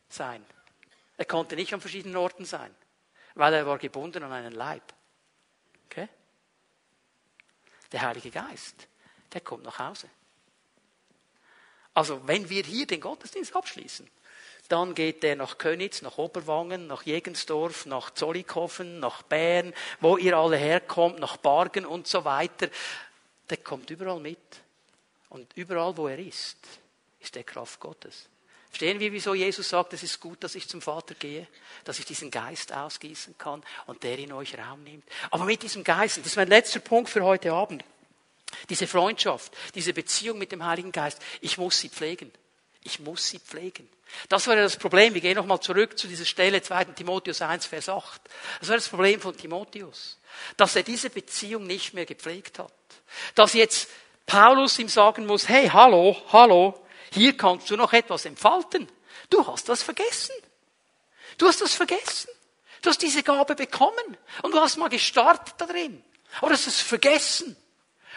sein. 0.07 0.45
Er 1.17 1.25
konnte 1.25 1.55
nicht 1.55 1.73
an 1.73 1.81
verschiedenen 1.81 2.15
Orten 2.15 2.45
sein, 2.45 2.73
weil 3.35 3.53
er 3.53 3.65
war 3.65 3.77
gebunden 3.77 4.23
an 4.23 4.31
einen 4.31 4.53
Leib. 4.53 4.93
Okay? 5.89 6.07
Der 7.91 8.01
Heilige 8.01 8.31
Geist, 8.31 8.87
der 9.33 9.41
kommt 9.41 9.63
nach 9.63 9.79
Hause. 9.79 10.09
Also 11.93 12.27
wenn 12.27 12.49
wir 12.49 12.63
hier 12.63 12.85
den 12.85 13.01
Gottesdienst 13.01 13.55
abschließen, 13.55 14.07
dann 14.67 14.93
geht 14.93 15.23
der 15.23 15.35
nach 15.35 15.57
Könitz, 15.57 16.01
nach 16.01 16.17
Oberwangen, 16.17 16.87
nach 16.87 17.03
Jegensdorf, 17.03 17.85
nach 17.85 18.11
Zollikofen, 18.11 18.99
nach 18.99 19.23
Bern, 19.23 19.73
wo 20.01 20.17
ihr 20.17 20.37
alle 20.37 20.57
herkommt, 20.57 21.19
nach 21.19 21.37
Bargen 21.37 21.85
und 21.85 22.07
so 22.07 22.25
weiter. 22.25 22.67
Der 23.49 23.57
kommt 23.57 23.89
überall 23.89 24.19
mit. 24.19 24.37
Und 25.29 25.55
überall, 25.55 25.95
wo 25.95 26.07
er 26.07 26.19
ist, 26.19 26.57
ist 27.19 27.35
der 27.35 27.43
Kraft 27.43 27.79
Gottes. 27.79 28.27
Verstehen 28.69 28.99
wir, 28.99 29.11
wieso 29.11 29.33
Jesus 29.33 29.69
sagt, 29.69 29.93
es 29.93 30.03
ist 30.03 30.19
gut, 30.19 30.43
dass 30.43 30.55
ich 30.55 30.67
zum 30.67 30.81
Vater 30.81 31.15
gehe, 31.15 31.47
dass 31.83 31.99
ich 31.99 32.05
diesen 32.05 32.29
Geist 32.29 32.73
ausgießen 32.73 33.37
kann 33.37 33.63
und 33.85 34.03
der 34.03 34.19
in 34.19 34.33
euch 34.33 34.57
Raum 34.57 34.83
nimmt. 34.83 35.05
Aber 35.31 35.45
mit 35.45 35.63
diesem 35.63 35.83
Geist, 35.83 36.17
das 36.17 36.27
ist 36.27 36.35
mein 36.35 36.49
letzter 36.49 36.79
Punkt 36.79 37.09
für 37.09 37.23
heute 37.23 37.53
Abend, 37.53 37.83
diese 38.69 38.87
Freundschaft, 38.87 39.55
diese 39.73 39.93
Beziehung 39.93 40.37
mit 40.37 40.51
dem 40.51 40.65
Heiligen 40.65 40.91
Geist, 40.91 41.19
ich 41.41 41.57
muss 41.57 41.79
sie 41.79 41.89
pflegen. 41.89 42.31
Ich 42.83 42.99
muss 42.99 43.27
sie 43.27 43.39
pflegen. 43.39 43.89
Das 44.29 44.47
war 44.47 44.55
ja 44.55 44.61
das 44.61 44.77
Problem. 44.77 45.13
Wir 45.13 45.19
gehen 45.19 45.35
nochmal 45.35 45.59
zurück 45.59 45.97
zu 45.97 46.07
dieser 46.07 46.23
Stelle 46.23 46.61
2. 46.61 46.85
Timotheus 46.85 47.41
1, 47.41 47.65
Vers 47.65 47.89
8. 47.89 48.21
Das 48.59 48.69
war 48.69 48.77
das 48.77 48.87
Problem 48.87 49.19
von 49.19 49.35
Timotheus. 49.35 50.17
Dass 50.55 50.75
er 50.75 50.83
diese 50.83 51.09
Beziehung 51.09 51.67
nicht 51.67 51.93
mehr 51.93 52.05
gepflegt 52.05 52.59
hat. 52.59 52.71
Dass 53.35 53.53
jetzt 53.53 53.89
Paulus 54.25 54.79
ihm 54.79 54.87
sagen 54.87 55.25
muss, 55.25 55.49
hey, 55.49 55.67
hallo, 55.67 56.15
hallo, 56.31 56.81
hier 57.11 57.35
kannst 57.35 57.69
du 57.69 57.75
noch 57.75 57.93
etwas 57.93 58.25
entfalten. 58.25 58.87
Du 59.29 59.45
hast 59.45 59.69
das 59.69 59.83
vergessen. 59.83 60.35
Du 61.37 61.47
hast 61.47 61.61
das 61.61 61.73
vergessen. 61.73 62.29
Du 62.81 62.89
hast 62.89 63.01
diese 63.01 63.23
Gabe 63.23 63.55
bekommen 63.55 64.17
und 64.43 64.53
du 64.53 64.59
hast 64.59 64.77
mal 64.77 64.89
gestartet 64.89 65.55
da 65.57 65.65
drin. 65.65 66.03
Aber 66.39 66.47
du 66.47 66.53
hast 66.53 66.67
es 66.67 66.81
vergessen. 66.81 67.55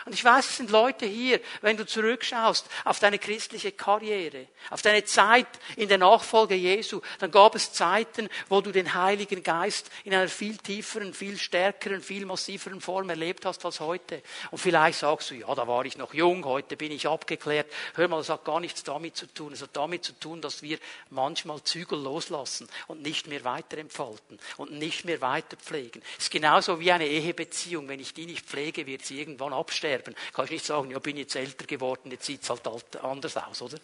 Und 0.06 0.14
ich 0.14 0.24
weiß, 0.24 0.48
es 0.48 0.56
sind 0.56 0.70
Leute 0.70 1.06
hier, 1.06 1.40
wenn 1.60 1.76
du 1.76 1.86
zurückschaust 1.86 2.66
auf 2.84 2.98
deine 2.98 3.18
christliche 3.18 3.72
Karriere, 3.72 4.46
auf 4.70 4.82
deine 4.82 5.04
Zeit 5.04 5.46
in 5.76 5.88
der 5.88 5.98
Nachfolge 5.98 6.54
Jesu, 6.54 7.00
dann 7.18 7.30
gab 7.30 7.54
es 7.54 7.72
Zeiten, 7.72 8.28
wo 8.48 8.60
du 8.60 8.72
den 8.72 8.94
Heiligen 8.94 9.42
Geist 9.42 9.90
in 10.04 10.14
einer 10.14 10.28
viel 10.28 10.56
tieferen, 10.56 11.12
viel 11.12 11.38
stärkeren, 11.38 12.00
viel 12.02 12.26
massiveren 12.26 12.80
Form 12.80 13.10
erlebt 13.10 13.44
hast 13.44 13.64
als 13.64 13.80
heute. 13.80 14.22
Und 14.50 14.58
vielleicht 14.58 14.98
sagst 14.98 15.30
du, 15.30 15.34
ja, 15.34 15.54
da 15.54 15.68
war 15.68 15.84
ich 15.84 15.98
noch 15.98 16.14
jung, 16.14 16.44
heute 16.44 16.76
bin 16.76 16.92
ich 16.92 17.06
abgeklärt. 17.06 17.70
Hör 17.94 18.08
mal, 18.08 18.18
das 18.18 18.30
hat 18.30 18.44
gar 18.44 18.60
nichts 18.60 18.82
damit 18.82 19.16
zu 19.16 19.26
tun. 19.26 19.52
Es 19.52 19.62
hat 19.62 19.76
damit 19.76 20.04
zu 20.04 20.12
tun, 20.12 20.40
dass 20.40 20.62
wir 20.62 20.78
manchmal 21.10 21.62
Zügel 21.62 22.00
loslassen 22.00 22.68
und 22.86 23.02
nicht 23.02 23.26
mehr 23.26 23.44
weiter 23.44 23.78
entfalten 23.78 24.38
und 24.56 24.72
nicht 24.72 25.04
mehr 25.04 25.20
weiter 25.20 25.56
pflegen. 25.56 26.02
Es 26.18 26.24
ist 26.24 26.30
genauso 26.30 26.80
wie 26.80 26.92
eine 26.92 27.06
Ehebeziehung. 27.06 27.88
Wenn 27.88 28.00
ich 28.00 28.14
die 28.14 28.26
nicht 28.26 28.46
pflege, 28.46 28.86
wird 28.86 29.04
sie 29.04 29.18
irgendwann 29.20 29.52
absterben 29.52 29.89
sterben, 29.90 30.14
kann 30.32 30.44
ich 30.44 30.50
nicht 30.52 30.64
sagen, 30.64 30.90
ja, 30.90 30.98
bin 30.98 31.16
jetzt 31.16 31.34
älter 31.34 31.66
geworden, 31.66 32.10
jetzt 32.10 32.26
sieht 32.26 32.42
es 32.42 32.50
halt 32.50 32.66
anders 33.02 33.36
aus, 33.36 33.62
oder? 33.62 33.78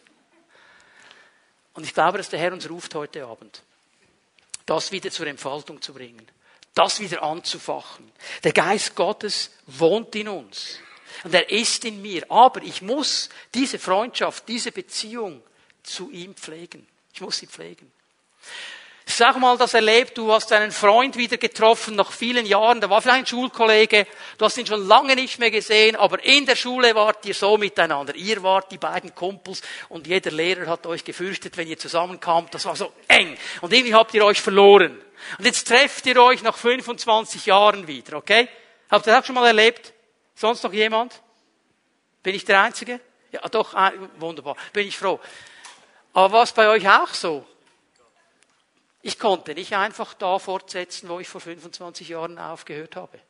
Und 1.75 1.85
ich 1.85 1.93
glaube, 1.93 2.19
dass 2.19 2.29
der 2.29 2.39
Herr 2.39 2.53
uns 2.53 2.69
ruft 2.71 2.95
heute 2.95 3.27
Abend, 3.27 3.63
das 4.65 4.93
wieder 4.93 5.11
zur 5.11 5.27
Entfaltung 5.27 5.83
zu 5.83 5.93
bringen, 5.93 6.27
das 6.75 7.01
wieder 7.01 7.23
anzufachen. 7.23 8.11
Der 8.45 8.53
Geist 8.53 8.95
Gottes 8.95 9.51
wohnt 9.67 10.15
in 10.15 10.29
uns 10.29 10.79
und 11.25 11.35
er 11.35 11.51
ist 11.51 11.85
in 11.85 12.01
mir, 12.01 12.31
aber 12.31 12.63
ich 12.63 12.83
muss 12.83 13.29
diese 13.53 13.79
Freundschaft, 13.79 14.49
diese 14.49 14.73
Beziehung 14.73 15.43
zu 15.83 16.11
ihm 16.11 16.35
pflegen. 16.35 16.87
Ich 17.13 17.21
muss 17.21 17.39
sie 17.39 17.47
pflegen. 17.47 17.91
Sag 19.09 19.39
mal 19.39 19.57
das 19.57 19.73
erlebt, 19.73 20.19
du 20.19 20.33
hast 20.33 20.53
einen 20.53 20.73
Freund 20.73 21.17
wieder 21.17 21.37
getroffen 21.37 21.95
nach 21.95 22.11
vielen 22.11 22.45
Jahren, 22.45 22.81
da 22.81 22.91
war 22.91 23.01
vielleicht 23.01 23.19
ein 23.21 23.27
Schulkollege, 23.27 24.05
du 24.37 24.45
hast 24.45 24.59
ihn 24.59 24.67
schon 24.67 24.85
lange 24.85 25.15
nicht 25.15 25.39
mehr 25.39 25.53
gesehen, 25.53 25.95
aber 25.95 26.23
in 26.25 26.45
der 26.45 26.57
Schule 26.57 26.93
wart 26.97 27.25
ihr 27.25 27.33
so 27.33 27.57
miteinander. 27.57 28.17
Ihr 28.17 28.43
wart 28.43 28.73
die 28.73 28.79
beiden 28.79 29.15
Kumpels 29.15 29.63
und 29.89 30.09
jeder 30.09 30.33
Lehrer 30.33 30.67
hat 30.67 30.87
euch 30.87 31.05
gefürchtet, 31.05 31.57
wenn 31.57 31.69
ihr 31.69 31.79
zusammenkamt. 31.79 32.53
Das 32.53 32.65
war 32.65 32.75
so 32.75 32.93
eng. 33.07 33.39
Und 33.61 33.73
irgendwie 33.73 33.95
habt 33.95 34.13
ihr 34.13 34.25
euch 34.25 34.41
verloren. 34.41 35.01
Und 35.39 35.45
jetzt 35.45 35.69
trefft 35.69 36.05
ihr 36.07 36.21
euch 36.21 36.43
nach 36.43 36.57
25 36.57 37.47
Jahren 37.47 37.87
wieder, 37.87 38.17
okay? 38.17 38.49
Habt 38.91 39.07
ihr 39.07 39.13
das 39.13 39.23
auch 39.23 39.27
schon 39.27 39.37
mal 39.37 39.47
erlebt? 39.47 39.93
Sonst 40.35 40.65
noch 40.65 40.73
jemand? 40.73 41.23
Bin 42.25 42.35
ich 42.35 42.45
der 42.45 42.61
Einzige? 42.61 43.01
Ja, 43.31 43.49
doch, 43.49 43.73
wunderbar. 44.19 44.57
Bin 44.73 44.89
ich 44.89 44.99
froh. 44.99 45.21
Aber 46.13 46.33
war 46.33 46.43
es 46.43 46.53
bei 46.53 46.69
euch 46.69 46.89
auch 46.89 47.15
so? 47.15 47.47
Ich 49.07 49.21
konnte 49.21 49.55
nicht 49.55 49.73
einfach 49.77 50.15
da 50.15 50.41
fortsetzen, 50.41 51.09
wo 51.09 51.21
ich 51.21 51.29
vor 51.29 51.41
25 51.41 52.09
Jahren 52.09 52.41
aufgehört 52.41 52.97
habe. 52.97 53.21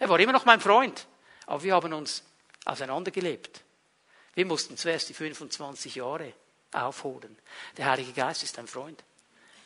Er 0.00 0.08
war 0.08 0.18
immer 0.18 0.32
noch 0.32 0.46
mein 0.46 0.60
Freund, 0.60 1.06
aber 1.46 1.62
wir 1.62 1.74
haben 1.74 1.92
uns 1.92 2.24
auseinandergelebt. 2.64 3.62
Wir 4.34 4.44
mussten 4.44 4.76
zuerst 4.76 5.08
die 5.08 5.14
25 5.14 5.94
Jahre 5.94 6.32
aufholen. 6.72 7.38
Der 7.76 7.86
Heilige 7.86 8.12
Geist 8.14 8.42
ist 8.42 8.58
ein 8.58 8.66
Freund. 8.66 9.04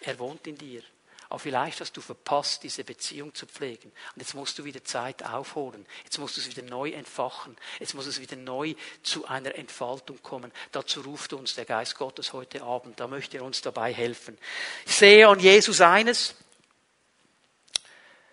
Er 0.01 0.19
wohnt 0.19 0.47
in 0.47 0.59
dir. 0.59 0.83
Aber 1.31 1.39
vielleicht 1.39 1.81
hast 1.81 1.95
du 1.95 2.01
verpasst, 2.01 2.63
diese 2.63 2.85
Beziehung 2.85 3.35
zu 3.35 3.47
pflegen. 3.47 3.93
Und 4.15 4.21
jetzt 4.21 4.35
musst 4.35 4.59
du 4.59 4.65
wieder 4.65 4.83
Zeit 4.83 5.23
aufholen. 5.23 5.85
Jetzt 6.05 6.19
musst 6.19 6.37
du 6.37 6.41
es 6.41 6.49
wieder 6.49 6.63
neu 6.63 6.91
entfachen. 6.91 7.55
Jetzt 7.81 7.95
muss 7.95 8.07
es 8.07 8.21
wieder 8.21 8.37
neu 8.37 8.75
zu 9.03 9.27
einer 9.27 9.55
Entfaltung 9.55 10.23
kommen. 10.23 10.51
Dazu 10.73 11.03
ruft 11.03 11.35
uns 11.35 11.55
der 11.55 11.67
Geist 11.67 11.97
Gottes 11.97 12.33
heute 12.33 12.63
Abend. 12.63 12.99
Da 12.99 13.07
möchte 13.07 13.37
er 13.37 13.45
uns 13.45 13.61
dabei 13.61 13.93
helfen. 13.93 14.39
Ich 14.87 14.95
sehe 14.95 15.29
an 15.29 15.39
Jesus 15.39 15.83
eines. 15.83 16.35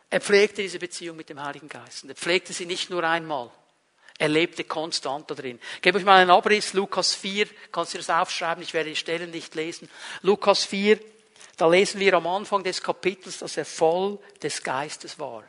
Er 0.10 0.22
pflegte 0.22 0.62
diese 0.62 0.80
Beziehung 0.80 1.18
mit 1.18 1.28
dem 1.28 1.44
Heiligen 1.44 1.68
Geist. 1.68 2.04
Und 2.04 2.10
er 2.10 2.16
pflegte 2.16 2.54
sie 2.54 2.66
nicht 2.66 2.90
nur 2.90 3.04
einmal. 3.04 3.52
Er 4.18 4.30
lebte 4.30 4.64
konstant 4.64 5.30
da 5.30 5.36
drin. 5.36 5.60
Ich 5.76 5.82
gebe 5.82 5.98
euch 5.98 6.06
mal 6.06 6.22
einen 6.22 6.32
Abriss. 6.32 6.72
Lukas 6.72 7.14
4. 7.14 7.48
Kannst 7.74 7.94
du 7.94 7.98
das 7.98 8.10
aufschreiben? 8.10 8.64
Ich 8.64 8.74
werde 8.74 8.90
die 8.90 8.96
Stellen 8.96 9.32
nicht 9.32 9.54
lesen. 9.56 9.90
Lukas 10.22 10.64
4. 10.64 10.98
Da 11.58 11.68
lesen 11.68 12.00
wir 12.02 12.14
am 12.16 12.28
Anfang 12.28 12.64
des 12.64 12.82
Kapitels, 12.82 13.40
dass 13.40 13.56
er 13.56 13.66
voll 13.66 14.20
des 14.42 14.62
Geistes 14.62 15.18
war. 15.20 15.44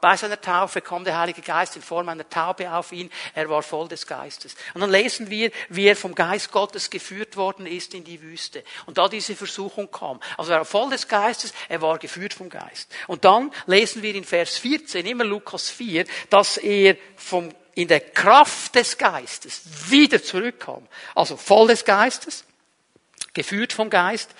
Bei 0.00 0.16
seiner 0.16 0.40
Taufe 0.40 0.80
kam 0.80 1.04
der 1.04 1.18
Heilige 1.18 1.42
Geist 1.42 1.76
in 1.76 1.82
Form 1.82 2.08
einer 2.08 2.28
Taube 2.28 2.72
auf 2.72 2.90
ihn. 2.92 3.10
Er 3.34 3.50
war 3.50 3.62
voll 3.62 3.86
des 3.88 4.06
Geistes. 4.06 4.54
Und 4.72 4.80
dann 4.80 4.90
lesen 4.90 5.28
wir, 5.28 5.50
wie 5.68 5.86
er 5.86 5.96
vom 5.96 6.14
Geist 6.14 6.52
Gottes 6.52 6.88
geführt 6.88 7.36
worden 7.36 7.66
ist 7.66 7.92
in 7.92 8.04
die 8.04 8.22
Wüste. 8.22 8.64
Und 8.86 8.96
da 8.96 9.08
diese 9.08 9.36
Versuchung 9.36 9.90
kam. 9.90 10.20
Also 10.38 10.52
er 10.52 10.58
war 10.58 10.64
voll 10.64 10.90
des 10.90 11.06
Geistes, 11.06 11.52
er 11.68 11.82
war 11.82 11.98
geführt 11.98 12.32
vom 12.32 12.48
Geist. 12.48 12.90
Und 13.06 13.24
dann 13.24 13.52
lesen 13.66 14.02
wir 14.02 14.14
in 14.14 14.24
Vers 14.24 14.56
14, 14.58 15.04
immer 15.04 15.24
Lukas 15.24 15.68
4, 15.68 16.06
dass 16.30 16.56
er 16.56 16.96
vom 17.16 17.52
in 17.74 17.88
der 17.88 18.00
Kraft 18.00 18.74
des 18.74 18.98
Geistes 18.98 19.62
wieder 19.88 20.22
zurückkam. 20.22 20.86
Also 21.14 21.36
voll 21.36 21.68
des 21.68 21.84
Geistes, 21.84 22.44
geführt 23.32 23.72
vom 23.72 23.88
Geist, 23.88 24.30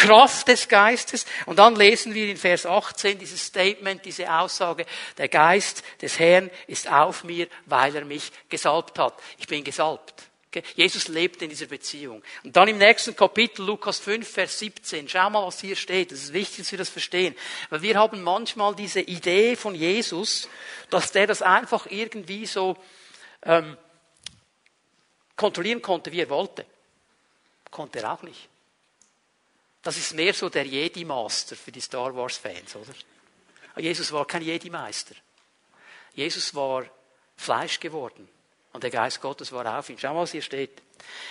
Kraft 0.00 0.48
des 0.48 0.66
Geistes. 0.66 1.26
Und 1.44 1.58
dann 1.58 1.76
lesen 1.76 2.14
wir 2.14 2.28
in 2.28 2.38
Vers 2.38 2.64
18 2.64 3.18
dieses 3.18 3.44
Statement, 3.44 4.02
diese 4.02 4.32
Aussage, 4.32 4.86
der 5.18 5.28
Geist 5.28 5.82
des 6.00 6.18
Herrn 6.18 6.50
ist 6.66 6.90
auf 6.90 7.22
mir, 7.22 7.48
weil 7.66 7.94
er 7.94 8.06
mich 8.06 8.32
gesalbt 8.48 8.98
hat. 8.98 9.14
Ich 9.36 9.46
bin 9.46 9.62
gesalbt. 9.62 10.14
Okay? 10.46 10.62
Jesus 10.74 11.08
lebt 11.08 11.42
in 11.42 11.50
dieser 11.50 11.66
Beziehung. 11.66 12.22
Und 12.42 12.56
dann 12.56 12.68
im 12.68 12.78
nächsten 12.78 13.14
Kapitel, 13.14 13.62
Lukas 13.62 13.98
5, 13.98 14.26
Vers 14.26 14.58
17, 14.58 15.06
schau 15.06 15.28
mal, 15.28 15.46
was 15.46 15.60
hier 15.60 15.76
steht. 15.76 16.12
Es 16.12 16.24
ist 16.24 16.32
wichtig, 16.32 16.58
dass 16.58 16.72
wir 16.72 16.78
das 16.78 16.88
verstehen. 16.88 17.34
Weil 17.68 17.82
wir 17.82 17.98
haben 17.98 18.22
manchmal 18.22 18.74
diese 18.74 19.00
Idee 19.00 19.54
von 19.54 19.74
Jesus, 19.74 20.48
dass 20.88 21.12
der 21.12 21.26
das 21.26 21.42
einfach 21.42 21.86
irgendwie 21.90 22.46
so 22.46 22.78
ähm, 23.42 23.76
kontrollieren 25.36 25.82
konnte, 25.82 26.10
wie 26.10 26.20
er 26.20 26.30
wollte. 26.30 26.64
Konnte 27.70 28.00
er 28.00 28.14
auch 28.14 28.22
nicht. 28.22 28.48
Das 29.82 29.96
ist 29.96 30.14
mehr 30.14 30.34
so 30.34 30.48
der 30.48 30.66
Jedi-Master 30.66 31.56
für 31.56 31.72
die 31.72 31.80
Star 31.80 32.14
Wars-Fans, 32.14 32.76
oder? 32.76 32.92
Jesus 33.76 34.12
war 34.12 34.26
kein 34.26 34.42
Jedi-Meister. 34.42 35.14
Jesus 36.14 36.54
war 36.54 36.84
Fleisch 37.36 37.80
geworden. 37.80 38.28
Und 38.72 38.82
der 38.82 38.90
Geist 38.90 39.20
Gottes 39.20 39.52
war 39.52 39.78
auf 39.78 39.88
ihm. 39.88 39.98
Schau 39.98 40.14
mal, 40.14 40.22
was 40.22 40.32
hier 40.32 40.42
steht. 40.42 40.82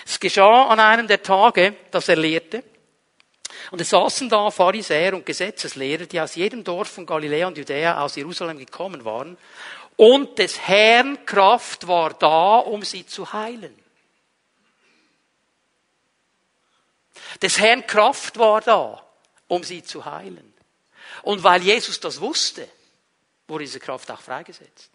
Es 0.05 0.19
geschah 0.19 0.67
an 0.67 0.79
einem 0.79 1.07
der 1.07 1.21
Tage, 1.21 1.75
dass 1.91 2.09
er 2.09 2.15
lehrte. 2.15 2.63
Und 3.71 3.81
es 3.81 3.89
saßen 3.89 4.29
da 4.29 4.49
Pharisäer 4.51 5.13
und 5.13 5.25
Gesetzeslehrer, 5.25 6.05
die 6.05 6.19
aus 6.19 6.35
jedem 6.35 6.63
Dorf 6.63 6.89
von 6.89 7.05
Galiläa 7.05 7.47
und 7.47 7.57
Judäa 7.57 8.01
aus 8.01 8.15
Jerusalem 8.15 8.57
gekommen 8.57 9.05
waren. 9.05 9.37
Und 9.95 10.39
des 10.39 10.59
Herrn 10.67 11.25
Kraft 11.25 11.87
war 11.87 12.13
da, 12.13 12.57
um 12.57 12.83
sie 12.83 13.05
zu 13.05 13.31
heilen. 13.31 13.77
Des 17.41 17.59
Herrn 17.59 17.85
Kraft 17.85 18.37
war 18.37 18.61
da, 18.61 19.05
um 19.47 19.63
sie 19.63 19.83
zu 19.83 20.05
heilen. 20.05 20.53
Und 21.23 21.43
weil 21.43 21.61
Jesus 21.61 21.99
das 21.99 22.21
wusste, 22.21 22.67
wurde 23.47 23.63
diese 23.63 23.79
Kraft 23.79 24.09
auch 24.11 24.21
freigesetzt. 24.21 24.91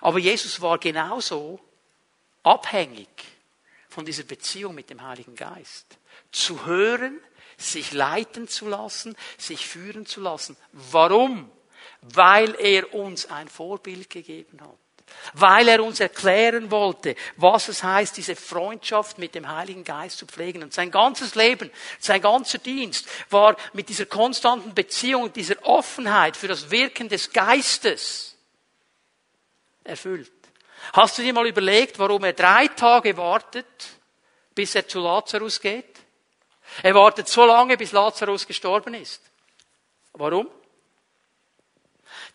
Aber 0.00 0.18
Jesus 0.18 0.60
war 0.60 0.78
genauso 0.78 1.60
abhängig 2.42 3.08
von 3.88 4.04
dieser 4.04 4.24
Beziehung 4.24 4.74
mit 4.74 4.90
dem 4.90 5.02
Heiligen 5.02 5.36
Geist. 5.36 5.98
Zu 6.32 6.66
hören, 6.66 7.20
sich 7.56 7.92
leiten 7.92 8.48
zu 8.48 8.68
lassen, 8.68 9.16
sich 9.38 9.66
führen 9.66 10.06
zu 10.06 10.20
lassen. 10.20 10.56
Warum? 10.72 11.50
Weil 12.00 12.54
er 12.56 12.92
uns 12.94 13.26
ein 13.26 13.48
Vorbild 13.48 14.10
gegeben 14.10 14.60
hat. 14.60 14.78
Weil 15.32 15.68
er 15.68 15.82
uns 15.82 16.00
erklären 16.00 16.70
wollte, 16.70 17.16
was 17.36 17.68
es 17.68 17.82
heißt, 17.82 18.16
diese 18.16 18.36
Freundschaft 18.36 19.18
mit 19.18 19.34
dem 19.34 19.48
Heiligen 19.48 19.84
Geist 19.84 20.18
zu 20.18 20.26
pflegen. 20.26 20.62
Und 20.62 20.72
sein 20.72 20.90
ganzes 20.90 21.34
Leben, 21.34 21.70
sein 21.98 22.20
ganzer 22.20 22.58
Dienst 22.58 23.08
war 23.30 23.56
mit 23.72 23.88
dieser 23.88 24.06
konstanten 24.06 24.74
Beziehung 24.74 25.32
dieser 25.32 25.56
Offenheit 25.64 26.36
für 26.36 26.48
das 26.48 26.70
Wirken 26.70 27.08
des 27.08 27.32
Geistes 27.32 28.36
erfüllt. 29.82 30.30
Hast 30.92 31.18
du 31.18 31.22
dir 31.22 31.32
mal 31.32 31.46
überlegt, 31.46 31.98
warum 31.98 32.24
er 32.24 32.34
drei 32.34 32.68
Tage 32.68 33.16
wartet, 33.16 33.66
bis 34.54 34.74
er 34.74 34.86
zu 34.86 35.00
Lazarus 35.00 35.60
geht? 35.60 35.98
Er 36.82 36.94
wartet 36.94 37.28
so 37.28 37.44
lange, 37.44 37.76
bis 37.76 37.92
Lazarus 37.92 38.46
gestorben 38.46 38.94
ist. 38.94 39.22
Warum? 40.12 40.48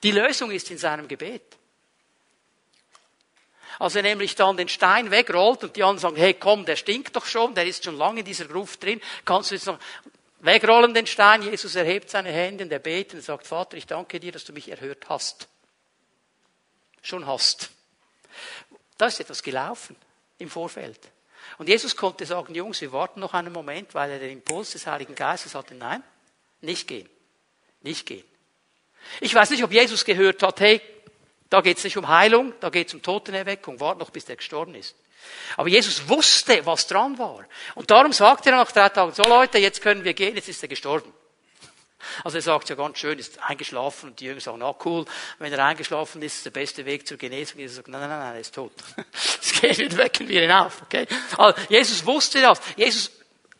Die 0.03 0.11
Lösung 0.11 0.51
ist 0.51 0.69
in 0.71 0.77
seinem 0.77 1.07
Gebet. 1.07 1.58
Als 3.79 3.95
er 3.95 4.01
nämlich 4.03 4.35
dann 4.35 4.57
den 4.57 4.67
Stein 4.67 5.09
wegrollt 5.09 5.63
und 5.63 5.75
die 5.75 5.83
anderen 5.83 5.99
sagen, 5.99 6.17
hey 6.17 6.33
komm, 6.33 6.65
der 6.65 6.75
stinkt 6.75 7.15
doch 7.15 7.25
schon, 7.25 7.55
der 7.55 7.65
ist 7.65 7.85
schon 7.85 7.97
lange 7.97 8.19
in 8.19 8.25
dieser 8.25 8.45
Gruft 8.45 8.83
drin, 8.83 9.01
kannst 9.23 9.51
du 9.51 9.55
jetzt 9.55 9.67
noch 9.67 9.79
wegrollen 10.41 10.93
den 10.93 11.07
Stein? 11.07 11.41
Jesus 11.41 11.75
erhebt 11.75 12.09
seine 12.09 12.29
Hände 12.29 12.65
und 12.65 12.71
er 12.71 12.79
betet 12.79 13.15
und 13.15 13.21
sagt, 13.21 13.47
Vater, 13.47 13.77
ich 13.77 13.87
danke 13.87 14.19
dir, 14.19 14.33
dass 14.33 14.43
du 14.43 14.51
mich 14.51 14.69
erhört 14.69 15.05
hast. 15.07 15.47
Schon 17.01 17.25
hast. 17.25 17.69
Da 18.97 19.07
ist 19.07 19.21
etwas 19.21 19.41
gelaufen 19.41 19.95
im 20.39 20.49
Vorfeld. 20.49 20.99
Und 21.57 21.69
Jesus 21.69 21.95
konnte 21.95 22.25
sagen, 22.25 22.53
Jungs, 22.53 22.81
wir 22.81 22.91
warten 22.91 23.21
noch 23.21 23.33
einen 23.33 23.53
Moment, 23.53 23.95
weil 23.95 24.11
er 24.11 24.19
den 24.19 24.31
Impuls 24.31 24.71
des 24.71 24.85
Heiligen 24.87 25.15
Geistes 25.15 25.55
hatte, 25.55 25.73
nein, 25.73 26.03
nicht 26.59 26.85
gehen. 26.85 27.09
Nicht 27.81 28.05
gehen. 28.05 28.25
Ich 29.21 29.33
weiß 29.33 29.51
nicht, 29.51 29.63
ob 29.63 29.71
Jesus 29.71 30.03
gehört 30.03 30.43
hat, 30.43 30.59
hey, 30.59 30.81
da 31.49 31.61
geht 31.61 31.77
es 31.77 31.83
nicht 31.83 31.97
um 31.97 32.07
Heilung, 32.07 32.53
da 32.59 32.69
geht 32.69 32.87
es 32.87 32.93
um 32.93 33.01
Totenerweckung. 33.01 33.79
Wart 33.79 33.99
noch, 33.99 34.11
bis 34.11 34.25
der 34.25 34.35
gestorben 34.35 34.75
ist. 34.75 34.95
Aber 35.57 35.67
Jesus 35.67 36.07
wusste, 36.07 36.65
was 36.65 36.87
dran 36.87 37.17
war. 37.17 37.45
Und 37.75 37.91
darum 37.91 38.13
sagte 38.13 38.49
er 38.49 38.57
nach 38.57 38.71
drei 38.71 38.89
Tagen, 38.89 39.13
so 39.13 39.23
Leute, 39.23 39.57
jetzt 39.57 39.81
können 39.81 40.03
wir 40.03 40.13
gehen, 40.13 40.35
jetzt 40.35 40.47
ist 40.47 40.61
er 40.61 40.69
gestorben. 40.69 41.11
Also 42.23 42.37
er 42.37 42.41
sagt 42.41 42.69
ja 42.69 42.75
ganz 42.75 42.97
schön, 42.97 43.19
ist 43.19 43.39
eingeschlafen 43.43 44.09
und 44.09 44.19
die 44.19 44.25
Jünger 44.25 44.39
sagen, 44.39 44.59
na 44.59 44.73
cool, 44.85 45.05
wenn 45.37 45.51
er 45.51 45.65
eingeschlafen 45.65 46.21
ist, 46.21 46.37
ist 46.37 46.45
der 46.45 46.51
beste 46.51 46.85
Weg 46.85 47.05
zur 47.05 47.17
Genesung. 47.17 47.59
Jesus 47.59 47.77
sagt, 47.77 47.89
nein, 47.89 48.01
nein, 48.01 48.09
nein, 48.09 48.35
er 48.35 48.39
ist 48.39 48.55
tot. 48.55 48.71
Jetzt 49.13 49.61
gehen 49.61 49.77
wir, 49.77 49.97
wecken 49.97 50.27
wir 50.27 50.43
ihn 50.43 50.51
auf, 50.51 50.81
okay? 50.83 51.07
Also 51.37 51.59
Jesus 51.67 52.05
wusste 52.05 52.41
das. 52.41 52.61
Jesus 52.77 53.11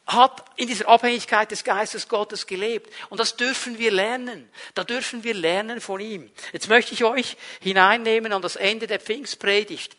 hat 0.09 0.43
in 0.55 0.67
dieser 0.67 0.87
Abhängigkeit 0.87 1.51
des 1.51 1.63
Geistes 1.63 2.07
Gottes 2.07 2.47
gelebt. 2.47 2.91
Und 3.09 3.19
das 3.19 3.37
dürfen 3.37 3.77
wir 3.77 3.91
lernen. 3.91 4.49
Da 4.73 4.83
dürfen 4.83 5.23
wir 5.23 5.33
lernen 5.33 5.81
von 5.81 5.99
ihm. 6.01 6.29
Jetzt 6.51 6.67
möchte 6.67 6.93
ich 6.93 7.03
euch 7.03 7.37
hineinnehmen 7.61 8.33
an 8.33 8.41
das 8.41 8.55
Ende 8.55 8.87
der 8.87 8.99
Pfingstpredigt 8.99 9.95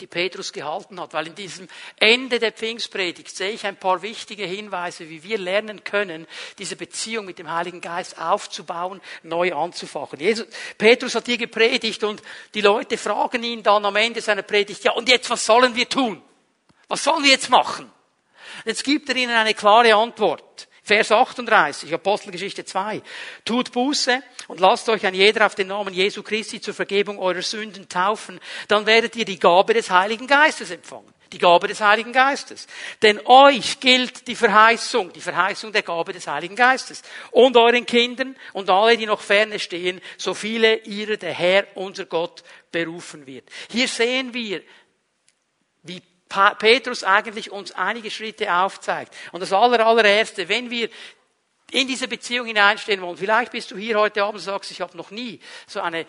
die 0.00 0.06
Petrus 0.06 0.52
gehalten 0.52 1.00
hat, 1.00 1.14
weil 1.14 1.28
in 1.28 1.34
diesem 1.34 1.68
Ende 1.98 2.38
der 2.38 2.52
Pfingstpredigt 2.52 3.34
sehe 3.34 3.52
ich 3.52 3.64
ein 3.64 3.76
paar 3.76 4.02
wichtige 4.02 4.44
Hinweise, 4.44 5.08
wie 5.08 5.22
wir 5.22 5.38
lernen 5.38 5.84
können, 5.84 6.26
diese 6.58 6.76
Beziehung 6.76 7.24
mit 7.24 7.38
dem 7.38 7.50
Heiligen 7.50 7.80
Geist 7.80 8.20
aufzubauen, 8.20 9.00
neu 9.22 9.54
anzufachen. 9.54 10.20
Jesus, 10.20 10.46
Petrus 10.76 11.14
hat 11.14 11.26
hier 11.26 11.38
gepredigt 11.38 12.04
und 12.04 12.22
die 12.54 12.60
Leute 12.60 12.98
fragen 12.98 13.42
ihn 13.42 13.62
dann 13.62 13.84
am 13.84 13.96
Ende 13.96 14.20
seiner 14.20 14.42
Predigt, 14.42 14.84
ja 14.84 14.92
und 14.92 15.08
jetzt, 15.08 15.30
was 15.30 15.46
sollen 15.46 15.74
wir 15.74 15.88
tun? 15.88 16.22
Was 16.88 17.02
sollen 17.02 17.24
wir 17.24 17.30
jetzt 17.30 17.50
machen? 17.50 17.90
Jetzt 18.64 18.84
gibt 18.84 19.08
er 19.08 19.16
ihnen 19.16 19.34
eine 19.34 19.54
klare 19.54 19.94
Antwort. 19.94 20.68
Vers 20.86 21.10
38, 21.10 21.92
Apostelgeschichte 21.92 22.64
2. 22.64 23.02
Tut 23.44 23.72
Buße 23.72 24.22
und 24.46 24.60
lasst 24.60 24.88
euch 24.88 25.04
ein 25.04 25.14
jeder 25.14 25.44
auf 25.44 25.56
den 25.56 25.66
Namen 25.66 25.92
Jesu 25.92 26.22
Christi 26.22 26.60
zur 26.60 26.74
Vergebung 26.74 27.18
eurer 27.18 27.42
Sünden 27.42 27.88
taufen. 27.88 28.38
Dann 28.68 28.86
werdet 28.86 29.16
ihr 29.16 29.24
die 29.24 29.40
Gabe 29.40 29.74
des 29.74 29.90
Heiligen 29.90 30.28
Geistes 30.28 30.70
empfangen. 30.70 31.12
Die 31.32 31.38
Gabe 31.38 31.66
des 31.66 31.80
Heiligen 31.80 32.12
Geistes. 32.12 32.68
Denn 33.02 33.20
euch 33.24 33.80
gilt 33.80 34.28
die 34.28 34.36
Verheißung, 34.36 35.12
die 35.12 35.20
Verheißung 35.20 35.72
der 35.72 35.82
Gabe 35.82 36.12
des 36.12 36.28
Heiligen 36.28 36.54
Geistes. 36.54 37.02
Und 37.32 37.56
euren 37.56 37.84
Kindern 37.84 38.36
und 38.52 38.70
alle, 38.70 38.96
die 38.96 39.06
noch 39.06 39.20
ferne 39.20 39.58
stehen, 39.58 40.00
so 40.16 40.34
viele 40.34 40.76
ihre 40.84 41.18
der 41.18 41.34
Herr, 41.34 41.66
unser 41.74 42.06
Gott, 42.06 42.44
berufen 42.70 43.26
wird. 43.26 43.50
Hier 43.72 43.88
sehen 43.88 44.32
wir, 44.32 44.62
wie 45.82 46.00
Petrus 46.28 47.04
eigentlich 47.04 47.50
uns 47.50 47.72
einige 47.72 48.10
Schritte 48.10 48.52
aufzeigt. 48.52 49.14
Und 49.32 49.40
das 49.40 49.52
aller, 49.52 49.86
allererste, 49.86 50.48
wenn 50.48 50.70
wir 50.70 50.88
in 51.70 51.88
diese 51.88 52.08
Beziehung 52.08 52.46
hineinstehen 52.46 53.00
wollen, 53.00 53.16
vielleicht 53.16 53.52
bist 53.52 53.70
du 53.70 53.76
hier 53.76 53.98
heute 53.98 54.22
Abend 54.22 54.36
und 54.36 54.44
sagst, 54.44 54.70
ich 54.70 54.80
habe 54.80 54.96
noch 54.96 55.10
nie 55.10 55.40
so 55.66 55.80
eine, 55.80 56.06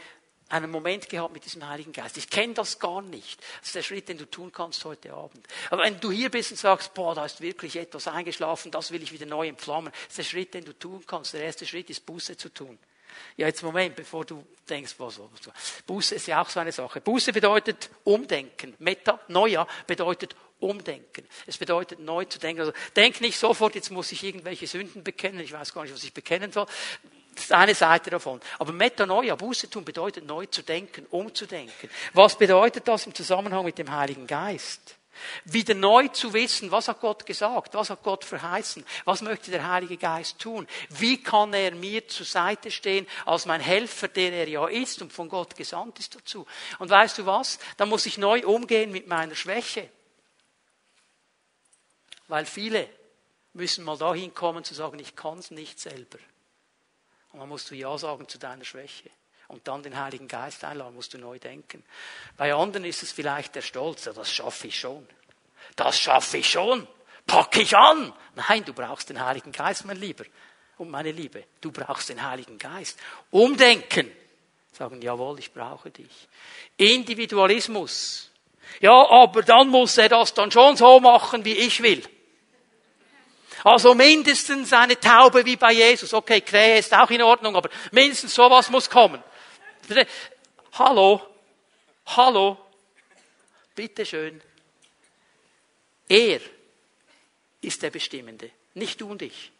einen 0.49 0.71
Moment 0.71 1.09
gehabt 1.09 1.33
mit 1.33 1.45
diesem 1.45 1.67
Heiligen 1.67 1.91
Geist. 1.91 2.17
Ich 2.17 2.29
kenne 2.29 2.53
das 2.53 2.79
gar 2.79 3.01
nicht. 3.01 3.39
Das 3.59 3.67
ist 3.67 3.75
der 3.75 3.83
Schritt, 3.83 4.07
den 4.09 4.17
du 4.17 4.29
tun 4.29 4.51
kannst 4.51 4.85
heute 4.85 5.13
Abend. 5.13 5.45
Aber 5.69 5.83
wenn 5.83 5.99
du 5.99 6.11
hier 6.11 6.29
bist 6.29 6.51
und 6.51 6.57
sagst, 6.57 6.93
boah, 6.93 7.15
da 7.15 7.25
ist 7.25 7.41
wirklich 7.41 7.75
etwas 7.75 8.07
eingeschlafen, 8.07 8.71
das 8.71 8.91
will 8.91 9.03
ich 9.03 9.11
wieder 9.11 9.25
neu 9.25 9.47
entflammen, 9.47 9.91
das 9.91 10.09
ist 10.09 10.17
der 10.17 10.23
Schritt, 10.23 10.53
den 10.53 10.65
du 10.65 10.73
tun 10.73 11.03
kannst. 11.05 11.33
Der 11.33 11.43
erste 11.43 11.65
Schritt 11.65 11.89
ist 11.89 12.05
Buße 12.05 12.37
zu 12.37 12.49
tun. 12.49 12.77
Ja, 13.35 13.47
jetzt 13.47 13.63
Moment, 13.63 13.95
bevor 13.95 14.25
du 14.25 14.45
denkst, 14.69 14.95
was, 14.97 15.19
was, 15.19 15.29
was. 15.45 15.83
Buße 15.85 16.15
ist 16.15 16.27
ja 16.27 16.41
auch 16.41 16.49
so 16.49 16.59
eine 16.59 16.71
Sache. 16.71 17.01
Buße 17.01 17.33
bedeutet 17.33 17.89
umdenken. 18.03 18.75
Meta, 18.79 19.19
Neuja 19.27 19.67
bedeutet 19.85 20.35
umdenken. 20.59 21.27
Es 21.45 21.57
bedeutet 21.57 21.99
neu 21.99 22.25
zu 22.25 22.39
denken. 22.39 22.61
Also 22.61 22.73
denk 22.95 23.21
nicht 23.21 23.37
sofort, 23.37 23.75
jetzt 23.75 23.91
muss 23.91 24.11
ich 24.11 24.23
irgendwelche 24.23 24.67
Sünden 24.67 25.03
bekennen. 25.03 25.39
Ich 25.39 25.53
weiß 25.53 25.73
gar 25.73 25.83
nicht, 25.83 25.93
was 25.93 26.03
ich 26.03 26.13
bekennen 26.13 26.51
soll. 26.51 26.65
Das 27.35 27.43
ist 27.43 27.51
eine 27.51 27.75
Seite 27.75 28.09
davon. 28.09 28.41
Aber 28.57 28.73
Metanoia, 28.73 29.35
Buße 29.35 29.69
tun, 29.69 29.85
bedeutet 29.85 30.25
neu 30.25 30.47
zu 30.47 30.63
denken, 30.63 31.05
umzudenken. 31.11 31.89
Was 32.13 32.35
bedeutet 32.35 32.87
das 32.87 33.05
im 33.05 33.13
Zusammenhang 33.13 33.63
mit 33.63 33.77
dem 33.77 33.91
Heiligen 33.91 34.25
Geist? 34.25 34.95
Wieder 35.45 35.73
neu 35.73 36.07
zu 36.09 36.33
wissen, 36.33 36.71
was 36.71 36.87
hat 36.87 37.01
Gott 37.01 37.25
gesagt, 37.25 37.73
was 37.73 37.89
hat 37.89 38.03
Gott 38.03 38.23
verheißen, 38.23 38.85
was 39.05 39.21
möchte 39.21 39.51
der 39.51 39.67
Heilige 39.67 39.97
Geist 39.97 40.39
tun, 40.39 40.67
wie 40.89 41.21
kann 41.21 41.53
er 41.53 41.73
mir 41.73 42.07
zur 42.07 42.25
Seite 42.25 42.71
stehen 42.71 43.07
als 43.25 43.45
mein 43.45 43.61
Helfer, 43.61 44.07
der 44.07 44.33
er 44.33 44.47
ja 44.47 44.67
ist 44.67 45.01
und 45.01 45.13
von 45.13 45.29
Gott 45.29 45.55
gesandt 45.55 45.99
ist 45.99 46.15
dazu. 46.15 46.45
Und 46.79 46.89
weißt 46.89 47.17
du 47.17 47.25
was? 47.25 47.59
Da 47.77 47.85
muss 47.85 48.05
ich 48.05 48.17
neu 48.17 48.45
umgehen 48.45 48.91
mit 48.91 49.07
meiner 49.07 49.35
Schwäche. 49.35 49.89
Weil 52.27 52.45
viele 52.45 52.89
müssen 53.53 53.83
mal 53.83 53.97
dahin 53.97 54.33
kommen 54.33 54.63
zu 54.63 54.73
sagen, 54.73 54.99
ich 54.99 55.15
kann 55.15 55.39
es 55.39 55.51
nicht 55.51 55.79
selber. 55.79 56.19
Und 57.31 57.39
dann 57.39 57.49
musst 57.49 57.71
du 57.71 57.75
Ja 57.75 57.97
sagen 57.97 58.27
zu 58.27 58.37
deiner 58.37 58.65
Schwäche 58.65 59.09
und 59.47 59.67
dann 59.67 59.83
den 59.83 59.97
Heiligen 59.99 60.27
Geist 60.27 60.63
einladen, 60.63 60.95
musst 60.95 61.13
du 61.13 61.17
neu 61.17 61.39
denken. 61.39 61.83
Bei 62.35 62.53
anderen 62.53 62.85
ist 62.85 63.03
es 63.03 63.11
vielleicht 63.11 63.55
der 63.55 63.61
Stolz, 63.61 64.05
ja, 64.05 64.13
das 64.13 64.31
schaffe 64.31 64.67
ich 64.67 64.79
schon. 64.79 65.07
Das 65.75 65.99
schaffe 65.99 66.37
ich 66.37 66.49
schon. 66.49 66.87
Packe 67.25 67.61
ich 67.61 67.75
an. 67.75 68.13
Nein, 68.35 68.63
du 68.65 68.73
brauchst 68.73 69.09
den 69.09 69.23
Heiligen 69.23 69.51
Geist, 69.51 69.85
mein 69.85 69.97
Lieber. 69.97 70.25
Und 70.77 70.89
meine 70.89 71.11
Liebe, 71.11 71.43
du 71.61 71.71
brauchst 71.71 72.09
den 72.09 72.23
Heiligen 72.23 72.57
Geist. 72.57 72.99
Umdenken. 73.31 74.11
Sagen, 74.71 75.01
jawohl, 75.01 75.39
ich 75.39 75.51
brauche 75.51 75.89
dich. 75.89 76.27
Individualismus. 76.77 78.29
Ja, 78.79 79.09
aber 79.09 79.41
dann 79.41 79.69
muss 79.69 79.97
er 79.97 80.09
das 80.09 80.33
dann 80.33 80.51
schon 80.51 80.77
so 80.77 80.99
machen, 80.99 81.43
wie 81.45 81.53
ich 81.53 81.81
will. 81.81 82.03
Also 83.63 83.95
mindestens 83.95 84.71
eine 84.71 84.99
Taube 84.99 85.43
wie 85.45 85.55
bei 85.55 85.73
Jesus. 85.73 86.13
Okay, 86.13 86.41
Krähe 86.41 86.77
ist 86.77 86.93
auch 86.93 87.09
in 87.09 87.21
Ordnung, 87.21 87.55
aber 87.55 87.69
mindestens 87.91 88.35
sowas 88.35 88.69
muss 88.69 88.89
kommen. 88.89 89.21
Hallo, 90.73 91.21
hallo, 92.05 92.57
bitteschön. 93.75 94.41
Er 96.09 96.39
ist 97.61 97.81
der 97.81 97.89
Bestimmende, 97.89 98.51
nicht 98.73 98.99
du 99.01 99.09
und 99.09 99.21
ich. 99.21 99.51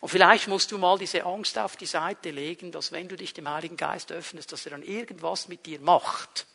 Und 0.00 0.10
vielleicht 0.10 0.48
musst 0.48 0.70
du 0.70 0.78
mal 0.78 0.98
diese 0.98 1.24
Angst 1.24 1.58
auf 1.58 1.76
die 1.76 1.86
Seite 1.86 2.30
legen, 2.30 2.70
dass 2.70 2.92
wenn 2.92 3.08
du 3.08 3.16
dich 3.16 3.32
dem 3.32 3.48
Heiligen 3.48 3.76
Geist 3.76 4.12
öffnest, 4.12 4.52
dass 4.52 4.66
er 4.66 4.70
dann 4.70 4.82
irgendwas 4.82 5.48
mit 5.48 5.66
dir 5.66 5.80
macht, 5.80 6.46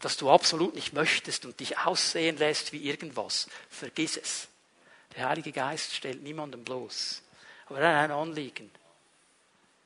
das 0.00 0.16
du 0.16 0.30
absolut 0.30 0.74
nicht 0.74 0.92
möchtest 0.92 1.44
und 1.44 1.60
dich 1.60 1.78
aussehen 1.78 2.36
lässt 2.38 2.72
wie 2.72 2.88
irgendwas. 2.88 3.48
Vergiss 3.68 4.16
es. 4.16 4.48
Der 5.16 5.28
Heilige 5.28 5.52
Geist 5.52 5.94
stellt 5.94 6.22
niemandem 6.22 6.64
bloß. 6.64 7.22
Aber 7.66 7.80
er 7.80 7.96
hat 7.96 8.04
ein 8.04 8.10
Anliegen. 8.10 8.70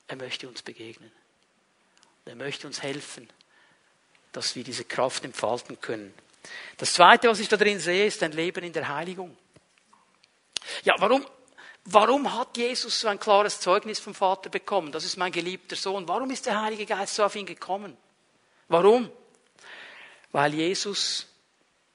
Er 0.08 0.16
möchte 0.16 0.48
uns 0.48 0.62
begegnen. 0.62 1.12
Er 2.24 2.34
möchte 2.34 2.66
uns 2.66 2.82
helfen, 2.82 3.28
dass 4.32 4.56
wir 4.56 4.64
diese 4.64 4.84
Kraft 4.84 5.24
entfalten 5.24 5.80
können. 5.80 6.12
Das 6.76 6.94
Zweite, 6.94 7.28
was 7.28 7.40
ich 7.40 7.48
da 7.48 7.56
drin 7.56 7.78
sehe, 7.80 8.06
ist 8.06 8.22
ein 8.22 8.32
Leben 8.32 8.64
in 8.64 8.72
der 8.72 8.88
Heiligung. 8.88 9.36
Ja, 10.84 10.94
warum, 10.98 11.24
warum 11.84 12.34
hat 12.34 12.56
Jesus 12.56 13.00
so 13.00 13.08
ein 13.08 13.18
klares 13.18 13.60
Zeugnis 13.60 13.98
vom 13.98 14.14
Vater 14.14 14.50
bekommen? 14.50 14.92
Das 14.92 15.04
ist 15.04 15.16
mein 15.16 15.32
geliebter 15.32 15.76
Sohn. 15.76 16.08
Warum 16.08 16.30
ist 16.30 16.46
der 16.46 16.60
Heilige 16.60 16.86
Geist 16.86 17.14
so 17.14 17.24
auf 17.24 17.36
ihn 17.36 17.46
gekommen? 17.46 17.96
Warum? 18.68 19.10
Weil 20.32 20.54
Jesus 20.54 21.26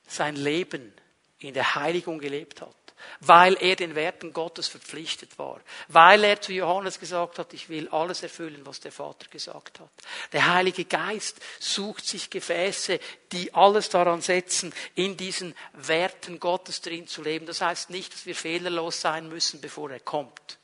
sein 0.07 0.35
Leben 0.35 0.93
in 1.39 1.53
der 1.53 1.75
Heiligung 1.75 2.19
gelebt 2.19 2.61
hat. 2.61 2.75
Weil 3.19 3.55
er 3.59 3.75
den 3.75 3.95
Werten 3.95 4.33
Gottes 4.33 4.67
verpflichtet 4.67 5.37
war, 5.37 5.59
weil 5.87 6.23
er 6.23 6.41
zu 6.41 6.53
Johannes 6.53 6.99
gesagt 6.99 7.39
hat, 7.39 7.53
ich 7.53 7.69
will 7.69 7.87
alles 7.89 8.23
erfüllen, 8.23 8.61
was 8.65 8.79
der 8.79 8.91
Vater 8.91 9.27
gesagt 9.29 9.79
hat. 9.79 9.91
Der 10.31 10.53
Heilige 10.53 10.85
Geist 10.85 11.39
sucht 11.59 12.05
sich 12.05 12.29
Gefäße, 12.29 12.99
die 13.31 13.53
alles 13.53 13.89
daran 13.89 14.21
setzen, 14.21 14.73
in 14.95 15.17
diesen 15.17 15.55
Werten 15.73 16.39
Gottes 16.39 16.81
drin 16.81 17.07
zu 17.07 17.21
leben. 17.21 17.45
Das 17.45 17.61
heißt 17.61 17.89
nicht, 17.89 18.13
dass 18.13 18.25
wir 18.25 18.35
fehlerlos 18.35 19.01
sein 19.01 19.29
müssen, 19.29 19.61
bevor 19.61 19.91
er 19.91 19.99
kommt. 19.99 20.59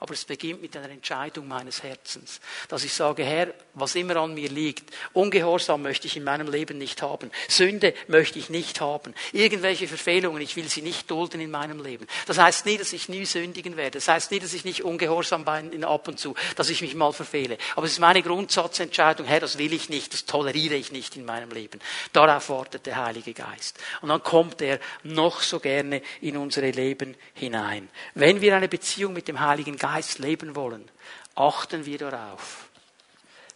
Aber 0.00 0.14
es 0.14 0.24
beginnt 0.24 0.62
mit 0.62 0.76
einer 0.76 0.90
Entscheidung 0.90 1.48
meines 1.48 1.82
Herzens, 1.82 2.40
dass 2.68 2.84
ich 2.84 2.92
sage, 2.92 3.24
Herr, 3.24 3.52
was 3.74 3.96
immer 3.96 4.16
an 4.16 4.34
mir 4.34 4.48
liegt, 4.48 4.94
Ungehorsam 5.12 5.82
möchte 5.82 6.06
ich 6.06 6.16
in 6.16 6.22
meinem 6.22 6.48
Leben 6.48 6.78
nicht 6.78 7.02
haben, 7.02 7.32
Sünde 7.48 7.94
möchte 8.06 8.38
ich 8.38 8.48
nicht 8.48 8.80
haben, 8.80 9.12
irgendwelche 9.32 9.88
Verfehlungen, 9.88 10.40
ich 10.40 10.54
will 10.54 10.68
sie 10.68 10.82
nicht 10.82 11.10
dulden 11.10 11.40
in 11.40 11.50
meinem 11.50 11.82
Leben. 11.82 12.06
Das 12.26 12.38
heißt 12.38 12.64
nie, 12.66 12.78
dass 12.78 12.92
ich 12.92 13.08
nie 13.08 13.24
sündigen 13.24 13.76
werde, 13.76 13.98
das 13.98 14.06
heißt 14.06 14.30
nie, 14.30 14.38
dass 14.38 14.54
ich 14.54 14.64
nicht 14.64 14.84
ungehorsam 14.84 15.44
bin 15.44 15.82
ab 15.82 16.06
und 16.06 16.20
zu, 16.20 16.36
dass 16.54 16.70
ich 16.70 16.80
mich 16.80 16.94
mal 16.94 17.12
verfehle. 17.12 17.58
Aber 17.74 17.86
es 17.86 17.92
ist 17.92 17.98
meine 17.98 18.22
Grundsatzentscheidung, 18.22 19.26
Herr, 19.26 19.40
das 19.40 19.58
will 19.58 19.72
ich 19.72 19.88
nicht, 19.88 20.12
das 20.12 20.26
toleriere 20.26 20.76
ich 20.76 20.92
nicht 20.92 21.16
in 21.16 21.24
meinem 21.24 21.50
Leben. 21.50 21.80
Darauf 22.12 22.50
wartet 22.50 22.86
der 22.86 23.04
Heilige 23.04 23.34
Geist. 23.34 23.78
Und 24.00 24.10
dann 24.10 24.22
kommt 24.22 24.62
er 24.62 24.78
noch 25.02 25.40
so 25.40 25.58
gerne 25.58 26.02
in 26.20 26.36
unsere 26.36 26.70
Leben 26.70 27.16
hinein. 27.34 27.88
Wenn 28.14 28.40
wir 28.40 28.54
eine 28.54 28.68
Beziehung 28.68 29.12
mit 29.12 29.26
dem 29.26 29.40
Heiligen 29.40 29.76
Geist 29.76 29.87
Geist 29.88 30.18
leben 30.18 30.54
wollen, 30.54 30.90
achten 31.34 31.86
wir 31.86 31.96
darauf, 31.96 32.68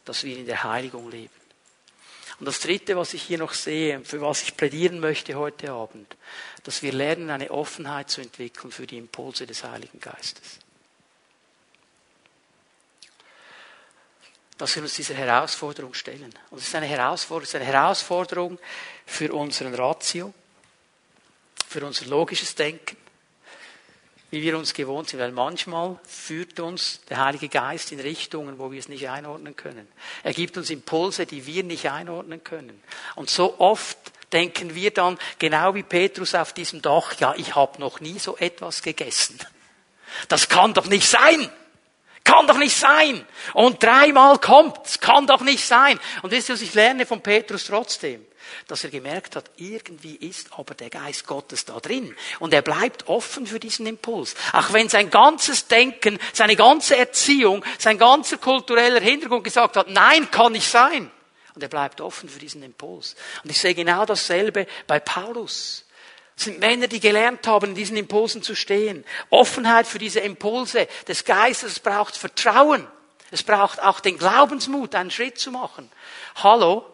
dass 0.06 0.24
wir 0.24 0.38
in 0.38 0.46
der 0.46 0.64
Heiligung 0.64 1.10
leben. 1.10 1.34
Und 2.40 2.46
das 2.46 2.60
Dritte, 2.60 2.96
was 2.96 3.12
ich 3.12 3.22
hier 3.22 3.38
noch 3.38 3.52
sehe, 3.52 4.02
für 4.02 4.20
was 4.22 4.42
ich 4.42 4.56
plädieren 4.56 4.98
möchte 4.98 5.34
heute 5.34 5.72
Abend, 5.72 6.16
dass 6.64 6.82
wir 6.82 6.92
lernen, 6.92 7.28
eine 7.28 7.50
Offenheit 7.50 8.08
zu 8.08 8.22
entwickeln 8.22 8.72
für 8.72 8.86
die 8.86 8.96
Impulse 8.96 9.46
des 9.46 9.62
Heiligen 9.62 10.00
Geistes. 10.00 10.58
Dass 14.56 14.74
wir 14.74 14.82
uns 14.82 14.94
dieser 14.94 15.14
Herausforderung 15.14 15.92
stellen. 15.92 16.32
Und 16.50 16.58
es 16.58 16.68
ist 16.68 16.74
eine 16.74 16.86
Herausforderung, 16.86 17.42
es 17.42 17.50
ist 17.50 17.56
eine 17.56 17.66
Herausforderung 17.66 18.58
für 19.04 19.32
unseren 19.34 19.74
Ratio, 19.74 20.32
für 21.68 21.84
unser 21.84 22.06
logisches 22.06 22.54
Denken, 22.54 22.96
wie 24.32 24.42
wir 24.42 24.56
uns 24.56 24.72
gewohnt 24.72 25.10
sind, 25.10 25.20
weil 25.20 25.30
manchmal 25.30 26.00
führt 26.04 26.58
uns 26.58 27.00
der 27.10 27.22
Heilige 27.22 27.50
Geist 27.50 27.92
in 27.92 28.00
Richtungen, 28.00 28.58
wo 28.58 28.72
wir 28.72 28.78
es 28.78 28.88
nicht 28.88 29.10
einordnen 29.10 29.56
können. 29.56 29.86
Er 30.22 30.32
gibt 30.32 30.56
uns 30.56 30.70
Impulse, 30.70 31.26
die 31.26 31.44
wir 31.44 31.62
nicht 31.62 31.90
einordnen 31.90 32.42
können. 32.42 32.82
Und 33.14 33.28
so 33.28 33.60
oft 33.60 33.98
denken 34.32 34.74
wir 34.74 34.90
dann, 34.90 35.18
genau 35.38 35.74
wie 35.74 35.82
Petrus 35.82 36.34
auf 36.34 36.54
diesem 36.54 36.80
Dach, 36.80 37.12
ja, 37.20 37.34
ich 37.36 37.54
habe 37.54 37.78
noch 37.78 38.00
nie 38.00 38.18
so 38.18 38.38
etwas 38.38 38.80
gegessen. 38.80 39.38
Das 40.28 40.48
kann 40.48 40.72
doch 40.72 40.86
nicht 40.86 41.06
sein. 41.06 41.50
Kann 42.24 42.46
doch 42.46 42.56
nicht 42.56 42.74
sein. 42.74 43.26
Und 43.52 43.82
dreimal 43.82 44.38
kommt's. 44.38 44.98
Kann 44.98 45.26
doch 45.26 45.42
nicht 45.42 45.66
sein. 45.66 46.00
Und 46.22 46.30
wisst 46.30 46.48
ihr, 46.48 46.54
was 46.54 46.62
ich 46.62 46.72
lerne 46.72 47.04
von 47.04 47.20
Petrus 47.20 47.66
trotzdem? 47.66 48.24
Dass 48.66 48.84
er 48.84 48.90
gemerkt 48.90 49.36
hat, 49.36 49.50
irgendwie 49.56 50.16
ist 50.16 50.48
aber 50.58 50.74
der 50.74 50.90
Geist 50.90 51.26
Gottes 51.26 51.64
da 51.64 51.80
drin. 51.80 52.14
Und 52.38 52.54
er 52.54 52.62
bleibt 52.62 53.08
offen 53.08 53.46
für 53.46 53.60
diesen 53.60 53.86
Impuls. 53.86 54.34
Auch 54.52 54.72
wenn 54.72 54.88
sein 54.88 55.10
ganzes 55.10 55.68
Denken, 55.68 56.18
seine 56.32 56.56
ganze 56.56 56.96
Erziehung, 56.96 57.64
sein 57.78 57.98
ganzer 57.98 58.38
kultureller 58.38 59.00
Hintergrund 59.00 59.44
gesagt 59.44 59.76
hat, 59.76 59.88
nein, 59.88 60.30
kann 60.30 60.52
nicht 60.52 60.68
sein. 60.68 61.10
Und 61.54 61.62
er 61.62 61.68
bleibt 61.68 62.00
offen 62.00 62.28
für 62.28 62.38
diesen 62.38 62.62
Impuls. 62.62 63.14
Und 63.44 63.50
ich 63.50 63.60
sehe 63.60 63.74
genau 63.74 64.06
dasselbe 64.06 64.66
bei 64.86 65.00
Paulus. 65.00 65.84
Es 66.36 66.44
sind 66.44 66.60
Männer, 66.60 66.88
die 66.88 67.00
gelernt 67.00 67.46
haben, 67.46 67.70
in 67.70 67.74
diesen 67.74 67.96
Impulsen 67.96 68.42
zu 68.42 68.54
stehen. 68.54 69.04
Offenheit 69.30 69.86
für 69.86 69.98
diese 69.98 70.20
Impulse 70.20 70.88
des 71.06 71.24
Geistes. 71.24 71.72
Es 71.72 71.80
braucht 71.80 72.16
Vertrauen. 72.16 72.86
Es 73.30 73.42
braucht 73.42 73.82
auch 73.82 74.00
den 74.00 74.18
Glaubensmut, 74.18 74.94
einen 74.94 75.10
Schritt 75.10 75.38
zu 75.38 75.50
machen. 75.50 75.90
Hallo, 76.42 76.84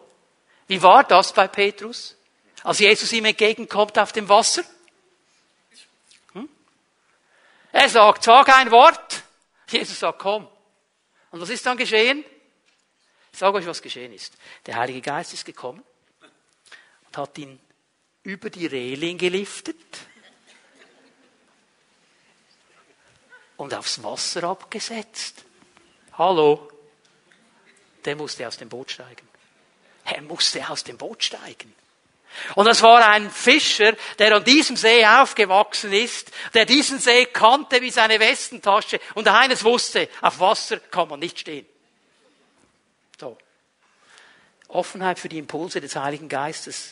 wie 0.69 0.81
war 0.83 1.03
das 1.03 1.33
bei 1.33 1.47
Petrus? 1.47 2.15
Als 2.63 2.77
Jesus 2.77 3.11
ihm 3.11 3.25
entgegenkommt 3.25 3.97
auf 3.97 4.11
dem 4.11 4.29
Wasser? 4.29 4.63
Hm? 6.33 6.47
Er 7.71 7.89
sagt, 7.89 8.23
sag 8.23 8.49
ein 8.49 8.69
Wort. 8.69 9.23
Jesus 9.67 9.99
sagt, 9.99 10.19
komm. 10.19 10.47
Und 11.31 11.41
was 11.41 11.49
ist 11.49 11.65
dann 11.65 11.75
geschehen? 11.75 12.23
Ich 13.33 13.39
sage 13.39 13.57
euch, 13.57 13.65
was 13.65 13.81
geschehen 13.81 14.13
ist. 14.13 14.35
Der 14.67 14.75
Heilige 14.75 15.01
Geist 15.01 15.33
ist 15.33 15.43
gekommen 15.43 15.83
und 17.07 17.17
hat 17.17 17.35
ihn 17.39 17.59
über 18.21 18.51
die 18.51 18.67
Reling 18.67 19.17
geliftet 19.17 19.75
und 23.57 23.73
aufs 23.73 24.03
Wasser 24.03 24.43
abgesetzt. 24.43 25.45
Hallo. 26.15 26.71
Der 28.05 28.15
musste 28.15 28.47
aus 28.47 28.57
dem 28.57 28.69
Boot 28.69 28.91
steigen. 28.91 29.28
Er 30.11 30.21
musste 30.21 30.67
aus 30.69 30.83
dem 30.83 30.97
Boot 30.97 31.23
steigen. 31.23 31.73
Und 32.55 32.65
das 32.65 32.81
war 32.81 33.05
ein 33.07 33.29
Fischer, 33.29 33.93
der 34.17 34.35
an 34.35 34.43
diesem 34.43 34.75
See 34.75 35.05
aufgewachsen 35.05 35.91
ist, 35.91 36.31
der 36.53 36.65
diesen 36.65 36.99
See 36.99 37.25
kannte 37.25 37.81
wie 37.81 37.89
seine 37.89 38.19
Westentasche 38.19 38.99
und 39.15 39.27
eines 39.27 39.63
wusste, 39.63 40.07
auf 40.21 40.39
Wasser 40.39 40.79
kann 40.79 41.09
man 41.09 41.19
nicht 41.19 41.39
stehen. 41.39 41.65
So. 43.19 43.37
Offenheit 44.67 45.19
für 45.19 45.29
die 45.29 45.39
Impulse 45.39 45.81
des 45.81 45.95
Heiligen 45.95 46.29
Geistes 46.29 46.91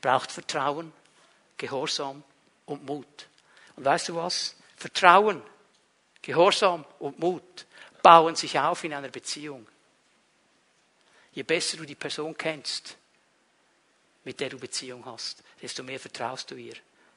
braucht 0.00 0.30
Vertrauen, 0.30 0.92
Gehorsam 1.56 2.22
und 2.64 2.86
Mut. 2.86 3.26
Und 3.74 3.84
weißt 3.84 4.08
du 4.08 4.16
was? 4.16 4.54
Vertrauen, 4.76 5.42
Gehorsam 6.22 6.84
und 6.98 7.18
Mut 7.18 7.66
bauen 8.02 8.36
sich 8.36 8.58
auf 8.58 8.84
in 8.84 8.94
einer 8.94 9.08
Beziehung. 9.08 9.66
Je 11.36 11.42
besser 11.42 11.76
du 11.76 11.84
die 11.84 11.94
Person 11.94 12.36
kennst, 12.36 12.96
mit 14.24 14.40
der 14.40 14.48
du 14.48 14.58
Beziehung 14.58 15.04
hast, 15.04 15.42
desto 15.60 15.82
mehr 15.82 16.00
vertraust 16.00 16.50
du 16.50 16.54
ihr, 16.56 16.74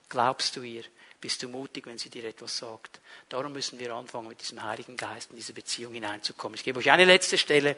glaubst 0.10 0.58
du 0.58 0.62
ihr, 0.62 0.84
bist 1.22 1.42
du 1.42 1.48
mutig, 1.48 1.86
wenn 1.86 1.98
sie 1.98 2.10
dir 2.10 2.26
etwas 2.26 2.58
sagt. 2.58 3.00
Darum 3.30 3.54
müssen 3.54 3.80
wir 3.80 3.94
anfangen, 3.94 4.28
mit 4.28 4.42
diesem 4.42 4.62
Heiligen 4.62 4.98
Geist 4.98 5.32
in 5.32 5.38
diese 5.38 5.54
Beziehung 5.54 5.94
hineinzukommen. 5.94 6.56
Ich 6.56 6.66
gebe 6.66 6.80
euch 6.80 6.92
eine 6.92 7.06
letzte 7.06 7.38
Stelle. 7.38 7.78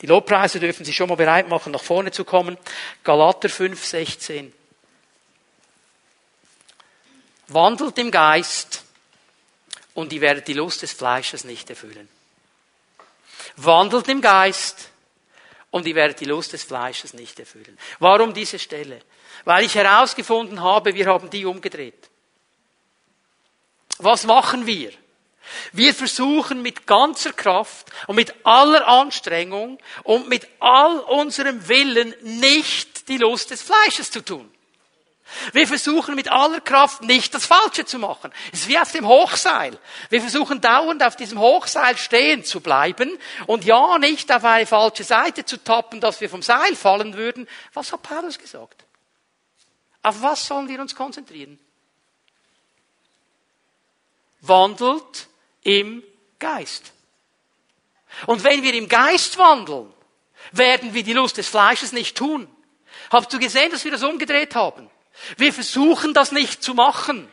Die 0.00 0.06
Lobpreise 0.06 0.60
dürfen 0.60 0.84
sich 0.84 0.94
schon 0.94 1.08
mal 1.08 1.16
bereit 1.16 1.48
machen, 1.48 1.72
nach 1.72 1.82
vorne 1.82 2.12
zu 2.12 2.24
kommen. 2.24 2.56
Galater 3.02 3.48
5, 3.48 3.84
16. 3.84 4.52
Wandelt 7.48 7.98
im 7.98 8.12
Geist 8.12 8.84
und 9.94 10.12
ihr 10.12 10.20
werdet 10.20 10.46
die 10.46 10.54
Lust 10.54 10.82
des 10.82 10.92
Fleisches 10.92 11.42
nicht 11.42 11.68
erfüllen. 11.68 12.08
Wandelt 13.56 14.08
im 14.08 14.20
Geist 14.20 14.90
und 15.74 15.88
ihr 15.88 15.96
werdet 15.96 16.20
die 16.20 16.26
Lust 16.26 16.52
des 16.52 16.62
Fleisches 16.62 17.14
nicht 17.14 17.40
erfüllen. 17.40 17.76
Warum 17.98 18.32
diese 18.32 18.60
Stelle? 18.60 19.00
Weil 19.44 19.64
ich 19.64 19.74
herausgefunden 19.74 20.62
habe, 20.62 20.94
wir 20.94 21.06
haben 21.06 21.28
die 21.30 21.44
umgedreht. 21.44 22.10
Was 23.98 24.22
machen 24.22 24.68
wir? 24.68 24.92
Wir 25.72 25.92
versuchen 25.92 26.62
mit 26.62 26.86
ganzer 26.86 27.32
Kraft 27.32 27.88
und 28.06 28.14
mit 28.14 28.32
aller 28.44 28.86
Anstrengung 28.86 29.80
und 30.04 30.28
mit 30.28 30.46
all 30.60 31.00
unserem 31.00 31.66
Willen 31.66 32.14
nicht 32.22 33.08
die 33.08 33.18
Lust 33.18 33.50
des 33.50 33.62
Fleisches 33.62 34.12
zu 34.12 34.24
tun. 34.24 34.48
Wir 35.52 35.66
versuchen 35.66 36.14
mit 36.14 36.30
aller 36.30 36.60
Kraft 36.60 37.02
nicht 37.02 37.34
das 37.34 37.46
Falsche 37.46 37.84
zu 37.84 37.98
machen. 37.98 38.32
Es 38.52 38.60
ist 38.60 38.68
wie 38.68 38.78
auf 38.78 38.92
dem 38.92 39.06
Hochseil. 39.06 39.78
Wir 40.10 40.20
versuchen 40.20 40.60
dauernd 40.60 41.02
auf 41.02 41.16
diesem 41.16 41.38
Hochseil 41.38 41.96
stehen 41.96 42.44
zu 42.44 42.60
bleiben 42.60 43.18
und 43.46 43.64
ja 43.64 43.98
nicht 43.98 44.30
auf 44.30 44.44
eine 44.44 44.66
falsche 44.66 45.02
Seite 45.02 45.44
zu 45.44 45.62
tappen, 45.62 46.00
dass 46.00 46.20
wir 46.20 46.28
vom 46.28 46.42
Seil 46.42 46.76
fallen 46.76 47.14
würden. 47.14 47.48
Was 47.72 47.92
hat 47.92 48.02
Paulus 48.02 48.38
gesagt? 48.38 48.84
Auf 50.02 50.20
was 50.20 50.46
sollen 50.46 50.68
wir 50.68 50.80
uns 50.80 50.94
konzentrieren? 50.94 51.58
Wandelt 54.42 55.28
im 55.62 56.02
Geist. 56.38 56.92
Und 58.26 58.44
wenn 58.44 58.62
wir 58.62 58.74
im 58.74 58.88
Geist 58.88 59.38
wandeln, 59.38 59.92
werden 60.52 60.92
wir 60.92 61.02
die 61.02 61.14
Lust 61.14 61.38
des 61.38 61.48
Fleisches 61.48 61.92
nicht 61.92 62.16
tun. 62.16 62.46
Habt 63.10 63.32
du 63.32 63.38
gesehen, 63.38 63.70
dass 63.72 63.84
wir 63.84 63.90
das 63.90 64.02
umgedreht 64.02 64.54
haben? 64.54 64.90
Wir 65.36 65.52
versuchen 65.52 66.14
das 66.14 66.32
nicht 66.32 66.62
zu 66.62 66.74
machen. 66.74 67.28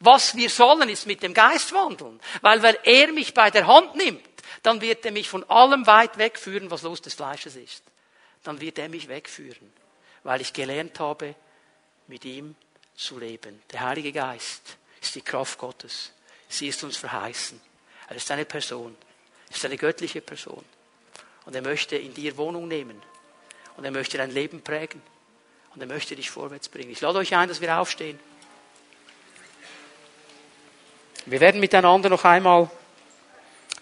Was 0.00 0.36
wir 0.36 0.48
sollen, 0.48 0.88
ist 0.88 1.06
mit 1.06 1.22
dem 1.22 1.34
Geist 1.34 1.72
wandeln. 1.72 2.20
Weil 2.40 2.62
wenn 2.62 2.76
er 2.84 3.12
mich 3.12 3.34
bei 3.34 3.50
der 3.50 3.66
Hand 3.66 3.96
nimmt, 3.96 4.22
dann 4.62 4.80
wird 4.80 5.04
er 5.04 5.12
mich 5.12 5.28
von 5.28 5.44
allem 5.50 5.86
weit 5.86 6.18
wegführen, 6.18 6.70
was 6.70 6.82
Lust 6.82 7.06
des 7.06 7.14
Fleisches 7.14 7.56
ist. 7.56 7.82
Dann 8.44 8.60
wird 8.60 8.78
er 8.78 8.88
mich 8.88 9.08
wegführen. 9.08 9.72
Weil 10.22 10.40
ich 10.40 10.52
gelernt 10.52 11.00
habe, 11.00 11.34
mit 12.06 12.24
ihm 12.24 12.54
zu 12.96 13.18
leben. 13.18 13.62
Der 13.72 13.80
Heilige 13.80 14.12
Geist 14.12 14.76
ist 15.00 15.14
die 15.14 15.22
Kraft 15.22 15.58
Gottes. 15.58 16.12
Sie 16.48 16.68
ist 16.68 16.82
uns 16.82 16.96
verheißen. 16.96 17.60
Er 18.08 18.16
ist 18.16 18.30
eine 18.30 18.44
Person. 18.44 18.96
Er 19.48 19.56
ist 19.56 19.64
eine 19.64 19.76
göttliche 19.76 20.20
Person. 20.20 20.64
Und 21.44 21.54
er 21.54 21.62
möchte 21.62 21.96
in 21.96 22.14
dir 22.14 22.36
Wohnung 22.36 22.68
nehmen. 22.68 23.00
Und 23.76 23.84
er 23.84 23.90
möchte 23.90 24.18
dein 24.18 24.30
Leben 24.30 24.62
prägen. 24.62 25.02
Und 25.78 25.82
er 25.82 25.94
möchte 25.94 26.16
dich 26.16 26.28
vorwärts 26.28 26.68
bringen. 26.68 26.90
Ich 26.90 27.00
lade 27.00 27.20
euch 27.20 27.36
ein, 27.36 27.48
dass 27.48 27.60
wir 27.60 27.78
aufstehen. 27.78 28.18
Wir 31.24 31.38
werden 31.38 31.60
miteinander 31.60 32.08
noch 32.08 32.24
einmal 32.24 32.68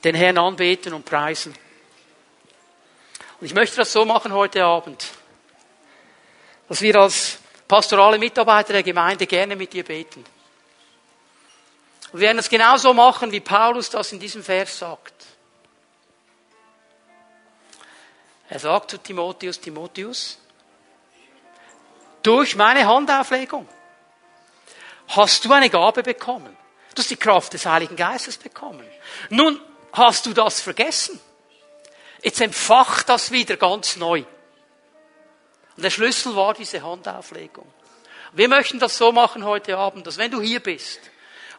den 0.05 0.15
Herrn 0.15 0.37
anbeten 0.37 0.93
und 0.93 1.07
preisen. 1.07 1.57
Und 3.41 3.47
ich 3.47 3.55
möchte 3.55 3.77
das 3.77 3.95
so 3.95 4.05
machen 4.05 4.35
heute 4.35 4.63
Abend, 4.63 5.09
dass 6.69 6.83
wir 6.83 6.97
als 6.97 7.39
pastorale 7.67 8.19
Mitarbeiter 8.19 8.75
der 8.75 8.83
Gemeinde 8.83 9.27
gerne 9.27 9.57
mit 9.57 9.73
dir 9.73 9.85
beten. 9.85 10.23
Und 12.13 12.21
wir 12.21 12.27
werden 12.27 12.41
es 12.41 12.51
genauso 12.51 12.93
machen, 12.93 13.33
wie 13.33 13.41
Paulus 13.41 13.89
das 13.89 14.13
in 14.13 14.21
diesem 14.21 14.45
Vers 14.45 14.81
sagt. 14.81 15.15
Er 18.51 18.59
sagt 18.59 18.91
zu 18.91 18.99
Timotheus, 18.99 19.59
Timotheus, 19.59 20.37
durch 22.27 22.57
meine 22.57 22.87
Handauflegung 22.87 23.69
hast 25.09 25.45
du 25.45 25.53
eine 25.53 25.71
Gabe 25.71 26.03
bekommen. 26.03 26.57
Du 26.95 27.01
hast 27.01 27.11
die 27.11 27.17
Kraft 27.17 27.53
des 27.53 27.67
Heiligen 27.67 27.95
Geistes 27.95 28.37
bekommen. 28.37 28.85
Nun 29.31 29.61
hast 29.93 30.27
du 30.27 30.33
das 30.33 30.61
vergessen. 30.61 31.21
Jetzt 32.23 32.41
empfach 32.41 33.05
das 33.05 33.31
wieder 33.31 33.57
ganz 33.57 33.97
neu. 33.97 34.25
Und 35.77 35.83
der 35.83 35.91
Schlüssel 35.91 36.35
war 36.35 36.55
diese 36.55 36.83
Handauflegung. 36.83 37.71
Wir 38.33 38.49
möchten 38.49 38.81
das 38.81 38.97
so 38.97 39.13
machen 39.13 39.45
heute 39.45 39.79
Abend, 39.79 40.07
dass 40.07 40.19
wenn 40.19 40.31
du 40.31 40.41
hier 40.41 40.61
bist 40.61 41.01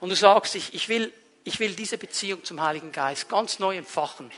und 0.01 0.09
du 0.09 0.15
sagst, 0.15 0.55
ich, 0.55 0.73
ich, 0.73 0.89
will, 0.89 1.13
ich 1.45 1.59
will 1.59 1.75
diese 1.75 1.97
Beziehung 1.97 2.43
zum 2.43 2.61
Heiligen 2.61 2.91
Geist 2.91 3.29
ganz 3.29 3.59
neu 3.59 3.77
empfachen, 3.77 4.31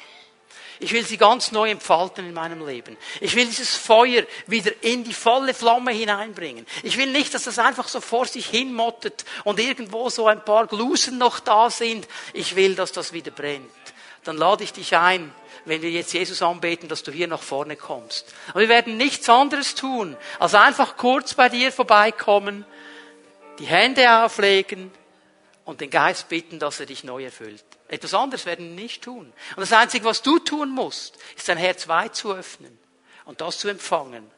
ich 0.79 0.93
will 0.93 1.05
sie 1.05 1.17
ganz 1.17 1.51
neu 1.51 1.69
entfalten 1.69 2.25
in 2.25 2.33
meinem 2.33 2.65
Leben. 2.65 2.97
Ich 3.19 3.35
will 3.35 3.45
dieses 3.45 3.75
Feuer 3.75 4.23
wieder 4.47 4.71
in 4.81 5.03
die 5.03 5.13
volle 5.13 5.53
Flamme 5.53 5.91
hineinbringen. 5.91 6.65
Ich 6.83 6.97
will 6.97 7.11
nicht, 7.11 7.33
dass 7.33 7.43
das 7.43 7.59
einfach 7.59 7.89
so 7.89 7.99
vor 7.99 8.25
sich 8.25 8.47
hin 8.47 8.73
mottet 8.73 9.25
und 9.43 9.59
irgendwo 9.59 10.09
so 10.09 10.27
ein 10.27 10.43
paar 10.43 10.67
Glusen 10.67 11.17
noch 11.17 11.41
da 11.41 11.69
sind. 11.69 12.07
Ich 12.33 12.55
will, 12.55 12.75
dass 12.75 12.93
das 12.93 13.11
wieder 13.11 13.31
brennt. 13.31 13.69
Dann 14.23 14.37
lade 14.37 14.63
ich 14.63 14.71
dich 14.71 14.95
ein, 14.95 15.33
wenn 15.65 15.81
wir 15.81 15.91
jetzt 15.91 16.13
Jesus 16.13 16.41
anbeten, 16.41 16.87
dass 16.87 17.03
du 17.03 17.11
hier 17.11 17.27
nach 17.27 17.41
vorne 17.41 17.75
kommst. 17.75 18.33
Und 18.53 18.61
wir 18.61 18.69
werden 18.69 18.95
nichts 18.95 19.27
anderes 19.27 19.75
tun, 19.75 20.15
als 20.39 20.55
einfach 20.55 20.95
kurz 20.95 21.33
bei 21.33 21.49
dir 21.49 21.73
vorbeikommen, 21.73 22.65
die 23.59 23.65
Hände 23.65 24.23
auflegen 24.23 24.91
und 25.65 25.81
den 25.81 25.89
Geist 25.89 26.29
bitten, 26.29 26.57
dass 26.57 26.79
er 26.79 26.85
dich 26.85 27.03
neu 27.03 27.25
erfüllt. 27.25 27.63
Etwas 27.89 28.13
anderes 28.13 28.45
werden 28.45 28.69
wir 28.69 28.83
nicht 28.83 29.03
tun. 29.03 29.33
Und 29.55 29.59
das 29.59 29.73
Einzige, 29.73 30.05
was 30.05 30.21
du 30.21 30.39
tun 30.39 30.69
musst, 30.69 31.17
ist 31.35 31.49
dein 31.49 31.57
Herz 31.57 31.87
weit 31.87 32.15
zu 32.15 32.33
öffnen 32.33 32.77
und 33.25 33.41
das 33.41 33.57
zu 33.57 33.67
empfangen, 33.67 34.29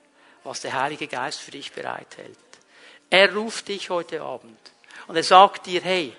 was 0.43 0.62
der 0.62 0.74
Heilige 0.74 1.08
Geist 1.08 1.39
für 1.39 1.52
dich 1.52 1.72
bereithält. 1.74 2.38
Er 3.10 3.34
ruft 3.36 3.68
dich 3.68 3.89
heute 3.89 4.22
Abend 4.22 4.58
und 5.08 5.18
er 5.18 5.24
sagt 5.24 5.66
dir, 5.66 5.82
hey, 5.82 6.16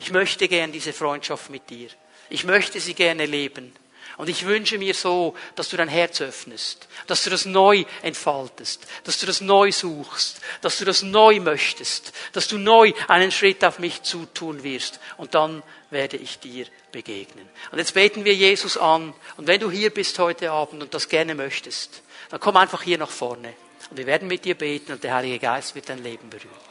ich 0.00 0.10
möchte 0.10 0.48
gern 0.48 0.72
diese 0.72 0.92
Freundschaft 0.92 1.50
mit 1.50 1.70
dir. 1.70 1.88
Ich 2.30 2.44
möchte 2.44 2.80
sie 2.80 2.94
gerne 2.94 3.26
leben. 3.26 3.72
Und 4.20 4.28
ich 4.28 4.44
wünsche 4.44 4.76
mir 4.76 4.92
so, 4.92 5.34
dass 5.56 5.70
du 5.70 5.78
dein 5.78 5.88
Herz 5.88 6.20
öffnest, 6.20 6.88
dass 7.06 7.24
du 7.24 7.30
das 7.30 7.46
neu 7.46 7.86
entfaltest, 8.02 8.86
dass 9.04 9.18
du 9.18 9.24
das 9.24 9.40
neu 9.40 9.72
suchst, 9.72 10.42
dass 10.60 10.76
du 10.76 10.84
das 10.84 11.00
neu 11.00 11.40
möchtest, 11.40 12.12
dass 12.34 12.46
du 12.46 12.58
neu 12.58 12.92
einen 13.08 13.32
Schritt 13.32 13.64
auf 13.64 13.78
mich 13.78 14.02
zutun 14.02 14.62
wirst. 14.62 15.00
Und 15.16 15.34
dann 15.34 15.62
werde 15.88 16.18
ich 16.18 16.38
dir 16.38 16.66
begegnen. 16.92 17.48
Und 17.72 17.78
jetzt 17.78 17.94
beten 17.94 18.26
wir 18.26 18.34
Jesus 18.34 18.76
an. 18.76 19.14
Und 19.38 19.46
wenn 19.46 19.58
du 19.58 19.70
hier 19.70 19.88
bist 19.88 20.18
heute 20.18 20.50
Abend 20.50 20.82
und 20.82 20.92
das 20.92 21.08
gerne 21.08 21.34
möchtest, 21.34 22.02
dann 22.28 22.40
komm 22.40 22.58
einfach 22.58 22.82
hier 22.82 22.98
nach 22.98 23.08
vorne. 23.08 23.54
Und 23.88 23.96
wir 23.96 24.04
werden 24.06 24.28
mit 24.28 24.44
dir 24.44 24.54
beten 24.54 24.92
und 24.92 25.02
der 25.02 25.14
Heilige 25.14 25.38
Geist 25.38 25.74
wird 25.74 25.88
dein 25.88 26.02
Leben 26.02 26.28
berühren. 26.28 26.69